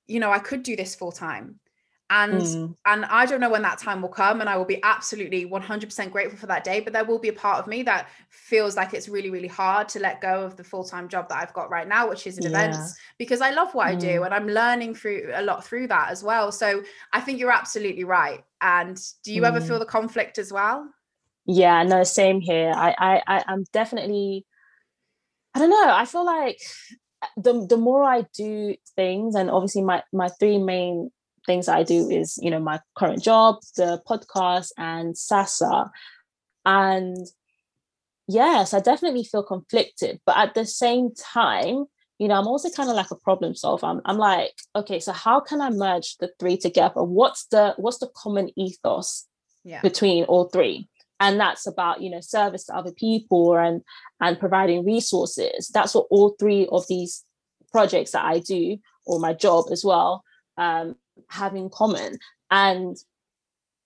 You 0.06 0.20
know, 0.20 0.30
I 0.30 0.38
could 0.38 0.62
do 0.62 0.76
this 0.76 0.94
full 0.94 1.12
time, 1.12 1.60
and 2.14 2.40
mm. 2.40 2.76
and 2.86 3.04
i 3.06 3.26
don't 3.26 3.40
know 3.40 3.50
when 3.50 3.62
that 3.62 3.78
time 3.78 4.00
will 4.00 4.08
come 4.08 4.40
and 4.40 4.48
i 4.48 4.56
will 4.56 4.64
be 4.64 4.82
absolutely 4.84 5.44
100% 5.44 6.12
grateful 6.12 6.38
for 6.38 6.46
that 6.46 6.62
day 6.62 6.78
but 6.78 6.92
there 6.92 7.04
will 7.04 7.18
be 7.18 7.28
a 7.28 7.32
part 7.32 7.58
of 7.58 7.66
me 7.66 7.82
that 7.82 8.08
feels 8.30 8.76
like 8.76 8.94
it's 8.94 9.08
really 9.08 9.30
really 9.30 9.48
hard 9.48 9.88
to 9.88 9.98
let 9.98 10.20
go 10.20 10.44
of 10.44 10.56
the 10.56 10.62
full-time 10.62 11.08
job 11.08 11.28
that 11.28 11.38
i've 11.38 11.52
got 11.52 11.70
right 11.70 11.88
now 11.88 12.08
which 12.08 12.26
is 12.26 12.38
in 12.38 12.44
yeah. 12.44 12.50
events 12.50 12.94
because 13.18 13.40
i 13.40 13.50
love 13.50 13.74
what 13.74 13.86
mm. 13.86 13.90
i 13.90 13.94
do 13.96 14.20
mm. 14.20 14.24
and 14.24 14.32
i'm 14.32 14.46
learning 14.46 14.94
through 14.94 15.30
a 15.34 15.42
lot 15.42 15.64
through 15.64 15.88
that 15.88 16.10
as 16.10 16.22
well 16.22 16.52
so 16.52 16.82
i 17.12 17.20
think 17.20 17.38
you're 17.38 17.50
absolutely 17.50 18.04
right 18.04 18.44
and 18.60 19.00
do 19.24 19.32
you 19.32 19.42
mm. 19.42 19.48
ever 19.48 19.60
feel 19.60 19.76
mm. 19.76 19.80
the 19.80 19.86
conflict 19.86 20.38
as 20.38 20.52
well 20.52 20.88
yeah 21.46 21.82
no 21.82 22.04
same 22.04 22.40
here 22.40 22.72
i 22.76 23.20
i 23.26 23.44
i'm 23.48 23.64
definitely 23.72 24.46
i 25.54 25.58
don't 25.58 25.70
know 25.70 25.90
i 25.90 26.04
feel 26.04 26.24
like 26.24 26.60
the 27.36 27.66
the 27.66 27.76
more 27.76 28.04
I 28.04 28.26
do 28.36 28.76
things, 28.96 29.34
and 29.34 29.50
obviously 29.50 29.82
my 29.82 30.02
my 30.12 30.28
three 30.28 30.58
main 30.58 31.10
things 31.46 31.68
I 31.68 31.82
do 31.82 32.08
is 32.08 32.38
you 32.40 32.50
know 32.50 32.60
my 32.60 32.80
current 32.96 33.22
job, 33.22 33.56
the 33.76 34.00
podcast, 34.08 34.70
and 34.78 35.16
Sasa, 35.16 35.90
and 36.64 37.26
yes, 38.26 38.74
I 38.74 38.80
definitely 38.80 39.24
feel 39.24 39.42
conflicted, 39.42 40.20
but 40.26 40.36
at 40.36 40.54
the 40.54 40.66
same 40.66 41.10
time, 41.14 41.84
you 42.18 42.28
know, 42.28 42.34
I'm 42.34 42.46
also 42.46 42.70
kind 42.70 42.88
of 42.88 42.96
like 42.96 43.10
a 43.10 43.16
problem 43.16 43.54
solver. 43.54 43.86
I'm, 43.86 44.00
I'm 44.04 44.18
like, 44.18 44.52
okay, 44.76 45.00
so 45.00 45.12
how 45.12 45.40
can 45.40 45.60
I 45.60 45.70
merge 45.70 46.16
the 46.18 46.30
three 46.38 46.56
together? 46.56 47.02
What's 47.02 47.46
the 47.46 47.74
what's 47.76 47.98
the 47.98 48.10
common 48.16 48.50
ethos 48.58 49.26
yeah. 49.64 49.80
between 49.80 50.24
all 50.24 50.48
three? 50.48 50.88
and 51.20 51.38
that's 51.38 51.66
about 51.66 52.02
you 52.02 52.10
know 52.10 52.20
service 52.20 52.64
to 52.64 52.76
other 52.76 52.92
people 52.92 53.56
and 53.56 53.82
and 54.20 54.38
providing 54.38 54.84
resources 54.84 55.70
that's 55.72 55.94
what 55.94 56.06
all 56.10 56.34
three 56.38 56.66
of 56.70 56.86
these 56.88 57.24
projects 57.72 58.12
that 58.12 58.24
i 58.24 58.38
do 58.38 58.76
or 59.06 59.18
my 59.18 59.32
job 59.32 59.66
as 59.70 59.84
well 59.84 60.24
um, 60.56 60.94
have 61.30 61.54
in 61.54 61.70
common. 61.70 62.18
And 62.50 62.96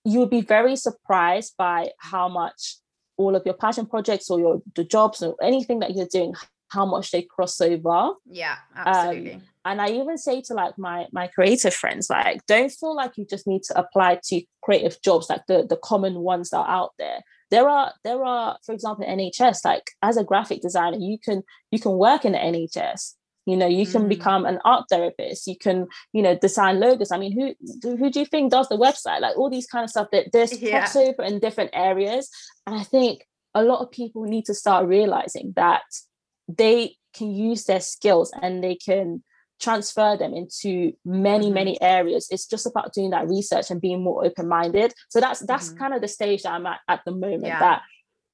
you 0.04 0.20
would 0.20 0.30
be 0.30 0.40
very 0.40 0.76
surprised 0.76 1.54
by 1.56 1.90
how 1.98 2.28
much 2.28 2.76
all 3.16 3.34
of 3.34 3.42
your 3.44 3.54
passion 3.54 3.86
projects 3.86 4.30
or 4.30 4.38
your 4.38 4.62
the 4.74 4.84
jobs 4.84 5.22
or 5.22 5.36
anything 5.42 5.80
that 5.80 5.94
you're 5.94 6.06
doing 6.06 6.34
how 6.68 6.86
much 6.86 7.10
they 7.10 7.22
cross 7.22 7.60
over. 7.60 8.12
Yeah 8.26 8.56
absolutely. 8.76 9.34
um, 9.34 9.42
and 9.64 9.82
i 9.82 9.88
even 9.88 10.16
say 10.16 10.40
to 10.40 10.54
like 10.54 10.78
my 10.78 11.06
my 11.12 11.26
creative 11.26 11.74
friends 11.74 12.08
like 12.08 12.44
don't 12.46 12.72
feel 12.72 12.94
like 12.94 13.12
you 13.16 13.26
just 13.26 13.46
need 13.46 13.62
to 13.62 13.78
apply 13.78 14.18
to 14.24 14.42
creative 14.62 15.00
jobs 15.02 15.28
like 15.28 15.42
the 15.46 15.66
the 15.68 15.76
common 15.76 16.20
ones 16.20 16.50
that 16.50 16.58
are 16.58 16.68
out 16.68 16.92
there. 16.98 17.20
There 17.50 17.68
are 17.68 17.92
there 18.04 18.22
are 18.24 18.58
for 18.64 18.74
example 18.74 19.06
nhs 19.06 19.64
like 19.64 19.90
as 20.02 20.16
a 20.16 20.24
graphic 20.24 20.60
designer 20.60 20.98
you 20.98 21.18
can 21.18 21.42
you 21.70 21.78
can 21.78 21.92
work 21.92 22.24
in 22.24 22.32
the 22.32 22.38
nhs 22.38 23.14
you 23.48 23.56
know 23.56 23.66
you 23.66 23.86
can 23.86 24.04
mm. 24.04 24.08
become 24.08 24.44
an 24.44 24.58
art 24.64 24.84
therapist 24.90 25.46
you 25.46 25.56
can 25.56 25.86
you 26.12 26.22
know 26.22 26.36
design 26.36 26.78
logos 26.78 27.10
i 27.10 27.18
mean 27.18 27.32
who 27.32 27.54
who 27.96 28.10
do 28.10 28.20
you 28.20 28.26
think 28.26 28.50
does 28.50 28.68
the 28.68 28.76
website 28.76 29.20
like 29.20 29.36
all 29.36 29.48
these 29.50 29.66
kind 29.66 29.84
of 29.84 29.90
stuff 29.90 30.08
that 30.12 30.26
there's 30.32 30.60
yeah. 30.60 30.84
crossover 30.84 31.26
in 31.26 31.38
different 31.38 31.70
areas 31.72 32.28
and 32.66 32.76
i 32.76 32.82
think 32.82 33.24
a 33.54 33.62
lot 33.62 33.80
of 33.80 33.90
people 33.90 34.22
need 34.22 34.44
to 34.44 34.54
start 34.54 34.86
realizing 34.86 35.52
that 35.56 35.82
they 36.46 36.94
can 37.14 37.30
use 37.30 37.64
their 37.64 37.80
skills 37.80 38.30
and 38.42 38.62
they 38.62 38.74
can 38.74 39.22
transfer 39.60 40.16
them 40.16 40.34
into 40.34 40.92
many 41.04 41.46
mm-hmm. 41.46 41.54
many 41.54 41.82
areas 41.82 42.28
it's 42.30 42.46
just 42.46 42.66
about 42.66 42.92
doing 42.92 43.10
that 43.10 43.26
research 43.26 43.70
and 43.70 43.80
being 43.80 44.02
more 44.02 44.24
open-minded 44.24 44.92
so 45.08 45.20
that's 45.20 45.40
that's 45.40 45.70
mm-hmm. 45.70 45.78
kind 45.78 45.94
of 45.94 46.00
the 46.00 46.06
stage 46.08 46.42
that 46.42 46.52
i'm 46.52 46.66
at 46.66 46.80
at 46.86 47.00
the 47.04 47.10
moment 47.10 47.46
yeah. 47.46 47.58
that 47.58 47.82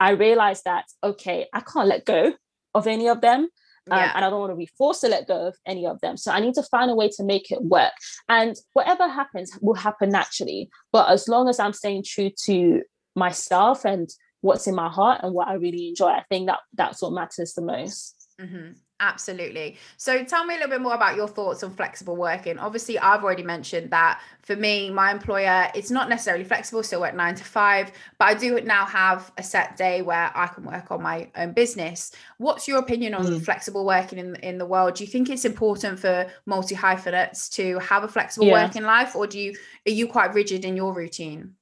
i 0.01 0.11
realize 0.11 0.63
that 0.65 0.85
okay 1.03 1.47
i 1.55 1.61
can't 1.61 1.89
let 1.89 2.05
go 2.05 2.33
of 2.75 2.87
any 2.87 3.09
of 3.09 3.21
them 3.21 3.49
um, 3.91 3.99
yeah. 3.99 4.13
and 4.15 4.25
I 4.25 4.31
don't 4.31 4.41
want 4.41 4.53
to 4.53 4.57
be 4.57 4.71
forced 4.79 5.03
to 5.03 5.09
let 5.09 5.29
go 5.29 5.49
of 5.49 5.57
any 5.67 5.87
of 5.87 6.01
them. 6.01 6.17
So 6.17 6.33
I 6.33 6.41
need 6.41 6.55
to 6.55 6.63
find 6.63 6.91
a 6.91 6.95
way 6.95 7.09
to 7.11 7.25
make 7.25 7.51
it 7.51 7.63
work. 7.63 7.93
And 8.29 8.57
whatever 8.73 9.09
happens 9.09 9.57
will 9.61 9.75
happen 9.75 10.11
naturally. 10.11 10.71
But 10.93 11.11
as 11.11 11.29
long 11.29 11.49
as 11.49 11.59
I'm 11.59 11.73
staying 11.73 12.05
true 12.07 12.31
to 12.45 12.83
myself 13.15 13.85
and 13.85 14.09
what's 14.41 14.67
in 14.67 14.75
my 14.75 14.89
heart 14.89 15.21
and 15.23 15.35
what 15.35 15.49
I 15.49 15.55
really 15.55 15.89
enjoy, 15.89 16.09
I 16.09 16.25
think 16.29 16.47
that 16.47 16.61
that's 16.73 17.03
what 17.03 17.13
matters 17.13 17.55
the 17.55 17.63
most. 17.63 18.29
Mm-hmm. 18.41 18.73
Absolutely. 19.01 19.77
So 19.97 20.23
tell 20.25 20.47
me 20.47 20.55
a 20.55 20.59
little 20.59 20.71
bit 20.71 20.81
more 20.81 20.95
about 20.95 21.17
your 21.17 21.27
thoughts 21.27 21.65
on 21.65 21.73
flexible 21.75 22.15
working. 22.15 22.59
Obviously, 22.59 22.97
I've 22.97 23.25
already 23.25 23.43
mentioned 23.43 23.91
that 23.91 24.21
for 24.41 24.55
me, 24.55 24.89
my 24.89 25.11
employer, 25.11 25.69
it's 25.75 25.91
not 25.91 26.09
necessarily 26.09 26.45
flexible, 26.45 26.83
still 26.85 27.01
work 27.01 27.15
nine 27.15 27.35
to 27.35 27.45
five, 27.45 27.91
but 28.19 28.27
I 28.27 28.35
do 28.35 28.61
now 28.61 28.87
have 28.87 29.33
a 29.37 29.43
set 29.43 29.77
day 29.77 30.03
where 30.03 30.31
I 30.35 30.47
can 30.47 30.65
work 30.65 30.93
on 30.93 31.03
my 31.03 31.29
own 31.37 31.53
business. 31.53 32.13
What's 32.39 32.69
your 32.69 32.79
opinion 32.79 33.15
on 33.15 33.27
mm. 33.27 33.45
flexible 33.45 33.85
working 33.85 34.19
in, 34.21 34.37
in 34.37 34.59
the 34.59 34.67
world? 34.67 34.95
Do 34.95 35.05
you 35.05 35.11
think 35.11 35.29
it's 35.29 35.45
important 35.45 35.99
for 35.99 36.31
multi 36.47 36.77
hyphenates 36.77 37.49
to 37.51 37.81
have 37.81 38.05
a 38.05 38.09
flexible 38.09 38.47
yeah. 38.47 38.65
working 38.65 38.85
life, 38.85 39.17
or 39.17 39.27
do 39.27 39.41
you 39.41 39.57
are 39.89 39.93
you 39.93 40.07
quite 40.07 40.35
rigid 40.35 40.65
in 40.65 40.77
your 40.77 40.95
routine? 40.95 41.57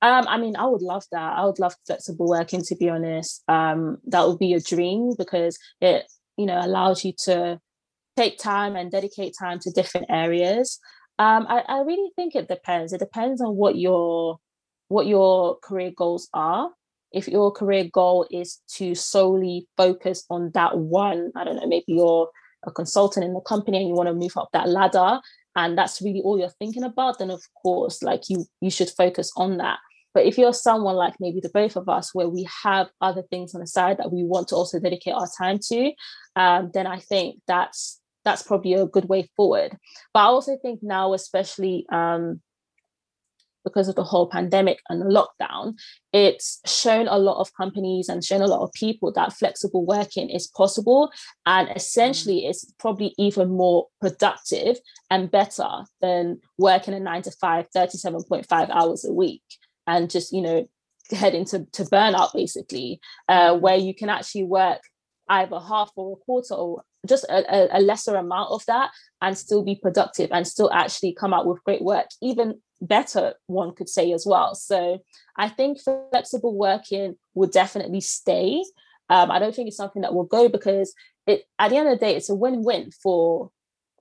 Um, 0.00 0.26
I 0.28 0.38
mean, 0.38 0.56
I 0.56 0.66
would 0.66 0.82
love 0.82 1.04
that. 1.10 1.38
I 1.38 1.44
would 1.44 1.58
love 1.58 1.74
flexible 1.86 2.28
working, 2.28 2.62
to 2.62 2.76
be 2.76 2.88
honest. 2.88 3.42
Um, 3.48 3.98
that 4.06 4.26
would 4.26 4.38
be 4.38 4.54
a 4.54 4.60
dream 4.60 5.12
because 5.18 5.58
it, 5.80 6.04
you 6.36 6.46
know, 6.46 6.60
allows 6.60 7.04
you 7.04 7.12
to 7.24 7.60
take 8.16 8.38
time 8.38 8.76
and 8.76 8.90
dedicate 8.90 9.34
time 9.38 9.58
to 9.60 9.70
different 9.70 10.06
areas. 10.08 10.78
Um, 11.18 11.46
I, 11.48 11.62
I 11.68 11.80
really 11.80 12.10
think 12.14 12.36
it 12.36 12.48
depends. 12.48 12.92
It 12.92 13.00
depends 13.00 13.40
on 13.40 13.56
what 13.56 13.76
your 13.76 14.38
what 14.86 15.06
your 15.06 15.58
career 15.58 15.92
goals 15.96 16.28
are. 16.32 16.70
If 17.12 17.26
your 17.26 17.50
career 17.50 17.88
goal 17.92 18.26
is 18.30 18.60
to 18.76 18.94
solely 18.94 19.66
focus 19.76 20.24
on 20.30 20.52
that 20.54 20.78
one, 20.78 21.32
I 21.34 21.44
don't 21.44 21.56
know, 21.56 21.66
maybe 21.66 21.84
you're 21.88 22.30
a 22.66 22.70
consultant 22.70 23.24
in 23.24 23.34
the 23.34 23.40
company 23.40 23.78
and 23.78 23.88
you 23.88 23.94
want 23.94 24.08
to 24.08 24.14
move 24.14 24.36
up 24.36 24.48
that 24.52 24.68
ladder 24.68 25.20
and 25.56 25.76
that's 25.76 26.00
really 26.00 26.20
all 26.22 26.38
you're 26.38 26.50
thinking 26.58 26.82
about 26.82 27.18
then 27.18 27.30
of 27.30 27.42
course 27.62 28.02
like 28.02 28.28
you 28.28 28.44
you 28.60 28.70
should 28.70 28.90
focus 28.90 29.30
on 29.36 29.58
that 29.58 29.78
but 30.18 30.26
if 30.26 30.36
you're 30.36 30.52
someone 30.52 30.96
like 30.96 31.14
maybe 31.20 31.38
the 31.38 31.48
both 31.48 31.76
of 31.76 31.88
us, 31.88 32.12
where 32.12 32.28
we 32.28 32.44
have 32.64 32.88
other 33.00 33.22
things 33.22 33.54
on 33.54 33.60
the 33.60 33.68
side 33.68 33.98
that 33.98 34.10
we 34.10 34.24
want 34.24 34.48
to 34.48 34.56
also 34.56 34.80
dedicate 34.80 35.14
our 35.14 35.28
time 35.38 35.60
to, 35.68 35.92
um, 36.34 36.72
then 36.74 36.88
I 36.88 36.98
think 36.98 37.40
that's 37.46 38.00
that's 38.24 38.42
probably 38.42 38.74
a 38.74 38.84
good 38.84 39.08
way 39.08 39.30
forward. 39.36 39.78
But 40.12 40.20
I 40.20 40.24
also 40.24 40.58
think 40.60 40.80
now, 40.82 41.12
especially 41.12 41.86
um, 41.92 42.40
because 43.62 43.86
of 43.86 43.94
the 43.94 44.02
whole 44.02 44.28
pandemic 44.28 44.80
and 44.88 45.00
the 45.00 45.04
lockdown, 45.04 45.74
it's 46.12 46.60
shown 46.66 47.06
a 47.06 47.16
lot 47.16 47.40
of 47.40 47.54
companies 47.54 48.08
and 48.08 48.24
shown 48.24 48.42
a 48.42 48.48
lot 48.48 48.64
of 48.64 48.72
people 48.72 49.12
that 49.12 49.34
flexible 49.34 49.86
working 49.86 50.30
is 50.30 50.48
possible. 50.48 51.12
And 51.46 51.68
essentially, 51.76 52.42
mm. 52.42 52.50
it's 52.50 52.64
probably 52.80 53.14
even 53.18 53.50
more 53.50 53.86
productive 54.00 54.78
and 55.12 55.30
better 55.30 55.84
than 56.00 56.40
working 56.58 56.94
a 56.94 56.98
nine 56.98 57.22
to 57.22 57.30
five, 57.30 57.66
37.5 57.70 58.68
hours 58.70 59.04
a 59.04 59.12
week 59.12 59.44
and 59.88 60.08
just 60.08 60.32
you 60.32 60.42
know 60.42 60.68
heading 61.10 61.44
to, 61.46 61.66
to 61.72 61.84
burnout 61.84 62.32
basically 62.34 63.00
uh, 63.28 63.56
where 63.56 63.76
you 63.76 63.94
can 63.94 64.08
actually 64.08 64.44
work 64.44 64.82
either 65.30 65.58
half 65.58 65.90
or 65.96 66.12
a 66.12 66.24
quarter 66.24 66.54
or 66.54 66.82
just 67.06 67.24
a, 67.24 67.78
a, 67.78 67.80
lesser 67.80 68.14
amount 68.16 68.50
of 68.50 68.64
that 68.66 68.90
and 69.22 69.36
still 69.36 69.62
be 69.62 69.74
productive 69.74 70.30
and 70.32 70.46
still 70.46 70.70
actually 70.72 71.14
come 71.14 71.32
out 71.32 71.46
with 71.46 71.62
great 71.64 71.82
work 71.82 72.06
even 72.20 72.60
better 72.80 73.34
one 73.46 73.74
could 73.74 73.88
say 73.88 74.12
as 74.12 74.24
well. 74.26 74.54
So 74.54 74.98
i 75.36 75.48
think 75.48 75.78
flexible 75.80 76.54
working 76.54 77.16
will 77.34 77.48
definitely 77.48 78.00
stay. 78.00 78.62
Um, 79.10 79.30
i 79.30 79.38
don't 79.38 79.54
think 79.54 79.68
it's 79.68 79.76
something 79.76 80.02
that 80.02 80.14
will 80.14 80.24
go 80.24 80.48
because 80.48 80.94
it 81.26 81.44
at 81.58 81.70
the 81.70 81.76
end 81.76 81.88
of 81.88 81.98
the 81.98 82.04
day 82.04 82.14
it's 82.14 82.30
a 82.30 82.34
win-win 82.34 82.90
for 83.02 83.50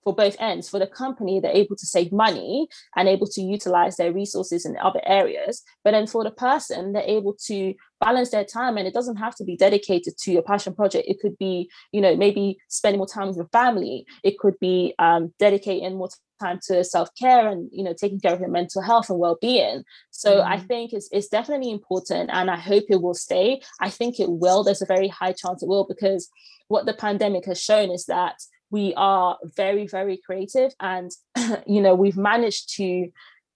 for 0.04 0.16
both 0.16 0.36
ends. 0.40 0.70
For 0.70 0.80
the 0.80 0.88
company, 0.88 1.40
they're 1.40 1.52
able 1.52 1.76
to 1.76 1.86
save 1.86 2.12
money 2.12 2.68
and 2.96 3.08
able 3.08 3.28
to 3.28 3.42
utilize 3.42 3.98
their 3.98 4.14
resources 4.14 4.66
in 4.66 4.78
other 4.78 5.02
areas. 5.06 5.64
But 5.84 5.92
then 5.92 6.08
for 6.08 6.24
the 6.24 6.32
person, 6.32 6.94
they're 6.94 7.04
able 7.04 7.36
to 7.46 7.74
balance 8.00 8.32
their 8.32 8.46
time 8.46 8.78
and 8.78 8.88
it 8.88 8.94
doesn't 8.94 9.18
have 9.18 9.36
to 9.36 9.44
be 9.44 9.58
dedicated 9.58 10.18
to 10.20 10.32
your 10.32 10.44
passion 10.44 10.76
project. 10.76 11.08
It 11.08 11.20
could 11.20 11.38
be, 11.38 11.70
you 11.92 12.02
know, 12.02 12.16
maybe 12.16 12.58
spending 12.70 13.00
more 13.00 13.08
time 13.08 13.28
with 13.28 13.38
your 13.38 13.50
family. 13.52 14.06
It 14.24 14.38
could 14.38 14.58
be 14.60 14.94
um, 15.00 15.34
dedicating 15.40 15.98
more 15.98 16.10
time 16.40 16.60
to 16.68 16.84
self-care 16.84 17.48
and 17.48 17.68
you 17.72 17.84
know 17.84 17.94
taking 17.94 18.20
care 18.20 18.34
of 18.34 18.40
your 18.40 18.50
mental 18.50 18.82
health 18.82 19.10
and 19.10 19.18
well-being 19.18 19.84
so 20.12 20.36
mm-hmm. 20.36 20.52
i 20.52 20.60
think 20.60 20.94
it's, 20.94 21.10
it's 21.12 21.28
definitely 21.28 21.72
important 21.72 22.30
and 22.32 22.52
i 22.52 22.56
hope 22.56 22.84
it 22.90 23.02
will 23.02 23.16
stay 23.16 23.60
i 23.82 23.90
think 23.90 24.20
it 24.20 24.30
will 24.30 24.64
there's 24.64 24.82
a 24.82 24.86
very 24.86 25.08
high 25.08 25.32
chance 25.32 25.64
it 25.64 25.68
will 25.68 25.88
because 25.88 26.30
what 26.68 26.86
the 26.86 26.94
pandemic 26.94 27.46
has 27.46 27.62
shown 27.62 27.90
is 27.90 28.06
that 28.06 28.36
we 28.70 28.94
are 28.96 29.38
very 29.56 29.88
very 29.88 30.18
creative 30.18 30.74
and 30.80 31.12
you 31.68 31.82
know 31.82 31.96
we've 31.96 32.18
managed 32.18 32.76
to 32.76 33.10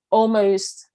almost 0.10 0.88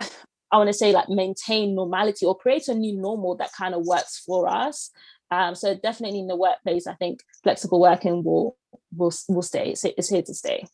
i 0.00 0.56
want 0.56 0.68
to 0.68 0.74
say 0.74 0.92
like 0.92 1.08
maintain 1.08 1.74
normality 1.74 2.26
or 2.26 2.36
create 2.36 2.68
a 2.68 2.74
new 2.74 2.96
normal 2.96 3.36
that 3.36 3.52
kind 3.52 3.74
of 3.74 3.86
works 3.86 4.18
for 4.18 4.48
us. 4.48 4.90
Um, 5.32 5.54
so 5.54 5.76
definitely 5.76 6.18
in 6.18 6.26
the 6.26 6.36
workplace 6.36 6.86
i 6.88 6.94
think 6.94 7.20
flexible 7.42 7.80
working 7.80 8.24
will 8.24 8.56
will 8.96 9.12
will 9.28 9.42
stay 9.42 9.70
it's, 9.70 9.84
it's 9.84 10.08
here 10.08 10.22
to 10.22 10.34
stay. 10.34 10.66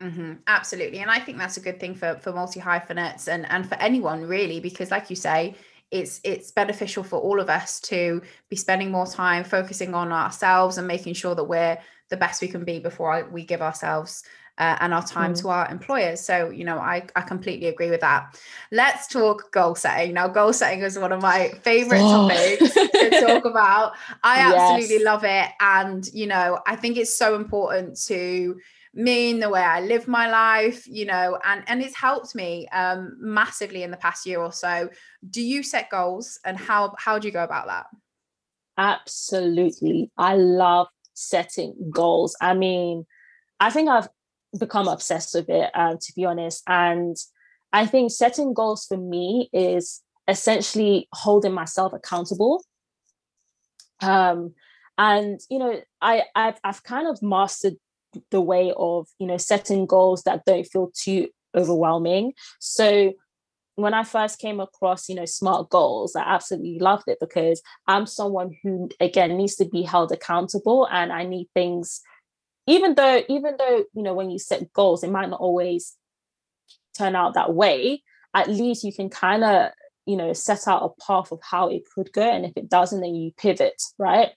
Mm-hmm, 0.00 0.34
absolutely 0.46 0.98
and 0.98 1.10
i 1.10 1.18
think 1.18 1.38
that's 1.38 1.56
a 1.56 1.60
good 1.60 1.80
thing 1.80 1.94
for 1.94 2.16
for 2.20 2.32
multi 2.32 2.60
hyphenates 2.60 3.26
and 3.26 3.44
and 3.50 3.68
for 3.68 3.74
anyone 3.76 4.22
really 4.22 4.60
because 4.60 4.90
like 4.90 5.10
you 5.10 5.16
say 5.16 5.56
it's 5.90 6.20
it's 6.24 6.50
beneficial 6.50 7.04
for 7.04 7.20
all 7.20 7.40
of 7.40 7.48
us 7.48 7.78
to 7.78 8.20
be 8.50 8.56
spending 8.56 8.90
more 8.90 9.06
time 9.06 9.44
focusing 9.44 9.94
on 9.94 10.12
ourselves 10.12 10.78
and 10.78 10.88
making 10.88 11.14
sure 11.14 11.34
that 11.34 11.44
we're 11.44 11.78
the 12.10 12.16
best 12.16 12.42
we 12.42 12.48
can 12.48 12.64
be 12.64 12.78
before 12.78 13.28
we 13.32 13.44
give 13.44 13.62
ourselves 13.62 14.24
uh, 14.58 14.76
and 14.80 14.94
our 14.94 15.04
time 15.04 15.32
mm. 15.32 15.40
to 15.40 15.48
our 15.48 15.68
employers. 15.68 16.20
So, 16.20 16.50
you 16.50 16.64
know, 16.64 16.78
I, 16.78 17.06
I 17.16 17.22
completely 17.22 17.66
agree 17.66 17.90
with 17.90 18.00
that. 18.00 18.38
Let's 18.70 19.08
talk 19.08 19.50
goal 19.52 19.74
setting. 19.74 20.14
Now, 20.14 20.28
goal 20.28 20.52
setting 20.52 20.80
is 20.80 20.98
one 20.98 21.12
of 21.12 21.20
my 21.20 21.48
favorite 21.62 22.00
oh. 22.02 22.28
topics 22.28 22.74
to 22.74 23.20
talk 23.26 23.44
about. 23.50 23.94
I 24.22 24.40
absolutely 24.40 24.96
yes. 24.96 25.04
love 25.04 25.24
it. 25.24 25.50
And, 25.60 26.06
you 26.12 26.26
know, 26.26 26.60
I 26.66 26.76
think 26.76 26.96
it's 26.96 27.16
so 27.16 27.34
important 27.34 28.00
to 28.06 28.56
me 28.94 29.30
in 29.30 29.40
the 29.40 29.50
way 29.50 29.60
I 29.60 29.80
live 29.80 30.06
my 30.06 30.30
life, 30.30 30.86
you 30.86 31.04
know, 31.04 31.36
and 31.44 31.64
and 31.66 31.82
it's 31.82 31.96
helped 31.96 32.34
me 32.36 32.68
um 32.68 33.16
massively 33.18 33.82
in 33.82 33.90
the 33.90 33.96
past 33.96 34.24
year 34.24 34.40
or 34.40 34.52
so. 34.52 34.88
Do 35.28 35.42
you 35.42 35.64
set 35.64 35.90
goals 35.90 36.38
and 36.44 36.56
how 36.56 36.94
how 36.96 37.18
do 37.18 37.26
you 37.26 37.32
go 37.32 37.42
about 37.42 37.66
that? 37.66 37.86
Absolutely. 38.78 40.12
I 40.16 40.36
love 40.36 40.86
setting 41.14 41.74
goals. 41.90 42.36
I 42.40 42.54
mean, 42.54 43.06
I 43.60 43.70
think 43.70 43.88
I've 43.88 44.08
become 44.58 44.88
obsessed 44.88 45.34
with 45.34 45.48
it, 45.48 45.70
uh, 45.74 45.96
to 46.00 46.12
be 46.14 46.24
honest. 46.24 46.62
And 46.66 47.16
I 47.72 47.86
think 47.86 48.10
setting 48.10 48.54
goals 48.54 48.86
for 48.86 48.96
me 48.96 49.48
is 49.52 50.02
essentially 50.28 51.08
holding 51.12 51.52
myself 51.52 51.92
accountable. 51.92 52.64
Um, 54.00 54.54
and 54.96 55.40
you 55.50 55.58
know, 55.58 55.80
I 56.00 56.24
I've, 56.34 56.58
I've 56.62 56.82
kind 56.82 57.08
of 57.08 57.22
mastered 57.22 57.74
the 58.30 58.40
way 58.40 58.72
of 58.76 59.08
you 59.18 59.26
know 59.26 59.36
setting 59.38 59.86
goals 59.86 60.22
that 60.22 60.44
don't 60.44 60.64
feel 60.64 60.92
too 60.94 61.28
overwhelming. 61.54 62.32
So 62.60 63.12
when 63.76 63.94
I 63.94 64.04
first 64.04 64.38
came 64.38 64.60
across, 64.60 65.08
you 65.08 65.14
know, 65.14 65.24
smart 65.24 65.68
goals, 65.68 66.14
I 66.14 66.22
absolutely 66.22 66.78
loved 66.78 67.04
it 67.08 67.18
because 67.20 67.60
I'm 67.86 68.06
someone 68.06 68.56
who, 68.62 68.88
again, 69.00 69.36
needs 69.36 69.56
to 69.56 69.64
be 69.64 69.82
held 69.82 70.12
accountable 70.12 70.88
and 70.90 71.12
I 71.12 71.24
need 71.24 71.48
things 71.54 72.00
even 72.66 72.94
though 72.94 73.22
even 73.28 73.56
though 73.58 73.84
you 73.94 74.02
know 74.02 74.14
when 74.14 74.30
you 74.30 74.38
set 74.38 74.72
goals 74.72 75.04
it 75.04 75.10
might 75.10 75.28
not 75.28 75.40
always 75.40 75.94
turn 76.96 77.14
out 77.14 77.34
that 77.34 77.54
way 77.54 78.02
at 78.34 78.48
least 78.48 78.84
you 78.84 78.92
can 78.92 79.10
kind 79.10 79.44
of 79.44 79.70
you 80.06 80.16
know 80.16 80.32
set 80.32 80.66
out 80.66 80.82
a 80.82 81.02
path 81.02 81.32
of 81.32 81.40
how 81.42 81.68
it 81.68 81.82
could 81.94 82.12
go 82.12 82.22
and 82.22 82.44
if 82.44 82.52
it 82.56 82.68
doesn't 82.68 83.00
then 83.00 83.14
you 83.14 83.32
pivot 83.36 83.80
right? 83.98 84.30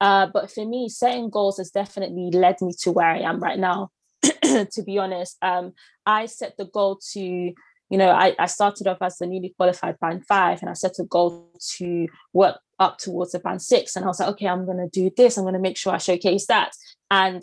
Uh, 0.00 0.26
but 0.32 0.50
for 0.50 0.66
me 0.66 0.88
setting 0.88 1.30
goals 1.30 1.58
has 1.58 1.70
definitely 1.70 2.30
led 2.32 2.60
me 2.60 2.72
to 2.80 2.90
where 2.90 3.06
i 3.06 3.18
am 3.18 3.40
right 3.40 3.58
now. 3.58 3.90
To 4.42 4.82
be 4.84 4.98
honest 4.98 5.36
um, 5.42 5.72
i 6.04 6.26
set 6.26 6.56
the 6.56 6.66
goal 6.66 7.00
to 7.12 7.52
you 7.92 7.98
know 7.98 8.10
I, 8.10 8.34
I 8.38 8.46
started 8.46 8.86
off 8.86 8.98
as 9.00 9.20
a 9.20 9.26
newly 9.26 9.54
qualified 9.56 10.00
band 10.00 10.26
five 10.26 10.60
and 10.60 10.70
i 10.70 10.72
set 10.72 10.98
a 10.98 11.04
goal 11.04 11.48
to 11.76 12.08
work 12.32 12.58
up 12.80 12.98
towards 12.98 13.34
a 13.34 13.38
band 13.38 13.62
six 13.62 13.94
and 13.94 14.04
i 14.04 14.08
was 14.08 14.18
like 14.18 14.30
okay 14.30 14.48
i'm 14.48 14.64
going 14.64 14.78
to 14.78 14.88
do 14.88 15.10
this 15.16 15.36
i'm 15.36 15.44
going 15.44 15.54
to 15.54 15.60
make 15.60 15.76
sure 15.76 15.92
i 15.92 15.98
showcase 15.98 16.46
that 16.46 16.72
and 17.10 17.42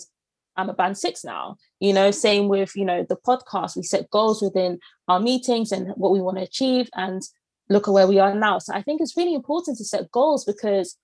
I'm 0.57 0.69
a 0.69 0.73
band 0.73 0.97
six 0.97 1.23
now. 1.23 1.55
You 1.79 1.93
know, 1.93 2.11
same 2.11 2.49
with, 2.49 2.75
you 2.75 2.83
know, 2.83 3.05
the 3.07 3.15
podcast. 3.15 3.77
We 3.77 3.83
set 3.83 4.09
goals 4.09 4.41
within 4.41 4.79
our 5.07 5.19
meetings 5.19 5.71
and 5.71 5.93
what 5.95 6.11
we 6.11 6.19
want 6.19 6.37
to 6.37 6.43
achieve 6.43 6.89
and 6.95 7.21
look 7.69 7.87
at 7.87 7.93
where 7.93 8.07
we 8.07 8.19
are 8.19 8.35
now. 8.35 8.59
So 8.59 8.73
I 8.73 8.81
think 8.81 8.99
it's 8.99 9.15
really 9.15 9.35
important 9.35 9.77
to 9.77 9.85
set 9.85 10.11
goals 10.11 10.43
because 10.43 10.97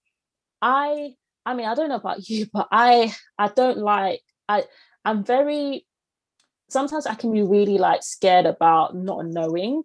I 0.62 1.14
I 1.46 1.54
mean, 1.54 1.68
I 1.68 1.76
don't 1.76 1.90
know 1.90 1.96
about 1.96 2.28
you, 2.30 2.48
but 2.52 2.68
I 2.72 3.14
I 3.40 3.48
don't 3.48 3.78
like 3.78 4.22
I 4.50 4.66
I'm 5.06 5.24
very 5.24 5.86
sometimes 6.70 7.06
I 7.06 7.16
can 7.16 7.32
be 7.32 7.44
really 7.44 7.78
like 7.78 8.04
scared 8.04 8.46
about 8.46 8.96
not 8.96 9.26
knowing. 9.26 9.84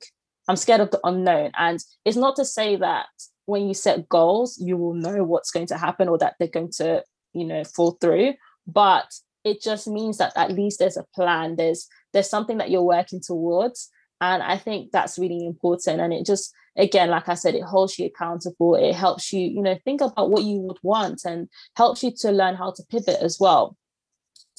I'm 0.49 0.57
scared 0.57 0.81
of 0.81 0.91
the 0.91 1.01
unknown. 1.05 1.53
And 1.57 1.79
it's 2.05 2.17
not 2.17 2.37
to 2.37 2.45
say 2.45 2.77
that 2.77 3.07
when 3.47 3.67
you 3.69 3.75
set 3.75 4.09
goals, 4.09 4.59
you 4.59 4.77
will 4.77 4.95
know 4.95 5.25
what's 5.25 5.51
going 5.51 5.67
to 5.67 5.79
happen 5.79 6.09
or 6.09 6.19
that 6.19 6.35
they're 6.39 6.49
going 6.49 6.73
to, 6.79 7.05
you 7.33 7.45
know, 7.45 7.65
fall 7.65 7.93
through. 8.01 8.35
But 8.67 9.07
it 9.45 9.63
just 9.63 9.87
means 9.87 10.19
that 10.19 10.33
at 10.37 10.53
least 10.53 10.79
there's 10.79 10.97
a 10.97 11.07
plan 11.15 11.57
there's 11.57 11.87
there's 12.13 12.29
something 12.29 12.59
that 12.59 12.71
you're 12.71 12.83
working 12.83 13.21
towards 13.21 13.91
and 14.21 14.43
i 14.43 14.57
think 14.57 14.91
that's 14.93 15.19
really 15.19 15.45
important 15.47 16.01
and 16.01 16.13
it 16.13 16.27
just 16.27 16.53
again 16.77 17.11
like 17.11 17.29
i 17.29 17.35
said 17.35 17.55
it 17.55 17.63
holds 17.63 17.99
you 17.99 18.07
accountable 18.07 18.75
it 18.75 18.95
helps 18.95 19.33
you 19.33 19.41
you 19.41 19.63
know 19.63 19.79
think 19.85 20.01
about 20.01 20.31
what 20.31 20.45
you 20.45 20.59
would 20.59 20.79
want 20.83 21.23
and 21.25 21.49
helps 21.77 22.03
you 22.03 22.11
to 22.11 22.31
learn 22.31 22.55
how 22.55 22.71
to 22.71 22.83
pivot 22.91 23.19
as 23.21 23.39
well 23.41 23.77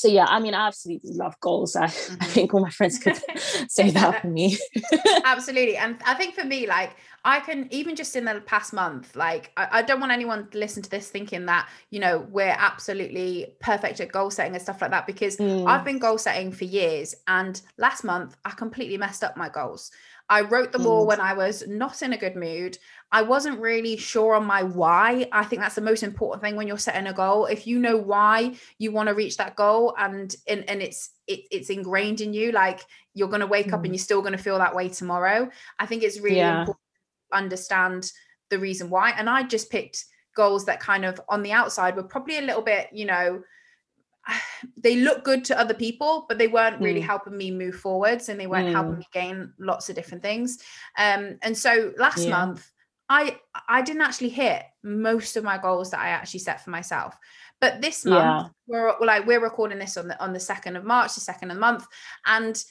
so 0.02 0.08
yeah 0.08 0.26
i 0.28 0.40
mean 0.40 0.54
i 0.54 0.68
absolutely 0.68 1.12
love 1.14 1.40
goals 1.40 1.76
i, 1.76 1.86
mm-hmm. 1.88 2.16
I 2.22 2.26
think 2.26 2.54
all 2.54 2.62
my 2.62 2.70
friends 2.70 3.00
could 3.00 3.20
say 3.70 3.92
that 3.92 4.22
for 4.22 4.28
me 4.28 4.58
absolutely 5.26 5.78
and 5.78 5.98
i 6.06 6.14
think 6.14 6.36
for 6.36 6.44
me 6.44 6.68
like 6.68 6.96
I 7.24 7.40
can 7.40 7.68
even 7.72 7.96
just 7.96 8.16
in 8.16 8.26
the 8.26 8.42
past 8.42 8.74
month, 8.74 9.16
like 9.16 9.52
I, 9.56 9.68
I, 9.72 9.82
don't 9.84 10.00
want 10.00 10.12
anyone 10.12 10.48
to 10.50 10.58
listen 10.58 10.82
to 10.82 10.90
this 10.90 11.10
thinking 11.10 11.46
that, 11.46 11.70
you 11.92 12.00
know, 12.00 12.26
we're 12.32 12.56
absolutely 12.58 13.54
perfect 13.60 14.00
at 14.00 14.12
goal 14.12 14.32
setting 14.32 14.54
and 14.54 14.62
stuff 14.62 14.82
like 14.82 14.90
that 14.90 15.06
because 15.06 15.38
mm. 15.38 15.68
I've 15.68 15.86
been 15.86 16.00
goal 16.00 16.18
setting 16.18 16.52
for 16.52 16.64
years. 16.64 17.14
And 17.28 17.62
last 17.78 18.04
month 18.04 18.36
I 18.44 18.50
completely 18.52 18.98
messed 18.98 19.24
up 19.24 19.38
my 19.38 19.50
goals. 19.50 19.92
I 20.30 20.42
wrote 20.42 20.72
them 20.72 20.84
mm. 20.84 20.88
all 20.88 21.06
when 21.06 21.20
I 21.20 21.34
was 21.34 21.68
not 21.68 22.02
in 22.02 22.14
a 22.14 22.18
good 22.18 22.36
mood. 22.36 22.80
I 23.12 23.24
wasn't 23.24 23.60
really 23.60 23.98
sure 23.98 24.36
on 24.36 24.46
my 24.46 24.64
why. 24.64 25.28
I 25.32 25.44
think 25.44 25.62
that's 25.62 25.76
the 25.76 25.82
most 25.82 26.02
important 26.02 26.42
thing 26.42 26.56
when 26.56 26.68
you're 26.68 26.78
setting 26.78 27.08
a 27.08 27.14
goal. 27.14 27.46
If 27.46 27.68
you 27.68 27.78
know 27.78 27.98
why 27.98 28.56
you 28.78 28.92
want 28.92 29.10
to 29.10 29.16
reach 29.16 29.38
that 29.38 29.56
goal 29.56 29.94
and 29.98 30.34
and, 30.48 30.68
and 30.70 30.82
it's 30.82 31.10
it, 31.28 31.42
it's 31.52 31.70
ingrained 31.70 32.22
in 32.22 32.34
you, 32.34 32.52
like 32.52 32.82
you're 33.14 33.28
going 33.28 33.42
to 33.42 33.48
wake 33.48 33.68
mm. 33.68 33.74
up 33.74 33.82
and 33.82 33.90
mm. 33.90 33.94
you're 33.96 34.04
still 34.04 34.22
going 34.22 34.32
to 34.32 34.38
feel 34.38 34.58
that 34.60 34.76
way 34.76 34.88
tomorrow. 34.88 35.50
I 35.78 35.86
think 35.86 36.04
it's 36.04 36.20
really 36.20 36.38
yeah. 36.38 36.62
important 36.62 36.80
to 37.32 37.38
understand 37.38 38.12
the 38.50 38.60
reason 38.60 38.90
why. 38.90 39.12
And 39.12 39.30
I 39.30 39.44
just 39.44 39.70
picked 39.70 40.06
goals 40.36 40.66
that 40.66 40.80
kind 40.80 41.04
of 41.04 41.20
on 41.28 41.44
the 41.44 41.52
outside 41.52 41.96
were 41.96 42.04
probably 42.04 42.38
a 42.38 42.42
little 42.42 42.62
bit, 42.62 42.88
you 42.94 43.06
know, 43.06 43.44
they 44.78 44.98
look 44.98 45.24
good 45.24 45.44
to 45.46 45.60
other 45.60 45.74
people, 45.74 46.26
but 46.28 46.38
they 46.38 46.48
weren't 46.48 46.82
really 46.82 47.02
mm. 47.02 47.06
helping 47.06 47.36
me 47.36 47.52
move 47.52 47.76
forwards 47.76 48.30
and 48.30 48.40
they 48.40 48.48
weren't 48.48 48.70
mm. 48.70 48.74
helping 48.74 49.00
me 49.00 49.08
gain 49.12 49.54
lots 49.60 49.90
of 49.90 49.96
different 49.96 50.24
things. 50.24 50.60
Um, 50.98 51.38
and 51.42 51.58
so 51.58 51.94
last 51.98 52.24
yeah. 52.24 52.30
month, 52.30 52.72
I 53.12 53.38
I 53.68 53.82
didn't 53.82 54.04
actually 54.04 54.30
hit 54.30 54.64
most 54.84 55.36
of 55.36 55.44
my 55.44 55.58
goals 55.58 55.92
that 55.92 56.00
I 56.00 56.10
actually 56.10 56.40
set 56.40 56.64
for 56.64 56.70
myself. 56.70 57.18
But 57.60 57.82
this 57.82 58.06
month, 58.06 58.48
yeah. 58.48 58.50
we're 58.68 59.06
like 59.06 59.28
we're 59.28 59.44
recording 59.44 59.80
this 59.80 59.98
on 59.98 60.08
the 60.08 60.20
on 60.24 60.32
the 60.32 60.40
second 60.40 60.78
of 60.78 60.86
March, 60.86 61.14
the 61.16 61.20
second 61.20 61.52
of 61.52 61.56
the 61.56 61.60
month, 61.62 61.86
and 62.26 62.64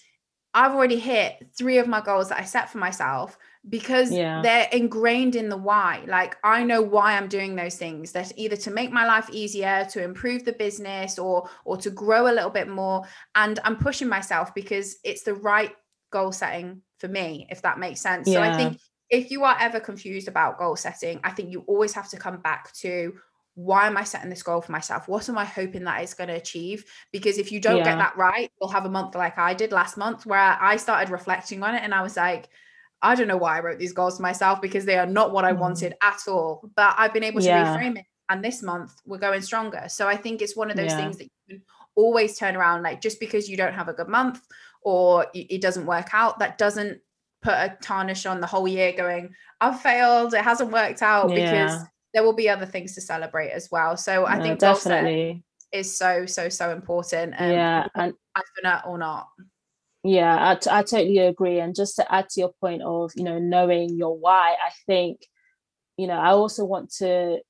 I've 0.55 0.72
already 0.72 0.99
hit 0.99 1.47
three 1.57 1.76
of 1.76 1.86
my 1.86 2.01
goals 2.01 2.30
that 2.30 2.41
I 2.41 2.45
set 2.45 2.70
for 2.70 2.78
myself 2.78 3.36
because 3.68 4.11
yeah. 4.11 4.41
they're 4.43 4.68
ingrained 4.72 5.36
in 5.36 5.51
the 5.51 5.59
why. 5.59 6.05
Like 6.09 6.36
I 6.43 6.64
know 6.64 6.80
why 6.80 7.18
I'm 7.18 7.28
doing 7.28 7.55
those 7.55 7.76
things. 7.76 8.12
That 8.12 8.32
either 8.36 8.57
to 8.57 8.70
make 8.70 8.91
my 8.91 9.07
life 9.07 9.28
easier, 9.30 9.86
to 9.91 10.03
improve 10.03 10.47
the 10.47 10.55
business, 10.55 11.18
or 11.18 11.51
or 11.66 11.76
to 11.76 11.91
grow 11.91 12.28
a 12.28 12.32
little 12.32 12.51
bit 12.51 12.66
more. 12.66 13.05
And 13.34 13.61
I'm 13.62 13.76
pushing 13.76 14.09
myself 14.09 14.55
because 14.55 14.97
it's 15.05 15.22
the 15.22 15.34
right 15.34 15.72
goal 16.11 16.32
setting 16.32 16.80
for 16.99 17.09
me, 17.09 17.47
if 17.51 17.61
that 17.62 17.78
makes 17.78 18.01
sense. 18.01 18.26
Yeah. 18.26 18.34
So 18.34 18.51
I 18.51 18.57
think 18.57 18.78
if 19.11 19.30
you 19.30 19.44
are 19.44 19.56
ever 19.58 19.80
confused 19.80 20.28
about 20.28 20.58
goal 20.58 20.76
setting, 20.76 21.20
I 21.24 21.30
think 21.30 21.50
you 21.50 21.64
always 21.66 21.92
have 21.94 22.08
to 22.11 22.16
come 22.16 22.40
back 22.40 22.72
to 22.74 23.14
why 23.54 23.86
am 23.86 23.96
I 23.96 24.04
setting 24.04 24.30
this 24.30 24.42
goal 24.42 24.61
for 24.61 24.72
myself? 24.72 25.08
What 25.08 25.28
am 25.28 25.36
I 25.36 25.44
hoping 25.44 25.84
that 25.84 26.00
it's 26.02 26.14
going 26.14 26.28
to 26.28 26.34
achieve? 26.34 26.84
Because 27.12 27.36
if 27.36 27.50
you 27.50 27.61
don't 27.61 27.78
yeah. 27.78 27.84
get 27.84 27.98
that 27.98 28.16
right, 28.16 28.50
you'll 28.61 28.70
have 28.70 28.86
a 28.86 28.90
month 28.90 29.14
like 29.16 29.36
I 29.36 29.54
did 29.54 29.72
last 29.72 29.96
month 29.96 30.24
where 30.24 30.38
I 30.38 30.76
started 30.76 31.11
reflecting 31.11 31.62
on 31.62 31.74
it 31.74 31.82
and 31.82 31.92
I 31.92 32.02
was 32.02 32.16
like, 32.16 32.48
I 33.02 33.14
don't 33.14 33.28
know 33.28 33.36
why 33.36 33.56
I 33.56 33.61
wrote 33.61 33.78
these 33.78 33.92
goals 33.92 34.16
to 34.16 34.22
myself 34.22 34.61
because 34.61 34.84
they 34.84 34.98
are 34.98 35.06
not 35.06 35.32
what 35.32 35.44
I 35.44 35.52
mm. 35.52 35.58
wanted 35.58 35.94
at 36.02 36.20
all. 36.28 36.70
But 36.76 36.94
I've 36.96 37.12
been 37.12 37.24
able 37.24 37.40
to 37.40 37.46
yeah. 37.46 37.76
reframe 37.76 37.98
it. 37.98 38.04
And 38.28 38.44
this 38.44 38.62
month 38.62 38.92
we're 39.04 39.18
going 39.18 39.42
stronger. 39.42 39.86
So 39.88 40.06
I 40.06 40.16
think 40.16 40.40
it's 40.40 40.56
one 40.56 40.70
of 40.70 40.76
those 40.76 40.90
yeah. 40.90 40.96
things 40.96 41.16
that 41.18 41.24
you 41.24 41.30
can 41.56 41.62
always 41.96 42.38
turn 42.38 42.56
around. 42.56 42.82
Like 42.82 43.00
just 43.00 43.18
because 43.18 43.48
you 43.48 43.56
don't 43.56 43.74
have 43.74 43.88
a 43.88 43.92
good 43.92 44.08
month 44.08 44.40
or 44.82 45.26
it 45.34 45.61
doesn't 45.61 45.86
work 45.86 46.11
out, 46.12 46.38
that 46.38 46.56
doesn't 46.56 47.00
put 47.43 47.55
a 47.55 47.76
tarnish 47.80 48.26
on 48.26 48.41
the 48.41 48.47
whole 48.47 48.68
year 48.68 48.93
going, 48.93 49.34
I've 49.61 49.80
failed, 49.80 50.34
it 50.34 50.43
hasn't 50.43 50.72
worked 50.72 51.03
out 51.03 51.30
yeah. 51.30 51.36
because 51.36 51.86
there 52.12 52.22
will 52.22 52.34
be 52.34 52.49
other 52.49 52.66
things 52.66 52.95
to 52.95 53.01
celebrate 53.01 53.51
as 53.51 53.68
well. 53.70 53.97
So 53.97 54.26
I 54.26 54.38
no, 54.38 54.45
think 54.45 54.59
definitely 54.59 55.43
is 55.72 55.97
so, 55.97 56.26
so, 56.26 56.49
so 56.49 56.72
important. 56.72 57.34
Um, 57.38 57.51
yeah. 57.51 57.86
And 57.95 58.14
or 58.86 58.99
not. 58.99 59.28
Yeah, 60.03 60.34
I, 60.36 60.78
I 60.78 60.82
totally 60.82 61.18
agree. 61.18 61.61
And 61.61 61.74
just 61.74 61.97
to 61.97 62.12
add 62.12 62.28
to 62.30 62.41
your 62.41 62.53
point 62.61 62.82
of, 62.82 63.12
you 63.14 63.24
know, 63.24 63.38
knowing 63.38 63.97
your 63.97 64.16
why, 64.16 64.57
I 64.61 64.70
think, 64.86 65.20
you 65.97 66.07
know, 66.07 66.14
I 66.14 66.30
also 66.30 66.64
want 66.64 66.91
to 66.97 67.41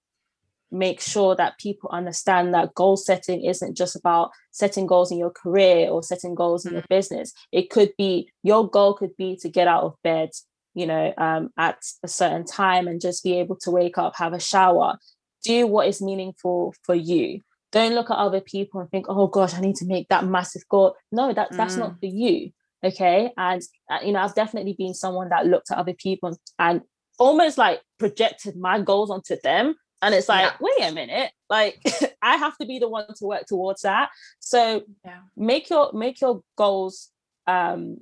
make 0.71 1.01
sure 1.01 1.35
that 1.37 1.59
people 1.59 1.91
understand 1.93 2.55
that 2.55 2.75
goal 2.75 2.97
setting 2.97 3.45
isn't 3.45 3.77
just 3.77 3.97
about 3.97 4.31
setting 4.51 4.87
goals 4.87 5.11
in 5.11 5.19
your 5.19 5.31
career 5.31 5.89
or 5.89 6.03
setting 6.03 6.35
goals 6.35 6.65
in 6.65 6.73
your 6.73 6.83
mm-hmm. 6.83 6.95
business. 6.95 7.33
It 7.53 7.71
could 7.71 7.93
be 7.97 8.31
your 8.43 8.69
goal 8.69 8.95
could 8.95 9.17
be 9.17 9.37
to 9.37 9.49
get 9.49 9.69
out 9.69 9.85
of 9.85 9.95
bed, 10.03 10.31
you 10.75 10.87
know, 10.87 11.13
um, 11.19 11.51
at 11.57 11.79
a 12.03 12.09
certain 12.09 12.45
time 12.45 12.87
and 12.89 13.01
just 13.01 13.25
be 13.25 13.39
able 13.39 13.57
to 13.57 13.71
wake 13.71 13.99
up, 13.99 14.15
have 14.17 14.33
a 14.33 14.41
shower, 14.41 14.99
do 15.45 15.67
what 15.67 15.89
is 15.89 16.03
meaningful 16.03 16.75
for 16.85 16.95
you 16.95 17.41
don't 17.73 17.95
look 17.95 18.11
at 18.11 18.17
other 18.17 18.41
people 18.41 18.81
and 18.81 18.91
think 18.91 19.07
oh 19.09 19.27
gosh 19.27 19.55
i 19.55 19.61
need 19.61 19.77
to 19.77 19.87
make 19.87 20.09
that 20.09 20.25
massive 20.25 20.63
goal 20.69 20.95
no 21.13 21.33
that 21.33 21.49
that's 21.53 21.77
mm. 21.77 21.81
not 21.81 21.99
for 22.01 22.07
you 22.07 22.51
okay 22.85 23.31
and 23.37 23.63
uh, 23.91 23.99
you 24.05 24.13
know 24.13 24.21
i've 24.21 24.35
definitely 24.35 24.75
been 24.77 24.95
someone 24.95 25.29
that 25.29 25.47
looked 25.47 25.71
at 25.71 25.79
other 25.79 25.95
people 25.95 26.37
and 26.59 26.83
almost 27.19 27.59
like 27.59 27.81
projected 27.99 28.57
my 28.57 28.81
goals 28.81 29.11
onto 29.11 29.37
them 29.43 29.75
and 30.03 30.15
it's 30.15 30.29
like 30.29 30.53
yeah. 30.53 30.57
wait 30.61 30.91
a 30.91 30.95
minute. 30.95 31.33
Like 31.49 31.81
i 32.23 32.37
have 32.37 32.57
to 32.59 32.67
be 32.67 32.79
the 32.79 32.89
one 32.89 33.07
to 33.17 33.27
work 33.27 33.47
towards 33.47 33.83
that. 33.83 34.11
So 34.39 34.83
yeah. 35.05 35.21
make 35.37 35.71
your 35.71 35.93
make 35.93 36.21
your 36.21 36.43
goals 36.57 37.11
um 37.47 37.99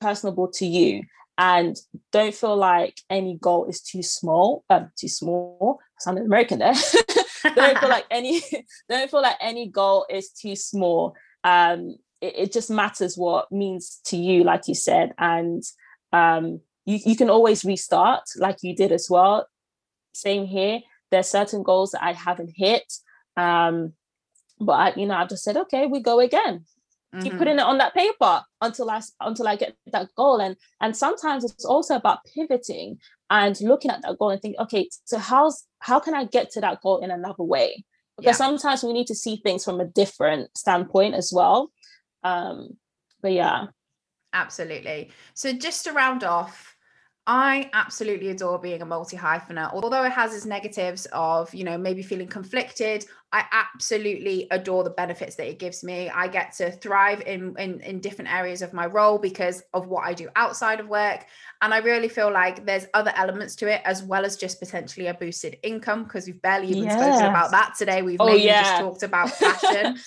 personable 0.00 0.48
to 0.48 0.66
you. 0.66 1.04
And 1.38 1.76
don't 2.12 2.34
feel 2.34 2.56
like 2.56 3.00
any 3.08 3.38
goal 3.40 3.64
is 3.66 3.80
too 3.80 4.02
small 4.02 4.64
um 4.68 4.90
too 4.98 5.08
small. 5.08 5.78
I 5.80 6.00
sounded 6.00 6.24
american 6.24 6.58
there. 6.58 6.74
Don't 7.56 7.78
feel 7.78 7.88
like 7.88 8.06
any 8.10 8.40
don't 8.88 9.10
feel 9.10 9.20
like 9.20 9.36
any 9.40 9.66
goal 9.66 10.06
is 10.08 10.30
too 10.30 10.54
small. 10.54 11.16
Um 11.42 11.96
it, 12.20 12.34
it 12.36 12.52
just 12.52 12.70
matters 12.70 13.16
what 13.16 13.50
means 13.50 14.00
to 14.06 14.16
you 14.16 14.44
like 14.44 14.68
you 14.68 14.76
said. 14.76 15.12
And 15.18 15.62
um 16.12 16.60
you, 16.84 16.98
you 17.04 17.16
can 17.16 17.30
always 17.30 17.64
restart 17.64 18.22
like 18.36 18.58
you 18.62 18.76
did 18.76 18.92
as 18.92 19.08
well. 19.10 19.48
Same 20.12 20.46
here 20.46 20.82
there's 21.12 21.28
certain 21.28 21.62
goals 21.62 21.92
that 21.92 22.02
I 22.02 22.12
haven't 22.12 22.52
hit. 22.56 22.92
Um, 23.36 23.92
but 24.58 24.72
I, 24.72 24.92
you 24.96 25.06
know, 25.06 25.14
I've 25.14 25.28
just 25.28 25.44
said, 25.44 25.56
okay, 25.56 25.86
we 25.86 26.00
go 26.00 26.18
again. 26.18 26.64
Mm-hmm. 27.14 27.22
Keep 27.22 27.38
putting 27.38 27.58
it 27.58 27.62
on 27.62 27.78
that 27.78 27.94
paper 27.94 28.42
until 28.60 28.90
I 28.90 29.00
until 29.20 29.46
I 29.46 29.56
get 29.56 29.76
that 29.92 30.08
goal. 30.16 30.40
And 30.40 30.56
and 30.80 30.96
sometimes 30.96 31.44
it's 31.44 31.64
also 31.64 31.94
about 31.94 32.24
pivoting 32.34 32.98
and 33.28 33.60
looking 33.60 33.90
at 33.90 34.02
that 34.02 34.18
goal 34.18 34.30
and 34.30 34.40
think, 34.40 34.56
okay, 34.58 34.88
so 35.04 35.18
how's 35.18 35.66
how 35.80 36.00
can 36.00 36.14
I 36.14 36.24
get 36.24 36.50
to 36.52 36.60
that 36.62 36.80
goal 36.80 36.98
in 36.98 37.10
another 37.10 37.44
way? 37.44 37.84
Because 38.16 38.38
yeah. 38.38 38.46
sometimes 38.46 38.82
we 38.82 38.92
need 38.92 39.08
to 39.08 39.14
see 39.14 39.36
things 39.36 39.64
from 39.64 39.80
a 39.80 39.84
different 39.84 40.56
standpoint 40.56 41.14
as 41.14 41.32
well. 41.34 41.70
Um, 42.24 42.78
but 43.20 43.32
yeah. 43.32 43.66
Absolutely. 44.32 45.10
So 45.34 45.52
just 45.52 45.84
to 45.84 45.92
round 45.92 46.24
off, 46.24 46.71
I 47.24 47.70
absolutely 47.72 48.30
adore 48.30 48.58
being 48.58 48.82
a 48.82 48.84
multi 48.84 49.16
hyphenate, 49.16 49.72
although 49.72 50.02
it 50.02 50.10
has 50.10 50.34
its 50.34 50.44
negatives 50.44 51.06
of, 51.12 51.54
you 51.54 51.62
know, 51.62 51.78
maybe 51.78 52.02
feeling 52.02 52.26
conflicted. 52.26 53.04
I 53.32 53.44
absolutely 53.52 54.48
adore 54.50 54.82
the 54.82 54.90
benefits 54.90 55.36
that 55.36 55.48
it 55.48 55.60
gives 55.60 55.84
me. 55.84 56.10
I 56.10 56.26
get 56.26 56.52
to 56.54 56.72
thrive 56.72 57.20
in, 57.20 57.54
in 57.58 57.80
in 57.80 58.00
different 58.00 58.32
areas 58.32 58.60
of 58.60 58.72
my 58.72 58.86
role 58.86 59.18
because 59.18 59.62
of 59.72 59.86
what 59.86 60.04
I 60.04 60.14
do 60.14 60.28
outside 60.34 60.80
of 60.80 60.88
work, 60.88 61.24
and 61.62 61.72
I 61.72 61.78
really 61.78 62.08
feel 62.08 62.30
like 62.30 62.66
there's 62.66 62.86
other 62.92 63.12
elements 63.14 63.54
to 63.56 63.72
it 63.72 63.82
as 63.84 64.02
well 64.02 64.24
as 64.24 64.36
just 64.36 64.58
potentially 64.58 65.06
a 65.06 65.14
boosted 65.14 65.58
income 65.62 66.02
because 66.02 66.26
we've 66.26 66.42
barely 66.42 66.66
even 66.68 66.84
yes. 66.84 66.94
spoken 66.94 67.26
about 67.26 67.52
that 67.52 67.74
today. 67.78 68.02
We've 68.02 68.20
oh, 68.20 68.26
mainly 68.26 68.46
yeah. 68.46 68.62
just 68.62 68.80
talked 68.80 69.02
about 69.04 69.30
passion. 69.40 69.98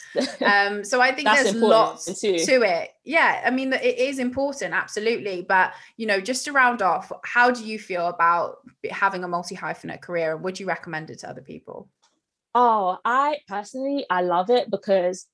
um, 0.46 0.84
so 0.84 1.00
I 1.00 1.14
think 1.14 1.30
That's 1.30 1.44
there's 1.44 1.56
lots 1.56 2.20
too. 2.20 2.38
to 2.38 2.62
it. 2.62 2.92
Yeah, 3.06 3.42
I 3.46 3.52
mean 3.52 3.72
it 3.72 3.98
is 3.98 4.20
important, 4.20 4.74
absolutely. 4.74 5.46
But 5.48 5.74
you 5.96 6.06
know, 6.08 6.20
just 6.20 6.44
to 6.46 6.52
round 6.52 6.82
off, 6.82 7.10
how 7.24 7.52
do 7.52 7.64
you 7.64 7.80
feel 7.80 8.08
about 8.08 8.58
having 8.92 9.24
a 9.24 9.28
multi 9.28 9.56
hyphenate 9.56 10.02
career, 10.02 10.36
and 10.36 10.44
would 10.44 10.60
you 10.60 10.66
recommend 10.66 11.10
it 11.10 11.20
to 11.20 11.30
other 11.30 11.42
people? 11.42 11.88
Oh, 12.54 12.98
I 13.06 13.38
personally, 13.48 14.06
I 14.10 14.24
love 14.24 14.50
it 14.50 14.70
because, 14.70 15.26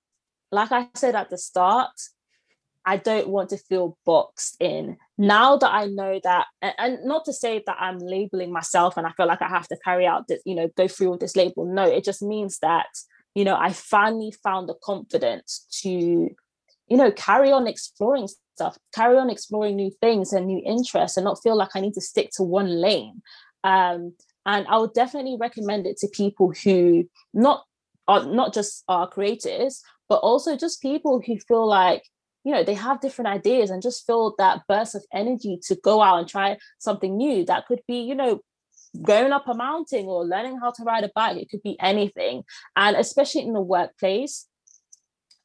like 0.51 0.71
I 0.71 0.87
said 0.95 1.15
at 1.15 1.31
the 1.31 1.37
start, 1.39 1.91
I 2.85 2.97
don't 2.97 3.27
want 3.27 3.49
to 3.49 3.57
feel 3.57 3.97
boxed 4.05 4.57
in. 4.59 4.97
Now 5.17 5.55
that 5.57 5.71
I 5.71 5.85
know 5.85 6.19
that, 6.23 6.47
and, 6.61 6.73
and, 6.77 7.05
not 7.05 7.25
to 7.25 7.33
say 7.33 7.61
that 7.65 7.77
I'm 7.79 7.99
labeling 7.99 8.51
myself 8.51 8.97
and 8.97 9.05
I 9.05 9.11
feel 9.11 9.27
like 9.27 9.41
I 9.41 9.47
have 9.47 9.67
to 9.67 9.77
carry 9.83 10.07
out 10.07 10.27
this, 10.27 10.41
you 10.45 10.55
know, 10.55 10.67
go 10.75 10.87
through 10.87 11.11
with 11.11 11.19
this 11.19 11.35
label. 11.35 11.65
No, 11.65 11.83
it 11.83 12.03
just 12.03 12.21
means 12.21 12.57
that, 12.59 12.87
you 13.35 13.45
know, 13.45 13.55
I 13.55 13.71
finally 13.71 14.33
found 14.43 14.67
the 14.67 14.75
confidence 14.83 15.67
to, 15.83 15.89
you 15.89 16.97
know, 16.97 17.11
carry 17.11 17.51
on 17.51 17.67
exploring 17.67 18.27
stuff, 18.55 18.77
carry 18.95 19.17
on 19.17 19.29
exploring 19.29 19.75
new 19.75 19.91
things 20.01 20.33
and 20.33 20.47
new 20.47 20.61
interests 20.65 21.17
and 21.17 21.23
not 21.23 21.39
feel 21.43 21.55
like 21.55 21.75
I 21.75 21.81
need 21.81 21.93
to 21.93 22.01
stick 22.01 22.31
to 22.37 22.43
one 22.43 22.81
lane. 22.81 23.21
Um, 23.63 24.13
and 24.45 24.65
I 24.67 24.77
would 24.79 24.93
definitely 24.93 25.37
recommend 25.39 25.85
it 25.85 25.97
to 25.97 26.07
people 26.07 26.51
who 26.63 27.07
not 27.33 27.63
are 28.07 28.25
not 28.25 28.53
just 28.53 28.83
are 28.87 29.07
creators, 29.07 29.83
but 30.09 30.15
also 30.15 30.57
just 30.57 30.81
people 30.81 31.21
who 31.25 31.37
feel 31.47 31.67
like 31.67 32.03
you 32.43 32.51
know 32.51 32.63
they 32.63 32.73
have 32.73 33.01
different 33.01 33.29
ideas 33.29 33.69
and 33.69 33.81
just 33.81 34.05
feel 34.05 34.35
that 34.37 34.61
burst 34.67 34.95
of 34.95 35.03
energy 35.13 35.59
to 35.63 35.75
go 35.75 36.01
out 36.01 36.19
and 36.19 36.27
try 36.27 36.57
something 36.79 37.15
new. 37.17 37.45
That 37.45 37.65
could 37.67 37.81
be 37.87 38.01
you 38.01 38.15
know 38.15 38.41
going 39.01 39.31
up 39.31 39.47
a 39.47 39.53
mountain 39.53 40.05
or 40.05 40.25
learning 40.25 40.59
how 40.59 40.71
to 40.71 40.83
ride 40.83 41.03
a 41.03 41.11
bike. 41.15 41.37
It 41.37 41.49
could 41.49 41.63
be 41.63 41.77
anything. 41.79 42.43
And 42.75 42.97
especially 42.97 43.41
in 43.41 43.53
the 43.53 43.61
workplace 43.61 44.47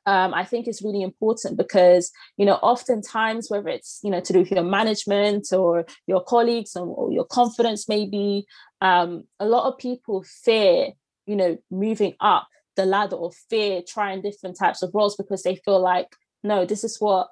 um, 0.07 0.32
I 0.32 0.44
think 0.44 0.68
is 0.68 0.82
really 0.82 1.03
important 1.03 1.57
because 1.57 2.12
you 2.36 2.47
know 2.47 2.55
oftentimes 2.55 3.51
whether 3.51 3.68
it's 3.68 4.01
you 4.03 4.11
know 4.11 4.20
to 4.20 4.32
do 4.32 4.38
with 4.40 4.51
your 4.51 4.64
management 4.64 5.49
or 5.53 5.84
your 6.07 6.22
colleagues 6.22 6.76
or, 6.76 6.86
or 6.86 7.12
your 7.12 7.24
confidence 7.24 7.88
maybe 7.88 8.47
um, 8.80 9.24
a 9.40 9.47
lot 9.47 9.70
of 9.70 9.78
people 9.78 10.24
fear 10.44 10.92
you 11.26 11.36
know 11.36 11.59
moving 11.70 12.14
up 12.20 12.47
the 12.76 12.86
ladder 12.86 13.16
or 13.16 13.32
fear 13.51 13.82
trying 13.86 14.22
different 14.22 14.57
types 14.59 14.82
of 14.82 14.90
roles 14.94 15.16
because 15.16 15.42
they 15.42 15.57
feel 15.57 15.80
like 15.80 16.09
no 16.47 16.64
this 16.64 16.84
is 16.84 16.99
what 17.01 17.28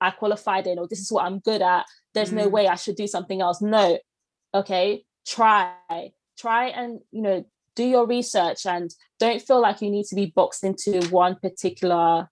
I 0.00 0.10
qualified 0.10 0.66
in 0.66 0.78
or 0.78 0.86
this 0.88 1.00
is 1.00 1.10
what 1.10 1.24
I'm 1.24 1.40
good 1.40 1.62
at 1.62 1.84
there's 2.14 2.30
mm. 2.30 2.36
no 2.36 2.48
way 2.48 2.66
I 2.66 2.76
should 2.76 2.96
do 2.96 3.06
something 3.06 3.40
else 3.40 3.60
no 3.60 3.98
okay 4.54 5.04
try 5.26 5.74
try 6.36 6.68
and 6.68 7.00
you 7.10 7.22
know 7.22 7.44
do 7.78 7.84
your 7.84 8.08
research 8.08 8.66
and 8.66 8.90
don't 9.20 9.40
feel 9.40 9.60
like 9.60 9.80
you 9.80 9.88
need 9.88 10.04
to 10.06 10.16
be 10.16 10.26
boxed 10.26 10.64
into 10.64 11.00
one 11.10 11.36
particular 11.36 12.28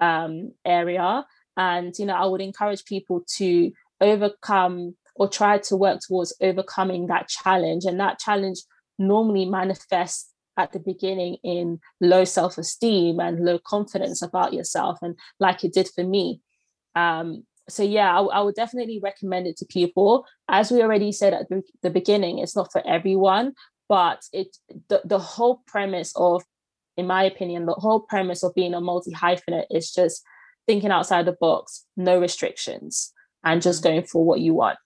um, 0.00 0.52
area. 0.64 1.24
And, 1.56 1.96
you 1.96 2.04
know, 2.04 2.14
I 2.14 2.26
would 2.26 2.40
encourage 2.40 2.84
people 2.84 3.22
to 3.36 3.72
overcome 4.00 4.96
or 5.14 5.28
try 5.28 5.58
to 5.58 5.76
work 5.76 6.00
towards 6.00 6.34
overcoming 6.40 7.06
that 7.06 7.28
challenge. 7.28 7.84
And 7.84 8.00
that 8.00 8.18
challenge 8.18 8.58
normally 8.98 9.44
manifests 9.44 10.32
at 10.58 10.72
the 10.72 10.80
beginning 10.80 11.36
in 11.42 11.80
low 12.00 12.24
self 12.24 12.58
esteem 12.58 13.20
and 13.20 13.44
low 13.44 13.58
confidence 13.58 14.20
about 14.20 14.52
yourself. 14.52 14.98
And 15.00 15.16
like 15.40 15.64
it 15.64 15.72
did 15.72 15.88
for 15.94 16.04
me. 16.04 16.42
Um, 16.94 17.44
so 17.68 17.82
yeah, 17.82 18.18
I, 18.18 18.22
I, 18.24 18.40
would 18.40 18.54
definitely 18.54 18.98
recommend 19.02 19.46
it 19.46 19.56
to 19.58 19.66
people. 19.66 20.26
As 20.48 20.70
we 20.70 20.82
already 20.82 21.12
said 21.12 21.32
at 21.32 21.48
the, 21.48 21.62
the 21.82 21.90
beginning, 21.90 22.38
it's 22.38 22.56
not 22.56 22.72
for 22.72 22.86
everyone, 22.86 23.52
but 23.88 24.22
it 24.32 24.56
the, 24.88 25.00
the 25.04 25.18
whole 25.18 25.62
premise 25.66 26.12
of 26.16 26.42
in 26.96 27.06
my 27.06 27.22
opinion 27.24 27.66
the 27.66 27.72
whole 27.74 28.00
premise 28.00 28.42
of 28.42 28.54
being 28.54 28.74
a 28.74 28.80
multi 28.80 29.12
hyphenate 29.12 29.66
is 29.70 29.92
just 29.92 30.22
thinking 30.66 30.90
outside 30.90 31.24
the 31.24 31.36
box 31.40 31.86
no 31.96 32.20
restrictions 32.20 33.12
and 33.44 33.62
just 33.62 33.82
mm-hmm. 33.82 33.94
going 33.94 34.06
for 34.06 34.24
what 34.24 34.40
you 34.40 34.54
want 34.54 34.78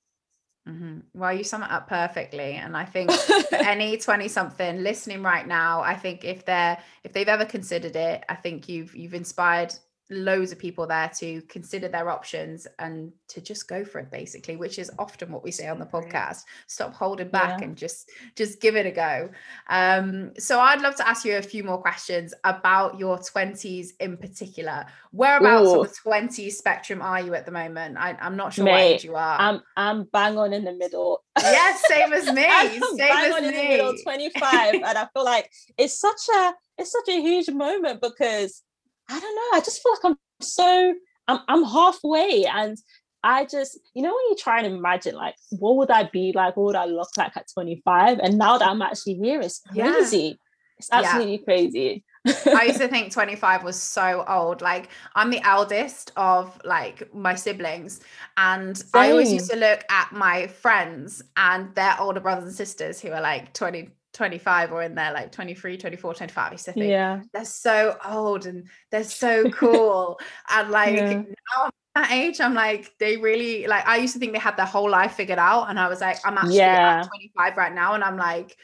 Mm-hmm. 0.69 0.99
Well, 1.15 1.33
you 1.33 1.43
sum 1.43 1.65
it 1.65 1.71
up 1.73 1.89
perfectly, 1.89 2.53
and 2.53 2.77
I 2.77 2.85
think 2.85 3.11
for 3.11 3.57
any 3.57 3.97
twenty-something 3.97 4.83
listening 4.83 5.23
right 5.23 5.47
now, 5.47 5.81
I 5.81 5.95
think 5.97 6.25
if 6.25 6.45
they're 6.45 6.79
if 7.03 7.13
they've 7.13 7.29
ever 7.29 7.45
considered 7.45 7.97
it, 7.97 8.25
I 8.29 8.37
think 8.37 8.69
you've 8.69 8.95
you've 8.95 9.15
inspired 9.15 9.75
loads 10.11 10.53
of 10.53 10.59
people 10.59 10.87
there 10.87 11.11
to 11.19 11.41
consider 11.43 11.89
their 11.89 12.11
options 12.11 12.67
and 12.79 13.13
to 13.29 13.41
just 13.41 13.69
go 13.69 13.85
for 13.85 13.99
it 13.99 14.11
basically 14.11 14.57
which 14.57 14.79
is 14.79 14.91
often 14.99 15.31
what 15.31 15.43
we 15.43 15.51
say 15.51 15.69
on 15.69 15.79
the 15.79 15.87
podcast 15.87 16.43
stop 16.67 16.93
holding 16.93 17.29
back 17.29 17.61
yeah. 17.61 17.67
and 17.67 17.77
just 17.77 18.11
just 18.37 18.61
give 18.61 18.77
it 18.77 18.85
a 18.85 18.91
go 18.91 19.31
um 19.69 20.33
so 20.39 20.61
i'd 20.61 20.81
love 20.81 20.95
to 20.95 21.09
ask 21.09 21.25
you 21.25 21.37
a 21.37 21.43
few 21.43 21.65
more 21.65 21.79
questions 21.79 22.35
about 22.45 22.99
your 22.99 23.17
20s 23.19 23.91
in 24.01 24.17
particular 24.17 24.85
whereabouts 25.13 25.69
Ooh. 25.69 25.81
on 25.81 25.87
the 25.87 26.29
20s 26.29 26.53
spectrum 26.53 27.01
are 27.01 27.21
you 27.21 27.35
at 27.35 27.47
the 27.47 27.53
moment 27.53 27.97
I, 27.99 28.17
am 28.21 28.37
not 28.37 28.53
sure 28.53 28.65
Mate, 28.65 28.95
age 28.95 29.05
you 29.05 29.15
are 29.15 29.41
i'm 29.41 29.63
i'm 29.77 30.05
bang 30.13 30.37
on 30.37 30.53
in 30.53 30.65
the 30.65 30.75
middle 30.75 31.23
yes 31.39 31.83
same 31.87 32.13
as 32.13 32.27
me 32.35 32.43
same 32.43 32.99
bang 32.99 33.31
as 33.31 33.35
on 33.35 33.43
me. 33.43 33.49
in 33.49 33.55
the 33.55 33.69
middle 33.69 33.95
25 34.03 34.75
and 34.75 34.85
i 34.85 35.07
feel 35.15 35.25
like 35.25 35.51
it's 35.79 35.99
such 35.99 36.29
a 36.37 36.53
it's 36.79 36.93
such 36.93 37.09
a 37.09 37.21
huge 37.21 37.49
moment 37.51 38.01
because 38.01 38.63
I 39.09 39.21
don't 39.21 39.37
know. 39.37 39.59
I 39.59 39.61
just 39.61 39.83
feel 39.83 39.93
like 39.93 40.05
I'm 40.05 40.17
so 40.41 40.95
I'm 41.29 41.41
I'm 41.49 41.65
halfway 41.65 42.45
and 42.45 42.77
I 43.25 43.45
just, 43.45 43.79
you 43.95 44.03
know, 44.03 44.09
when 44.09 44.31
you 44.31 44.37
try 44.37 44.59
and 44.59 44.67
imagine, 44.67 45.15
like, 45.15 45.37
what 45.51 45.77
would 45.77 45.91
I 45.91 46.05
be 46.05 46.33
like? 46.35 46.57
What 46.57 46.67
would 46.67 46.77
I 46.77 46.87
look 46.87 47.11
like 47.17 47.37
at 47.37 47.47
25? 47.55 48.19
And 48.19 48.37
now 48.37 48.59
that 48.59 48.69
I'm 48.69 48.83
actually 48.83 49.15
here, 49.15 49.41
it's 49.41 49.61
crazy. 49.61 50.19
Yeah. 50.19 50.33
It's 50.79 50.89
absolutely 50.91 51.37
yeah. 51.37 51.45
crazy. 51.45 52.05
I 52.27 52.65
used 52.65 52.81
to 52.81 52.89
think 52.89 53.13
25 53.13 53.63
was 53.63 53.81
so 53.81 54.25
old. 54.27 54.61
Like, 54.61 54.89
I'm 55.15 55.31
the 55.31 55.41
eldest 55.47 56.11
of 56.17 56.61
like 56.65 57.15
my 57.15 57.37
siblings. 57.37 58.01
And 58.37 58.77
Same. 58.77 58.89
I 58.95 59.11
always 59.13 59.33
used 59.33 59.51
to 59.51 59.57
look 59.57 59.85
at 59.89 60.11
my 60.13 60.49
friends 60.49 61.23
and 61.37 61.73
their 61.77 61.95
older 62.01 62.21
brothers 62.21 62.45
and 62.45 62.53
sisters 62.53 63.01
who 63.01 63.13
are 63.13 63.21
like 63.21 63.53
20, 63.53 63.91
25 64.13 64.73
or 64.73 64.83
in 64.83 64.95
there 64.95 65.13
like 65.13 65.33
23 65.33 65.79
24 65.79 66.15
25 66.15 66.53
I 66.53 66.57
think 66.57 66.77
yeah 66.87 67.23
they're 67.33 67.45
so 67.45 67.97
old 68.07 68.47
and 68.47 68.69
they're 68.91 69.05
so 69.05 69.49
cool 69.51 70.21
and 70.51 70.71
like 70.71 70.97
yeah. 70.97 71.15
now 71.15 71.65
I'm 71.65 71.71
that 71.95 72.11
age 72.11 72.41
I'm 72.41 72.55
like 72.55 72.93
they 72.99 73.17
really 73.17 73.67
like 73.67 73.87
I 73.87 73.97
used 73.97 74.15
to 74.15 74.19
think 74.19 74.33
they 74.33 74.39
had 74.39 74.57
their 74.57 74.67
whole 74.67 74.91
life 74.91 75.13
figured 75.13 75.39
out 75.39 75.69
and 75.69 75.79
I 75.79 75.89
was 75.89 76.01
like 76.01 76.19
I'm 76.25 76.39
actually 76.39 76.57
yeah. 76.57 77.01
at 77.01 77.09
25 77.09 77.57
right 77.57 77.75
now 77.75 77.95
and 77.95 78.05
I'm 78.05 78.17
like 78.17 78.57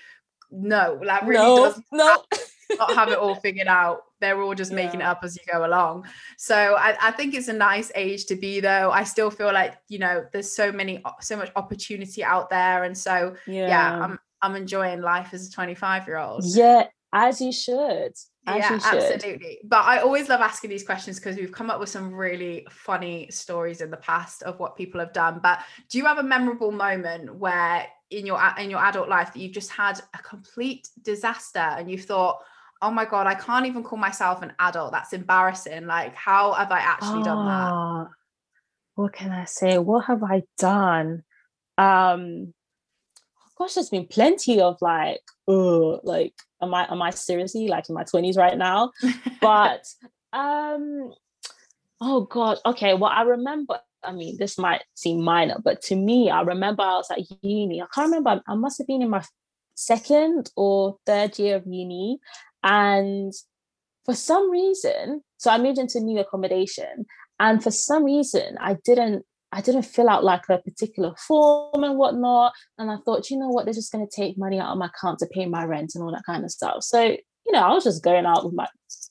no 0.51 0.99
like 1.03 1.23
really 1.23 1.35
no, 1.35 1.65
does 1.65 1.83
no. 1.93 2.23
not 2.79 2.91
have 2.91 3.09
it 3.09 3.19
all 3.19 3.35
figured 3.35 3.69
out 3.69 4.03
they're 4.21 4.41
all 4.43 4.55
just 4.55 4.71
yeah. 4.71 4.77
making 4.77 5.01
it 5.01 5.05
up 5.05 5.21
as 5.23 5.37
you 5.37 5.43
go 5.51 5.65
along 5.65 6.07
so 6.37 6.75
I, 6.79 6.97
I 7.01 7.11
think 7.13 7.35
it's 7.35 7.49
a 7.49 7.53
nice 7.53 7.91
age 7.95 8.27
to 8.27 8.37
be 8.37 8.61
though 8.61 8.91
i 8.91 9.05
still 9.05 9.31
feel 9.31 9.53
like 9.53 9.75
you 9.89 9.99
know 9.99 10.27
there's 10.33 10.55
so 10.55 10.71
many 10.73 11.03
so 11.21 11.37
much 11.37 11.51
opportunity 11.57 12.23
out 12.23 12.51
there 12.51 12.85
and 12.85 12.97
so 12.97 13.37
yeah, 13.47 13.69
yeah 13.69 14.05
i'm 14.05 14.19
I'm 14.43 14.57
enjoying 14.57 15.01
life 15.01 15.35
as 15.35 15.49
a 15.49 15.51
25 15.51 16.07
year 16.07 16.19
old. 16.19 16.45
Yeah, 16.45 16.87
as 17.13 17.41
you 17.41 17.53
should. 17.53 18.13
As 18.47 18.59
yeah, 18.59 18.73
you 18.73 18.81
should. 18.81 19.15
absolutely. 19.15 19.59
But 19.65 19.85
I 19.85 19.99
always 19.99 20.29
love 20.29 20.41
asking 20.41 20.71
these 20.71 20.85
questions 20.85 21.19
because 21.19 21.37
we've 21.37 21.53
come 21.53 21.71
up 21.71 21.81
with 21.81 21.89
some 21.89 22.15
really 22.15 22.67
funny 22.71 23.29
stories 23.31 23.81
in 23.81 23.91
the 23.91 23.97
past 23.99 24.43
of 24.43 24.59
what 24.59 24.77
people 24.77 25.01
have 25.01 25.13
done. 25.13 25.41
But 25.43 25.61
do 25.91 25.99
you 25.99 26.05
have 26.07 26.19
a 26.19 26.23
memorable 26.23 26.71
moment 26.71 27.35
where 27.35 27.87
in 28.11 28.25
your 28.25 28.41
in 28.59 28.71
your 28.71 28.81
adult 28.81 29.09
life 29.09 29.33
that 29.33 29.41
you've 29.41 29.53
just 29.53 29.71
had 29.71 30.01
a 30.15 30.19
complete 30.19 30.89
disaster 31.03 31.59
and 31.59 31.91
you've 31.91 32.05
thought, 32.05 32.39
oh 32.81 32.91
my 32.91 33.05
god, 33.05 33.27
I 33.27 33.35
can't 33.35 33.67
even 33.67 33.83
call 33.83 33.99
myself 33.99 34.43
an 34.43 34.53
adult. 34.59 34.93
That's 34.93 35.13
embarrassing. 35.13 35.87
Like, 35.87 36.15
how 36.15 36.53
have 36.53 36.73
I 36.73 36.79
actually 36.79 37.23
done 37.23 37.47
that? 37.47 37.71
Ah, 37.73 38.09
What 38.95 39.13
can 39.13 39.31
I 39.31 39.45
say? 39.45 39.79
What 39.79 40.07
have 40.07 40.23
I 40.23 40.45
done? 40.57 41.23
Um 41.77 42.55
gosh, 43.59 43.75
there's 43.75 43.91
been 43.91 44.07
plenty 44.07 44.61
of 44.61 44.79
like, 44.81 45.21
oh, 45.49 46.01
like, 46.05 46.35
am 46.63 46.73
I 46.73 46.91
am 46.91 47.03
I 47.03 47.11
seriously 47.11 47.69
like 47.69 47.89
in 47.89 47.95
my 47.95 48.05
20s 48.05 48.37
right 48.37 48.57
now? 48.57 48.93
But 49.41 49.85
um, 50.33 51.13
oh 52.01 52.23
god, 52.23 52.59
okay. 52.65 52.95
Well, 52.95 53.11
I 53.13 53.23
remember. 53.23 53.79
I 54.05 54.13
mean, 54.13 54.37
this 54.39 54.59
might 54.59 54.85
seem 54.95 55.23
minor, 55.23 55.57
but 55.63 55.83
to 55.83 55.97
me, 55.97 56.31
I 56.31 56.43
remember 56.43 56.83
I 56.83 56.97
was 56.97 57.11
at 57.11 57.19
uni. 57.43 57.83
I 57.83 57.87
can't 57.93 58.07
remember. 58.07 58.41
I 58.47 58.55
must 58.55 58.79
have 58.79 58.87
been 58.87 59.03
in 59.03 59.11
my 59.11 59.25
second 59.75 60.51
or 60.57 60.99
third 61.05 61.37
year 61.39 61.57
of 61.57 61.67
uni, 61.67 62.19
and 62.63 63.33
for 64.05 64.15
some 64.15 64.51
reason, 64.51 65.23
so 65.37 65.51
I 65.51 65.59
moved 65.59 65.79
into 65.79 66.01
new 66.01 66.21
accommodation, 66.21 67.07
and 67.41 67.63
for 67.63 67.73
some 67.73 68.05
reason, 68.05 68.57
I 68.61 68.77
didn't 68.85 69.25
I 69.53 69.61
didn't 69.61 69.83
fill 69.83 70.09
out 70.09 70.25
like 70.25 70.49
a 70.49 70.59
particular 70.59 71.15
form 71.17 71.83
and 71.83 71.97
whatnot. 71.97 72.53
And 72.77 72.91
I 72.91 72.97
thought, 73.05 73.31
you 73.31 73.39
know 73.39 73.49
what, 73.49 73.65
they're 73.65 73.75
just 73.75 73.93
going 73.93 74.07
to 74.07 74.15
take 74.15 74.37
money 74.37 74.61
out 74.61 74.73
of 74.73 74.79
my 74.79 74.87
account 74.87 75.21
to 75.21 75.27
pay 75.27 75.47
my 75.47 75.65
rent 75.65 75.93
and 75.95 76.05
all 76.05 76.13
that 76.13 76.27
kind 76.27 76.45
of 76.45 76.51
stuff. 76.51 76.83
So, 76.83 77.03
you 77.03 77.53
know, 77.53 77.61
I 77.61 77.73
was 77.73 77.85
just 77.85 78.05
going 78.05 78.27
out 78.27 78.45
with 78.45 78.55
my 78.55 78.67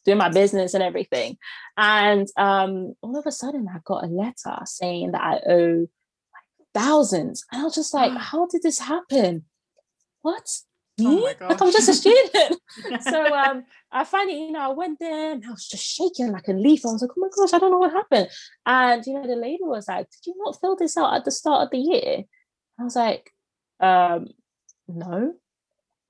doing 0.06 0.18
my 0.18 0.30
business 0.30 0.74
and 0.74 0.84
everything. 0.84 1.38
And 1.76 2.28
um, 2.38 2.94
all 3.02 3.18
of 3.18 3.26
a 3.26 3.32
sudden 3.32 3.68
I 3.70 3.80
got 3.84 4.04
a 4.04 4.08
letter 4.08 4.58
saying 4.66 5.12
that 5.12 5.22
I 5.22 5.40
owe 5.50 5.80
like 5.82 6.68
thousands. 6.74 7.44
And 7.52 7.62
I 7.62 7.66
was 7.66 7.76
just 7.76 7.94
like, 7.94 8.14
how 8.14 8.48
did 8.48 8.62
this 8.62 8.80
happen? 8.80 9.46
What? 10.22 10.48
Oh 11.00 11.22
my 11.22 11.36
like 11.48 11.62
I'm 11.62 11.72
just 11.72 11.90
a 11.90 11.94
student. 11.94 12.60
so 13.02 13.36
um, 13.36 13.66
I 13.92 14.04
finally, 14.04 14.46
you 14.46 14.52
know, 14.52 14.60
I 14.60 14.74
went 14.74 15.00
there 15.00 15.34
and 15.34 15.46
I 15.46 15.52
was 15.52 15.68
just 15.68 15.84
shaking 15.84 16.32
like 16.32 16.48
a 16.48 16.54
leaf. 16.54 16.86
I 16.86 16.90
was 16.90 17.02
like, 17.02 17.12
oh 17.16 17.22
my 17.22 17.28
gosh, 17.36 17.54
I 17.54 17.60
don't 17.60 17.72
know 17.72 17.78
what 17.78 17.92
happened. 17.92 18.30
And 18.66 19.06
you 19.06 19.14
know, 19.14 19.28
the 19.28 19.36
lady 19.36 19.64
was 19.64 19.88
like, 19.88 20.10
Did 20.10 20.30
you 20.30 20.36
not 20.38 20.60
fill 20.60 20.76
this 20.76 20.98
out 20.98 21.14
at 21.14 21.26
the 21.26 21.32
start 21.32 21.64
of 21.66 21.72
the 21.72 21.78
year? 21.78 22.24
I 22.80 22.84
was 22.84 22.96
like, 22.96 23.32
um, 23.80 24.28
no. 24.88 25.34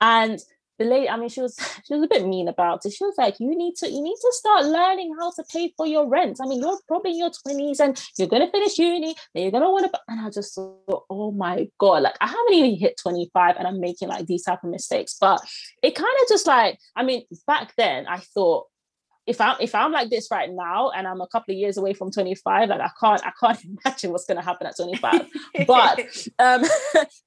And 0.00 0.40
the 0.78 0.84
lady, 0.84 1.08
I 1.08 1.16
mean, 1.16 1.28
she 1.28 1.40
was 1.40 1.56
she 1.84 1.94
was 1.94 2.04
a 2.04 2.08
bit 2.08 2.26
mean 2.26 2.48
about 2.48 2.84
it. 2.86 2.92
She 2.92 3.04
was 3.04 3.14
like, 3.18 3.40
"You 3.40 3.56
need 3.56 3.74
to 3.76 3.90
you 3.90 4.02
need 4.02 4.16
to 4.16 4.32
start 4.32 4.64
learning 4.64 5.14
how 5.18 5.30
to 5.32 5.44
pay 5.52 5.72
for 5.76 5.86
your 5.86 6.08
rent. 6.08 6.38
I 6.42 6.46
mean, 6.46 6.60
you're 6.60 6.78
probably 6.86 7.12
in 7.12 7.18
your 7.18 7.30
twenties 7.30 7.80
and 7.80 8.00
you're 8.16 8.28
gonna 8.28 8.50
finish 8.50 8.78
uni, 8.78 9.14
and 9.34 9.42
you're 9.42 9.50
gonna 9.50 9.70
want 9.70 9.92
to." 9.92 10.00
And 10.08 10.20
I 10.20 10.30
just 10.30 10.54
thought, 10.54 11.04
"Oh 11.10 11.32
my 11.32 11.68
god!" 11.78 12.02
Like 12.02 12.16
I 12.20 12.28
haven't 12.28 12.54
even 12.54 12.78
hit 12.78 12.96
twenty 12.96 13.30
five, 13.32 13.56
and 13.56 13.66
I'm 13.66 13.80
making 13.80 14.08
like 14.08 14.26
these 14.26 14.44
type 14.44 14.62
of 14.62 14.70
mistakes. 14.70 15.16
But 15.20 15.40
it 15.82 15.94
kind 15.94 16.08
of 16.22 16.28
just 16.28 16.46
like, 16.46 16.78
I 16.96 17.02
mean, 17.02 17.24
back 17.46 17.74
then 17.76 18.06
I 18.06 18.18
thought. 18.18 18.66
If 19.26 19.42
I'm 19.42 19.58
if 19.60 19.74
I'm 19.74 19.92
like 19.92 20.08
this 20.08 20.28
right 20.30 20.48
now 20.50 20.88
and 20.88 21.06
I'm 21.06 21.20
a 21.20 21.26
couple 21.26 21.52
of 21.52 21.58
years 21.58 21.76
away 21.76 21.92
from 21.92 22.10
25, 22.10 22.70
like 22.70 22.80
I 22.80 22.88
can't 22.98 23.26
I 23.26 23.32
can't 23.38 23.62
imagine 23.84 24.10
what's 24.10 24.24
gonna 24.24 24.40
happen 24.40 24.66
at 24.66 24.74
25. 24.74 25.26
but 25.66 26.00
um 26.38 26.64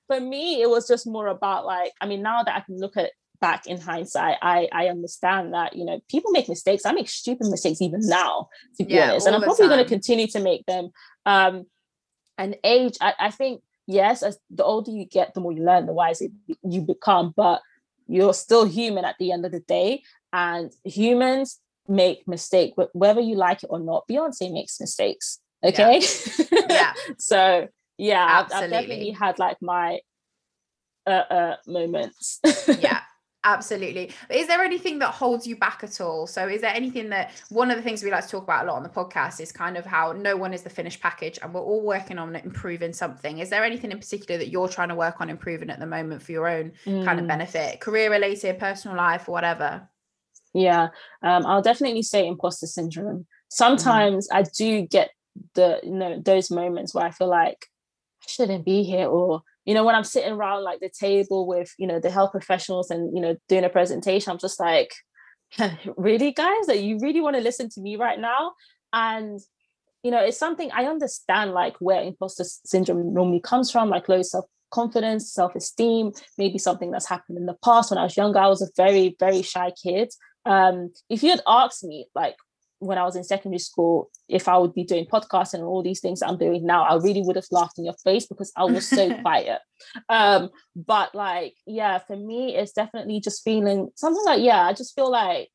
for 0.07 0.19
me, 0.19 0.63
it 0.63 0.67
was 0.67 0.87
just 0.87 1.05
more 1.05 1.27
about 1.27 1.67
like, 1.67 1.91
I 2.01 2.07
mean, 2.07 2.23
now 2.23 2.41
that 2.41 2.55
I 2.55 2.61
can 2.61 2.79
look 2.79 2.97
at 2.97 3.11
back 3.41 3.65
in 3.65 3.81
hindsight, 3.81 4.37
I 4.41 4.69
I 4.71 4.87
understand 4.87 5.53
that 5.53 5.75
you 5.75 5.83
know 5.83 5.99
people 6.09 6.31
make 6.31 6.47
mistakes. 6.47 6.85
I 6.85 6.93
make 6.93 7.09
stupid 7.09 7.47
mistakes 7.47 7.81
even 7.81 8.01
now, 8.03 8.47
to 8.77 8.85
be 8.85 8.93
yeah, 8.93 9.09
honest, 9.09 9.27
and 9.27 9.35
I'm 9.35 9.41
probably 9.41 9.67
going 9.67 9.83
to 9.83 9.89
continue 9.89 10.27
to 10.27 10.39
make 10.39 10.65
them. 10.67 10.91
Um, 11.25 11.65
and 12.37 12.55
age, 12.63 12.97
I, 13.01 13.13
I 13.19 13.31
think 13.31 13.61
yes, 13.87 14.23
as 14.23 14.37
the 14.49 14.63
older 14.63 14.91
you 14.91 15.05
get, 15.05 15.33
the 15.33 15.41
more 15.41 15.51
you 15.51 15.65
learn, 15.65 15.87
the 15.87 15.93
wiser 15.93 16.27
you 16.63 16.81
become. 16.81 17.33
But 17.35 17.61
you're 18.07 18.33
still 18.33 18.65
human 18.65 19.03
at 19.03 19.15
the 19.19 19.31
end 19.31 19.45
of 19.45 19.51
the 19.51 19.59
day, 19.59 20.03
and 20.31 20.71
humans 20.85 21.59
make 21.87 22.25
mistakes, 22.27 22.77
whether 22.93 23.21
you 23.21 23.35
like 23.35 23.63
it 23.63 23.69
or 23.69 23.79
not. 23.79 24.07
Beyonce 24.09 24.53
makes 24.53 24.79
mistakes. 24.79 25.39
Okay. 25.63 26.01
Yeah. 26.51 26.59
yeah. 26.69 26.93
so 27.19 27.67
yeah, 27.97 28.23
I've, 28.23 28.63
I've, 28.63 28.69
definitely 28.69 29.11
had 29.11 29.39
like 29.39 29.57
my 29.61 29.99
uh, 31.05 31.09
uh 31.09 31.55
moments. 31.67 32.39
yeah 32.79 33.01
Absolutely. 33.43 34.11
Is 34.29 34.45
there 34.45 34.63
anything 34.63 34.99
that 34.99 35.09
holds 35.11 35.47
you 35.47 35.55
back 35.55 35.83
at 35.83 35.99
all? 35.99 36.27
So, 36.27 36.47
is 36.47 36.61
there 36.61 36.73
anything 36.75 37.09
that 37.09 37.31
one 37.49 37.71
of 37.71 37.77
the 37.77 37.81
things 37.81 38.03
we 38.03 38.11
like 38.11 38.23
to 38.23 38.29
talk 38.29 38.43
about 38.43 38.65
a 38.65 38.67
lot 38.67 38.75
on 38.75 38.83
the 38.83 38.89
podcast 38.89 39.39
is 39.41 39.51
kind 39.51 39.77
of 39.77 39.85
how 39.85 40.11
no 40.11 40.37
one 40.37 40.53
is 40.53 40.61
the 40.61 40.69
finished 40.69 41.01
package 41.01 41.39
and 41.41 41.51
we're 41.51 41.61
all 41.61 41.81
working 41.81 42.19
on 42.19 42.35
improving 42.35 42.93
something? 42.93 43.39
Is 43.39 43.49
there 43.49 43.63
anything 43.63 43.91
in 43.91 43.97
particular 43.97 44.37
that 44.37 44.49
you're 44.49 44.67
trying 44.67 44.89
to 44.89 44.95
work 44.95 45.21
on 45.21 45.29
improving 45.29 45.71
at 45.71 45.79
the 45.79 45.87
moment 45.87 46.21
for 46.21 46.31
your 46.33 46.47
own 46.47 46.73
mm. 46.85 47.03
kind 47.03 47.17
of 47.17 47.25
mm. 47.25 47.29
benefit, 47.29 47.79
career 47.79 48.11
related, 48.11 48.59
personal 48.59 48.95
life, 48.95 49.27
or 49.27 49.31
whatever? 49.31 49.89
Yeah, 50.53 50.89
um, 51.23 51.45
I'll 51.47 51.63
definitely 51.63 52.03
say 52.03 52.27
imposter 52.27 52.67
syndrome. 52.67 53.25
Sometimes 53.49 54.29
mm. 54.29 54.35
I 54.37 54.43
do 54.43 54.83
get 54.83 55.09
the, 55.55 55.79
you 55.81 55.93
know, 55.93 56.19
those 56.19 56.51
moments 56.51 56.93
where 56.93 57.05
I 57.05 57.11
feel 57.11 57.29
like 57.29 57.65
I 58.23 58.27
shouldn't 58.27 58.65
be 58.65 58.83
here 58.83 59.07
or 59.07 59.41
you 59.71 59.75
know 59.75 59.85
when 59.85 59.95
i'm 59.95 60.03
sitting 60.03 60.33
around 60.33 60.63
like 60.63 60.81
the 60.81 60.89
table 60.89 61.47
with 61.47 61.73
you 61.81 61.87
know 61.87 61.99
the 61.99 62.11
health 62.11 62.31
professionals 62.31 62.91
and 62.91 63.15
you 63.15 63.21
know 63.21 63.35
doing 63.47 63.63
a 63.63 63.69
presentation 63.69 64.31
i'm 64.31 64.37
just 64.47 64.59
like 64.59 64.91
really 65.97 66.31
guys? 66.31 66.65
That 66.67 66.81
you 66.81 66.97
really 66.99 67.21
want 67.21 67.35
to 67.35 67.41
listen 67.41 67.69
to 67.71 67.81
me 67.81 67.95
right 67.95 68.19
now? 68.19 68.53
And 68.93 69.39
you 70.03 70.09
know 70.09 70.19
it's 70.19 70.37
something 70.37 70.71
i 70.73 70.85
understand 70.85 71.51
like 71.51 71.75
where 71.79 72.01
imposter 72.01 72.43
syndrome 72.65 73.13
normally 73.13 73.39
comes 73.39 73.69
from 73.69 73.87
like 73.87 74.09
low 74.09 74.23
self 74.23 74.45
confidence 74.71 75.31
self-esteem 75.31 76.11
maybe 76.39 76.57
something 76.57 76.89
that's 76.89 77.07
happened 77.07 77.37
in 77.37 77.45
the 77.45 77.55
past. 77.63 77.91
When 77.91 77.99
i 77.99 78.03
was 78.03 78.17
younger 78.17 78.39
i 78.39 78.47
was 78.47 78.63
a 78.63 78.69
very 78.75 79.15
very 79.19 79.43
shy 79.43 79.71
kid. 79.83 80.09
Um 80.45 80.91
if 81.07 81.21
you 81.21 81.29
had 81.29 81.43
asked 81.47 81.83
me 81.83 82.07
like 82.15 82.35
when 82.81 82.97
I 82.97 83.03
was 83.03 83.15
in 83.15 83.23
secondary 83.23 83.59
school, 83.59 84.09
if 84.27 84.47
I 84.47 84.57
would 84.57 84.73
be 84.73 84.83
doing 84.83 85.05
podcasting 85.05 85.55
and 85.55 85.63
all 85.63 85.83
these 85.83 85.99
things 85.99 86.19
that 86.19 86.29
I'm 86.29 86.37
doing 86.37 86.65
now, 86.65 86.83
I 86.83 86.95
really 86.95 87.21
would 87.21 87.35
have 87.35 87.45
laughed 87.51 87.77
in 87.77 87.85
your 87.85 87.95
face 88.03 88.25
because 88.25 88.51
I 88.57 88.63
was 88.65 88.87
so 88.87 89.13
quiet. 89.21 89.59
Um, 90.09 90.49
but 90.75 91.13
like, 91.13 91.53
yeah, 91.67 91.99
for 91.99 92.17
me, 92.17 92.55
it's 92.55 92.71
definitely 92.71 93.19
just 93.19 93.43
feeling 93.43 93.89
something 93.95 94.23
like, 94.25 94.41
yeah, 94.41 94.65
I 94.65 94.73
just 94.73 94.95
feel 94.95 95.11
like, 95.11 95.49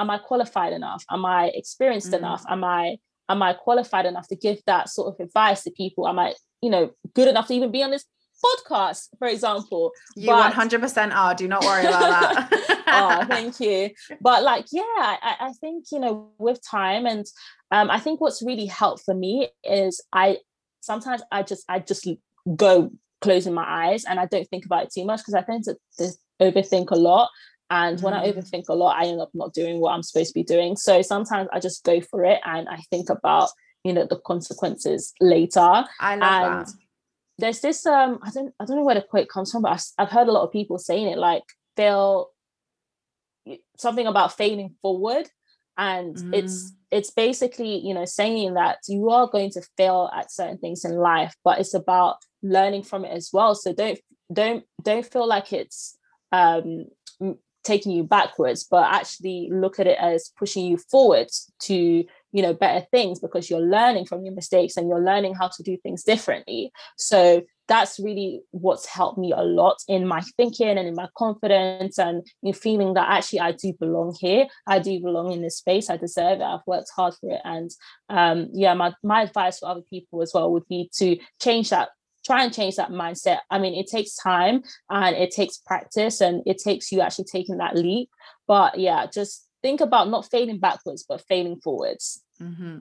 am 0.00 0.10
I 0.10 0.18
qualified 0.18 0.72
enough? 0.72 1.04
Am 1.08 1.24
I 1.24 1.52
experienced 1.54 2.08
mm-hmm. 2.08 2.24
enough? 2.24 2.44
Am 2.48 2.64
I 2.64 2.96
am 3.28 3.42
I 3.42 3.54
qualified 3.54 4.06
enough 4.06 4.28
to 4.28 4.36
give 4.36 4.58
that 4.66 4.88
sort 4.88 5.14
of 5.14 5.24
advice 5.24 5.62
to 5.64 5.70
people? 5.70 6.08
Am 6.08 6.18
I, 6.18 6.34
you 6.62 6.70
know, 6.70 6.90
good 7.14 7.28
enough 7.28 7.46
to 7.48 7.54
even 7.54 7.70
be 7.70 7.82
on 7.82 7.90
this 7.92 8.04
podcast, 8.44 9.08
for 9.18 9.28
example. 9.28 9.92
You 10.14 10.28
but, 10.28 10.52
100% 10.52 11.14
are. 11.14 11.34
Do 11.34 11.48
not 11.48 11.64
worry 11.64 11.86
about 11.86 12.50
that. 12.50 12.82
oh, 12.86 13.24
thank 13.26 13.60
you. 13.60 13.90
But 14.20 14.42
like, 14.42 14.66
yeah, 14.72 14.82
I, 14.86 15.36
I 15.40 15.52
think, 15.60 15.86
you 15.92 15.98
know, 15.98 16.30
with 16.38 16.60
time 16.66 17.06
and 17.06 17.26
um, 17.70 17.90
I 17.90 17.98
think 17.98 18.20
what's 18.20 18.42
really 18.42 18.66
helped 18.66 19.02
for 19.04 19.14
me 19.14 19.48
is 19.64 20.02
I 20.12 20.38
sometimes 20.80 21.22
I 21.32 21.42
just, 21.42 21.64
I 21.68 21.80
just 21.80 22.08
go 22.54 22.90
closing 23.20 23.54
my 23.54 23.64
eyes 23.66 24.04
and 24.04 24.20
I 24.20 24.26
don't 24.26 24.48
think 24.48 24.66
about 24.66 24.84
it 24.84 24.92
too 24.92 25.04
much 25.04 25.20
because 25.20 25.34
I 25.34 25.42
tend 25.42 25.64
to, 25.64 25.76
to 25.98 26.12
overthink 26.40 26.90
a 26.90 26.96
lot. 26.96 27.30
And 27.68 28.00
when 28.00 28.14
I 28.14 28.26
mm. 28.26 28.36
overthink 28.36 28.68
a 28.68 28.74
lot, 28.74 28.96
I 28.96 29.06
end 29.06 29.20
up 29.20 29.30
not 29.34 29.52
doing 29.52 29.80
what 29.80 29.92
I'm 29.92 30.04
supposed 30.04 30.28
to 30.28 30.34
be 30.34 30.44
doing. 30.44 30.76
So 30.76 31.02
sometimes 31.02 31.48
I 31.52 31.58
just 31.58 31.82
go 31.84 32.00
for 32.00 32.24
it 32.24 32.40
and 32.44 32.68
I 32.68 32.76
think 32.90 33.10
about, 33.10 33.48
you 33.82 33.92
know, 33.92 34.06
the 34.08 34.20
consequences 34.20 35.12
later. 35.20 35.84
I 36.00 36.14
love 36.14 36.22
and 36.22 36.66
that 36.66 36.72
there's 37.38 37.60
this 37.60 37.84
um 37.86 38.18
I 38.22 38.30
don't 38.30 38.54
I 38.60 38.64
don't 38.64 38.76
know 38.76 38.84
where 38.84 38.94
the 38.94 39.02
quote 39.02 39.28
comes 39.28 39.52
from, 39.52 39.62
but 39.62 39.72
I've, 39.72 39.84
I've 39.98 40.10
heard 40.10 40.28
a 40.28 40.32
lot 40.32 40.44
of 40.44 40.52
people 40.52 40.78
saying 40.78 41.08
it 41.08 41.18
like 41.18 41.44
they'll 41.76 42.30
something 43.76 44.06
about 44.06 44.36
failing 44.36 44.74
forward 44.82 45.28
and 45.78 46.16
mm. 46.16 46.34
it's 46.34 46.72
it's 46.90 47.10
basically 47.10 47.78
you 47.78 47.94
know 47.94 48.04
saying 48.04 48.54
that 48.54 48.78
you 48.88 49.10
are 49.10 49.28
going 49.28 49.50
to 49.50 49.62
fail 49.76 50.10
at 50.14 50.32
certain 50.32 50.58
things 50.58 50.84
in 50.84 50.96
life 50.96 51.34
but 51.44 51.58
it's 51.58 51.74
about 51.74 52.16
learning 52.42 52.82
from 52.82 53.04
it 53.04 53.12
as 53.12 53.30
well 53.32 53.54
so 53.54 53.72
don't 53.72 53.98
don't 54.32 54.64
don't 54.82 55.06
feel 55.06 55.26
like 55.26 55.52
it's 55.52 55.96
um 56.32 56.86
taking 57.62 57.92
you 57.92 58.04
backwards 58.04 58.64
but 58.64 58.92
actually 58.92 59.48
look 59.52 59.78
at 59.78 59.86
it 59.86 59.98
as 60.00 60.30
pushing 60.38 60.64
you 60.64 60.76
forward 60.76 61.28
to 61.58 62.04
you 62.36 62.42
know 62.42 62.52
better 62.52 62.84
things 62.90 63.18
because 63.18 63.48
you're 63.48 63.60
learning 63.60 64.04
from 64.04 64.22
your 64.24 64.34
mistakes 64.34 64.76
and 64.76 64.88
you're 64.88 65.04
learning 65.04 65.34
how 65.34 65.48
to 65.48 65.62
do 65.62 65.76
things 65.78 66.04
differently 66.04 66.70
so 66.96 67.42
that's 67.68 67.98
really 67.98 68.42
what's 68.50 68.86
helped 68.86 69.18
me 69.18 69.32
a 69.32 69.42
lot 69.42 69.76
in 69.88 70.06
my 70.06 70.20
thinking 70.36 70.78
and 70.78 70.86
in 70.86 70.94
my 70.94 71.08
confidence 71.16 71.98
and 71.98 72.26
in 72.42 72.52
feeling 72.52 72.94
that 72.94 73.08
actually 73.08 73.40
I 73.40 73.52
do 73.52 73.72
belong 73.72 74.14
here. 74.20 74.46
I 74.68 74.78
do 74.78 75.00
belong 75.00 75.32
in 75.32 75.42
this 75.42 75.58
space. 75.58 75.90
I 75.90 75.96
deserve 75.96 76.40
it. 76.40 76.44
I've 76.44 76.60
worked 76.66 76.90
hard 76.94 77.14
for 77.20 77.30
it. 77.30 77.40
And 77.42 77.70
um, 78.08 78.50
yeah, 78.52 78.74
my, 78.74 78.94
my 79.02 79.22
advice 79.22 79.58
for 79.58 79.68
other 79.68 79.82
people 79.90 80.22
as 80.22 80.30
well 80.32 80.52
would 80.52 80.68
be 80.68 80.90
to 80.98 81.18
change 81.40 81.70
that 81.70 81.88
try 82.24 82.42
and 82.42 82.52
change 82.52 82.74
that 82.74 82.90
mindset. 82.90 83.38
I 83.50 83.58
mean, 83.60 83.74
it 83.74 83.86
takes 83.86 84.16
time 84.16 84.62
and 84.90 85.14
it 85.14 85.30
takes 85.30 85.58
practice 85.58 86.20
and 86.20 86.42
it 86.44 86.58
takes 86.58 86.90
you 86.90 87.00
actually 87.00 87.26
taking 87.26 87.58
that 87.58 87.76
leap. 87.76 88.10
But 88.48 88.80
yeah, 88.80 89.06
just 89.06 89.46
think 89.62 89.80
about 89.80 90.10
not 90.10 90.28
failing 90.28 90.58
backwards, 90.58 91.04
but 91.08 91.24
failing 91.28 91.60
forwards. 91.60 92.24
Mm-hmm. 92.42 92.78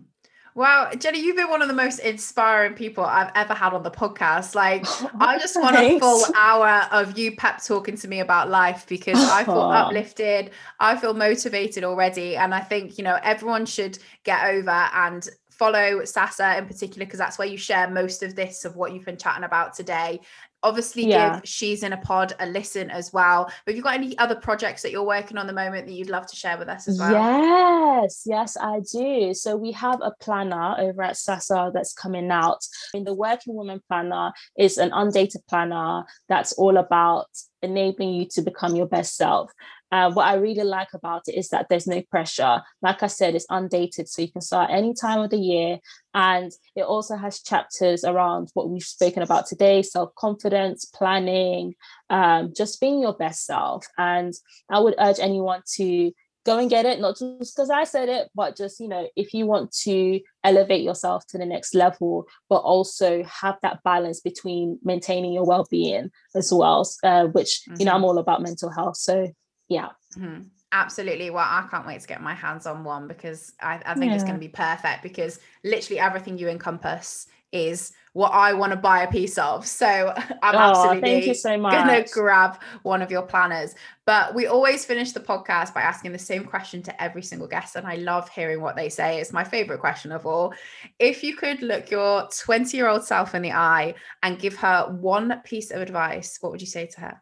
Wow, 0.56 0.90
Jenny, 0.98 1.20
you've 1.20 1.36
been 1.36 1.50
one 1.50 1.62
of 1.62 1.68
the 1.68 1.74
most 1.74 2.00
inspiring 2.00 2.76
people 2.76 3.04
I've 3.04 3.32
ever 3.36 3.54
had 3.54 3.74
on 3.74 3.84
the 3.84 3.92
podcast. 3.92 4.56
Like, 4.56 4.86
I 5.20 5.38
just 5.38 5.60
want 5.60 5.76
a 5.76 6.00
full 6.00 6.24
hour 6.34 6.88
of 6.94 7.18
you 7.18 7.36
pep 7.36 7.62
talking 7.62 7.98
to 7.98 8.08
me 8.08 8.22
about 8.22 8.50
life 8.50 8.86
because 8.88 9.18
I 9.20 9.44
feel 9.44 9.60
uplifted, 9.60 10.52
I 10.80 10.96
feel 10.96 11.14
motivated 11.14 11.84
already. 11.84 12.38
And 12.38 12.56
I 12.56 12.62
think, 12.62 12.98
you 12.98 13.04
know, 13.04 13.20
everyone 13.22 13.66
should 13.66 14.00
get 14.24 14.46
over 14.46 14.70
and 14.70 15.28
follow 15.50 16.06
Sasa 16.06 16.58
in 16.58 16.68
particular 16.68 17.06
because 17.06 17.20
that's 17.20 17.38
where 17.38 17.48
you 17.48 17.58
share 17.58 17.90
most 17.90 18.24
of 18.24 18.36
this 18.36 18.64
of 18.64 18.78
what 18.78 18.94
you've 18.94 19.06
been 19.06 19.18
chatting 19.18 19.44
about 19.44 19.74
today 19.74 20.22
obviously 20.66 21.06
yeah. 21.06 21.36
give 21.36 21.48
she's 21.48 21.84
in 21.84 21.94
a 21.94 21.98
pod 21.98 22.34
a 22.40 22.48
listen 22.48 22.90
as 22.90 23.14
well. 23.14 23.46
But 23.46 23.72
have 23.72 23.78
you 23.78 23.84
got 23.84 23.94
any 23.94 24.18
other 24.18 24.36
projects 24.36 24.82
that 24.82 24.92
you're 24.92 25.06
working 25.06 25.38
on 25.38 25.48
the 25.48 25.54
moment 25.54 25.86
that 25.86 25.94
you'd 25.94 26.10
love 26.10 26.26
to 26.28 26.36
share 26.36 26.58
with 26.58 26.68
us 26.68 26.88
as 26.88 27.00
well? 27.00 27.12
Yes 27.12 28.24
yes 28.26 28.58
i 28.60 28.80
do. 28.92 29.34
So 29.34 29.56
we 29.56 29.72
have 29.74 30.00
a 30.02 30.12
planner 30.20 30.76
over 30.80 31.04
at 31.04 31.18
sasa 31.18 31.72
that's 31.74 31.94
coming 31.94 32.32
out. 32.32 32.66
In 32.94 33.04
the 33.04 33.14
working 33.14 33.56
woman 33.56 33.82
planner 33.88 34.34
is 34.58 34.78
an 34.78 34.92
undated 34.92 35.42
planner 35.48 36.04
that's 36.28 36.54
all 36.54 36.78
about 36.78 37.28
enabling 37.66 38.14
you 38.14 38.26
to 38.26 38.42
become 38.42 38.76
your 38.76 38.88
best 38.88 39.16
self 39.16 39.52
uh, 39.92 40.12
what 40.12 40.26
I 40.26 40.36
really 40.36 40.64
like 40.64 40.94
about 40.94 41.24
it 41.28 41.36
is 41.36 41.50
that 41.50 41.68
there's 41.70 41.88
no 41.88 42.02
pressure. 42.02 42.62
Like 42.82 43.04
I 43.04 43.08
said, 43.08 43.36
it's 43.36 43.46
undated, 43.50 44.10
so 44.10 44.22
you 44.22 44.32
can 44.32 44.42
start 44.42 44.72
any 44.72 44.94
time 44.94 45.20
of 45.20 45.30
the 45.30 45.38
year. 45.38 45.80
And 46.14 46.52
it 46.76 46.82
also 46.82 47.16
has 47.16 47.42
chapters 47.42 48.04
around 48.04 48.50
what 48.56 48.70
we've 48.70 48.84
spoken 48.84 49.22
about 49.22 49.46
today 49.46 49.84
self 49.84 50.14
confidence, 50.16 50.86
planning, 50.86 51.76
um, 52.10 52.52
just 52.56 52.82
being 52.82 53.00
your 53.00 53.14
best 53.14 53.46
self. 53.46 53.86
And 53.98 54.34
I 54.70 54.80
would 54.80 54.96
urge 55.00 55.20
anyone 55.20 55.62
to 55.76 56.12
go 56.46 56.60
and 56.60 56.70
get 56.70 56.86
it, 56.86 57.00
not 57.00 57.18
just 57.18 57.56
because 57.56 57.70
I 57.70 57.84
said 57.84 58.08
it, 58.08 58.30
but 58.36 58.56
just, 58.56 58.80
you 58.80 58.88
know, 58.88 59.08
if 59.16 59.34
you 59.34 59.46
want 59.48 59.72
to 59.84 60.20
elevate 60.44 60.84
yourself 60.84 61.26
to 61.28 61.38
the 61.38 61.46
next 61.46 61.74
level, 61.74 62.28
but 62.50 62.58
also 62.58 63.24
have 63.24 63.58
that 63.62 63.84
balance 63.84 64.22
between 64.22 64.80
maintaining 64.84 65.34
your 65.34 65.46
well 65.46 65.66
being 65.70 66.12
as 66.36 66.54
well, 66.54 66.88
uh, 67.04 67.26
which, 67.26 67.62
mm-hmm. 67.68 67.80
you 67.80 67.86
know, 67.86 67.92
I'm 67.92 67.98
mm-hmm. 67.98 68.06
all 68.06 68.18
about 68.20 68.42
mental 68.42 68.70
health. 68.70 68.98
So 68.98 69.32
yeah 69.70 69.90
mm-hmm. 70.18 70.42
absolutely 70.72 71.30
well 71.30 71.46
i 71.48 71.68
can't 71.70 71.88
wait 71.88 72.02
to 72.02 72.08
get 72.08 72.22
my 72.22 72.34
hands 72.34 72.66
on 72.66 72.84
one 72.84 73.08
because 73.08 73.54
i, 73.62 73.82
I 73.86 73.94
think 73.96 74.10
yeah. 74.10 74.16
it's 74.16 74.24
going 74.24 74.36
to 74.36 74.40
be 74.40 74.48
perfect 74.48 75.04
because 75.04 75.40
literally 75.64 76.00
everything 76.00 76.38
you 76.38 76.50
encompass 76.50 77.28
is 77.56 77.94
what 78.16 78.30
I 78.30 78.54
want 78.54 78.72
to 78.72 78.78
buy 78.78 79.04
a 79.04 79.12
piece 79.12 79.38
of. 79.38 79.68
So 79.68 80.14
I'm 80.42 80.56
oh, 80.56 80.58
absolutely 80.58 81.34
so 81.34 81.58
gonna 81.60 82.06
grab 82.12 82.62
one 82.84 83.02
of 83.02 83.12
your 83.12 83.24
planners. 83.24 83.76
But 84.06 84.34
we 84.34 84.48
always 84.48 84.86
finish 84.86 85.12
the 85.12 85.20
podcast 85.20 85.74
by 85.74 85.82
asking 85.82 86.14
the 86.14 86.20
same 86.20 86.46
question 86.46 86.82
to 86.84 87.04
every 87.04 87.22
single 87.22 87.48
guest. 87.48 87.76
And 87.76 87.86
I 87.86 87.96
love 87.96 88.30
hearing 88.30 88.62
what 88.62 88.78
they 88.78 88.88
say. 88.88 89.20
It's 89.20 89.34
my 89.34 89.44
favorite 89.44 89.82
question 89.82 90.14
of 90.14 90.26
all. 90.26 90.54
If 90.98 91.24
you 91.24 91.36
could 91.36 91.62
look 91.62 91.92
your 91.92 92.30
20 92.30 92.78
year 92.78 92.88
old 92.88 93.04
self 93.04 93.36
in 93.36 93.42
the 93.42 93.52
eye 93.52 93.96
and 94.24 94.40
give 94.40 94.56
her 94.56 94.88
one 94.98 95.42
piece 95.44 95.72
of 95.72 95.82
advice, 95.82 96.38
what 96.40 96.54
would 96.54 96.62
you 96.62 96.68
say 96.68 96.86
to 96.88 97.02
her? 97.02 97.22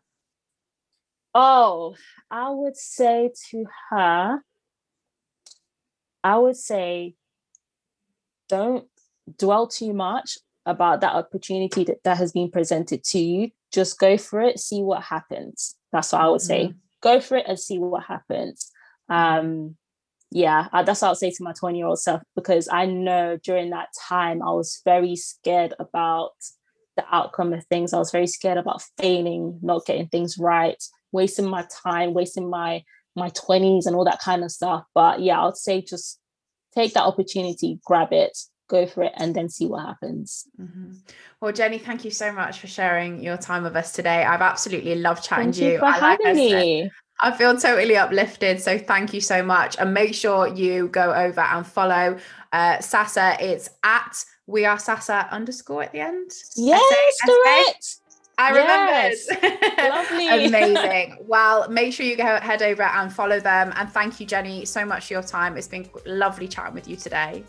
Oh, 1.34 1.96
I 2.30 2.52
would 2.52 2.78
say 2.78 3.32
to 3.50 3.66
her, 3.90 4.44
I 6.24 6.38
would 6.38 6.56
say, 6.56 7.16
don't 8.48 8.88
dwell 9.38 9.68
too 9.68 9.94
much 9.94 10.38
about 10.66 11.02
that 11.02 11.14
opportunity 11.14 11.84
that, 11.84 12.04
that 12.04 12.18
has 12.18 12.32
been 12.32 12.50
presented 12.50 13.04
to 13.04 13.20
you. 13.20 13.50
Just 13.72 14.00
go 14.00 14.18
for 14.18 14.42
it, 14.42 14.60
see 14.60 14.82
what 14.82 15.04
happens. 15.04 15.76
That's 15.92 16.12
what 16.12 16.22
I 16.22 16.30
would 16.30 16.42
say. 16.42 16.66
Mm-hmm. 16.66 16.78
Go 17.02 17.20
for 17.20 17.38
it 17.38 17.46
and 17.48 17.60
see 17.60 17.80
what 17.80 18.04
happens. 18.04 18.72
Um, 19.10 19.76
yeah, 20.32 20.68
that's 20.86 21.02
what 21.02 21.08
I 21.08 21.12
would 21.12 21.18
say 21.18 21.32
to 21.32 21.44
my 21.44 21.54
20 21.54 21.78
year 21.78 21.88
old 21.88 22.00
self 22.00 22.22
because 22.36 22.68
I 22.72 22.86
know 22.86 23.38
during 23.44 23.70
that 23.70 23.90
time 24.08 24.42
I 24.42 24.52
was 24.52 24.82
very 24.84 25.16
scared 25.16 25.74
about 25.80 26.32
the 26.96 27.06
outcome 27.12 27.54
of 27.54 27.66
things. 27.66 27.94
I 27.94 28.00
was 28.00 28.12
very 28.12 28.28
scared 28.28 28.58
about 28.58 28.84
failing, 28.98 29.60
not 29.62 29.86
getting 29.86 30.08
things 30.08 30.38
right, 30.38 30.82
wasting 31.12 31.48
my 31.48 31.68
time, 31.84 32.14
wasting 32.14 32.50
my 32.50 32.84
my 33.16 33.30
20s 33.30 33.86
and 33.86 33.96
all 33.96 34.06
that 34.06 34.22
kind 34.22 34.44
of 34.44 34.52
stuff. 34.52 34.86
But 34.96 35.22
yeah, 35.22 35.46
I'd 35.46 35.56
say 35.56 35.82
just 35.82 36.20
take 36.74 36.94
that 36.96 37.04
opportunity, 37.04 37.80
grab 37.86 38.12
it, 38.12 38.36
go 38.74 38.86
for 38.88 39.04
it, 39.04 39.14
and 39.16 39.36
then 39.36 39.48
see 39.50 39.68
what 39.68 39.86
happens. 39.86 40.48
Mm-hmm. 40.60 40.94
Well, 41.40 41.52
Jenny, 41.52 41.78
thank 41.78 42.04
you 42.04 42.12
so 42.12 42.32
much 42.32 42.60
for 42.60 42.68
sharing 42.68 43.22
your 43.22 43.38
time 43.38 43.64
with 43.64 43.76
us 43.76 43.92
today. 43.94 44.24
I've 44.24 44.42
absolutely 44.42 44.96
loved 44.96 45.24
chatting 45.24 45.52
thank 45.52 45.56
to 45.56 45.66
you. 45.66 45.72
you 45.74 45.80
for 45.80 45.86
I 45.86 45.98
having 45.98 46.26
like 46.26 46.36
me. 46.36 46.92
I 47.22 47.32
feel 47.32 47.56
totally 47.58 47.96
uplifted. 47.96 48.60
So 48.60 48.78
thank 48.78 49.14
you 49.14 49.22
so 49.22 49.44
much. 49.44 49.78
And 49.80 49.94
make 49.94 50.14
sure 50.14 50.48
you 50.48 50.88
go 50.90 51.14
over 51.14 51.42
and 51.42 51.66
follow 51.66 52.18
uh, 52.52 52.80
Sasa. 52.80 53.38
It's 53.40 53.70
at 53.84 54.26
we 54.46 54.66
are 54.66 54.78
Sasa 54.78 55.28
underscore 55.32 55.84
at 55.84 55.94
the 55.94 56.00
end. 56.00 56.32
Yes, 56.56 57.16
correct. 57.24 57.98
I 58.38 58.52
yes. 58.52 59.28
remembered. 59.32 59.78
Lovely. 59.78 60.28
Amazing. 60.48 61.18
Well, 61.28 61.70
make 61.70 61.94
sure 61.94 62.06
you 62.06 62.18
go 62.18 62.40
head 62.40 62.62
over 62.62 62.84
and 62.84 63.14
follow 63.14 63.40
them. 63.40 63.72
And 63.76 63.90
thank 63.90 64.20
you, 64.20 64.26
Jenny, 64.26 64.66
so 64.66 64.84
much 64.84 65.08
for 65.08 65.14
your 65.14 65.24
time. 65.24 65.56
It's 65.56 65.68
been 65.68 65.88
lovely 66.06 66.48
chatting 66.48 66.74
with 66.74 66.88
you 66.88 66.96
today. 66.96 67.44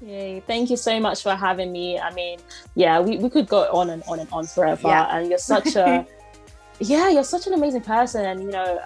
Yay. 0.00 0.40
Thank 0.46 0.70
you 0.70 0.76
so 0.76 0.98
much 0.98 1.22
for 1.22 1.34
having 1.34 1.72
me. 1.72 1.98
I 1.98 2.12
mean, 2.14 2.38
yeah, 2.74 3.00
we, 3.00 3.18
we 3.18 3.28
could 3.28 3.48
go 3.48 3.70
on 3.72 3.90
and 3.90 4.02
on 4.08 4.18
and 4.18 4.28
on 4.32 4.46
forever. 4.46 4.88
Yeah. 4.88 5.16
And 5.16 5.28
you're 5.28 5.38
such 5.38 5.76
a 5.76 6.06
yeah, 6.80 7.10
you're 7.10 7.24
such 7.24 7.46
an 7.46 7.52
amazing 7.52 7.82
person. 7.82 8.24
And 8.24 8.42
you 8.42 8.50
know, 8.50 8.82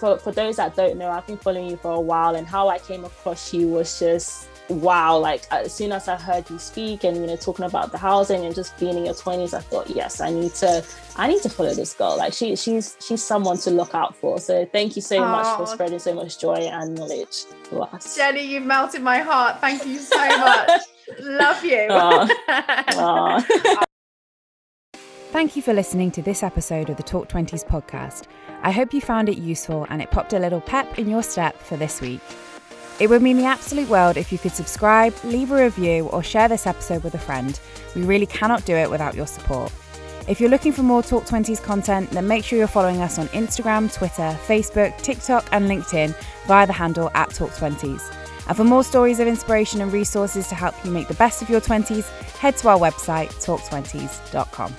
for, 0.00 0.18
for 0.18 0.32
those 0.32 0.56
that 0.56 0.76
don't 0.76 0.98
know, 0.98 1.10
I've 1.10 1.26
been 1.26 1.38
following 1.38 1.70
you 1.70 1.76
for 1.76 1.92
a 1.92 2.00
while 2.00 2.34
and 2.34 2.46
how 2.46 2.68
I 2.68 2.78
came 2.78 3.04
across 3.04 3.54
you 3.54 3.68
was 3.68 3.98
just 3.98 4.48
wow 4.68 5.16
like 5.16 5.46
uh, 5.50 5.62
as 5.64 5.72
soon 5.72 5.92
as 5.92 6.08
i 6.08 6.16
heard 6.16 6.48
you 6.50 6.58
speak 6.58 7.04
and 7.04 7.16
you 7.16 7.26
know 7.26 7.36
talking 7.36 7.64
about 7.64 7.90
the 7.90 7.98
housing 7.98 8.44
and 8.44 8.54
just 8.54 8.76
being 8.78 8.96
in 8.96 9.04
your 9.04 9.14
20s 9.14 9.54
i 9.54 9.60
thought 9.60 9.88
yes 9.88 10.20
i 10.20 10.30
need 10.30 10.54
to 10.54 10.84
i 11.18 11.26
need 11.26 11.42
to 11.42 11.48
follow 11.48 11.74
this 11.74 11.94
girl. 11.94 12.16
Like 12.16 12.32
she 12.32 12.56
she's 12.56 12.96
she's 13.04 13.22
someone 13.22 13.58
to 13.58 13.70
look 13.70 13.94
out 13.94 14.16
for. 14.16 14.38
So 14.40 14.64
thank 14.66 14.96
you 14.96 15.02
so 15.02 15.20
much 15.20 15.56
for 15.56 15.66
spreading 15.66 15.98
so 15.98 16.14
much 16.14 16.38
joy 16.38 16.54
and 16.54 16.94
knowledge 16.94 17.44
to 17.64 17.80
us. 17.80 18.16
Jenny 18.16 18.42
you've 18.42 18.64
melted 18.64 19.02
my 19.02 19.18
heart. 19.18 19.60
Thank 19.60 19.84
you 19.84 19.98
so 19.98 20.16
much. 20.16 20.82
Love 21.20 21.64
you. 21.64 21.88
Thank 25.30 25.56
you 25.56 25.62
for 25.62 25.74
listening 25.74 26.10
to 26.12 26.22
this 26.22 26.42
episode 26.42 26.88
of 26.88 26.96
the 26.96 27.02
Talk 27.02 27.28
20s 27.28 27.66
podcast. 27.66 28.24
I 28.62 28.70
hope 28.70 28.94
you 28.94 29.00
found 29.00 29.28
it 29.28 29.36
useful 29.38 29.86
and 29.90 30.00
it 30.00 30.10
popped 30.10 30.32
a 30.32 30.38
little 30.38 30.60
pep 30.60 30.98
in 30.98 31.08
your 31.08 31.22
step 31.22 31.56
for 31.58 31.76
this 31.76 32.00
week. 32.00 32.22
It 33.00 33.08
would 33.08 33.22
mean 33.22 33.36
the 33.36 33.44
absolute 33.44 33.88
world 33.88 34.16
if 34.16 34.32
you 34.32 34.38
could 34.38 34.52
subscribe, 34.52 35.14
leave 35.22 35.52
a 35.52 35.62
review, 35.62 36.08
or 36.08 36.22
share 36.22 36.48
this 36.48 36.66
episode 36.66 37.04
with 37.04 37.14
a 37.14 37.18
friend. 37.18 37.58
We 37.94 38.02
really 38.02 38.26
cannot 38.26 38.64
do 38.64 38.74
it 38.74 38.90
without 38.90 39.14
your 39.14 39.26
support. 39.26 39.72
If 40.26 40.40
you're 40.40 40.50
looking 40.50 40.72
for 40.72 40.82
more 40.82 41.02
Talk 41.02 41.24
20s 41.24 41.62
content, 41.62 42.10
then 42.10 42.26
make 42.26 42.44
sure 42.44 42.58
you're 42.58 42.66
following 42.66 43.00
us 43.00 43.18
on 43.18 43.28
Instagram, 43.28 43.92
Twitter, 43.92 44.36
Facebook, 44.46 45.00
TikTok, 45.00 45.46
and 45.52 45.68
LinkedIn 45.68 46.14
via 46.46 46.66
the 46.66 46.72
handle 46.72 47.10
at 47.14 47.30
Talk 47.30 47.50
20s. 47.50 48.02
And 48.48 48.56
for 48.56 48.64
more 48.64 48.82
stories 48.82 49.20
of 49.20 49.28
inspiration 49.28 49.80
and 49.80 49.92
resources 49.92 50.48
to 50.48 50.54
help 50.54 50.74
you 50.84 50.90
make 50.90 51.06
the 51.06 51.14
best 51.14 51.40
of 51.40 51.48
your 51.48 51.60
20s, 51.60 52.08
head 52.38 52.56
to 52.58 52.68
our 52.68 52.78
website, 52.78 53.28
talk20s.com. 53.44 54.74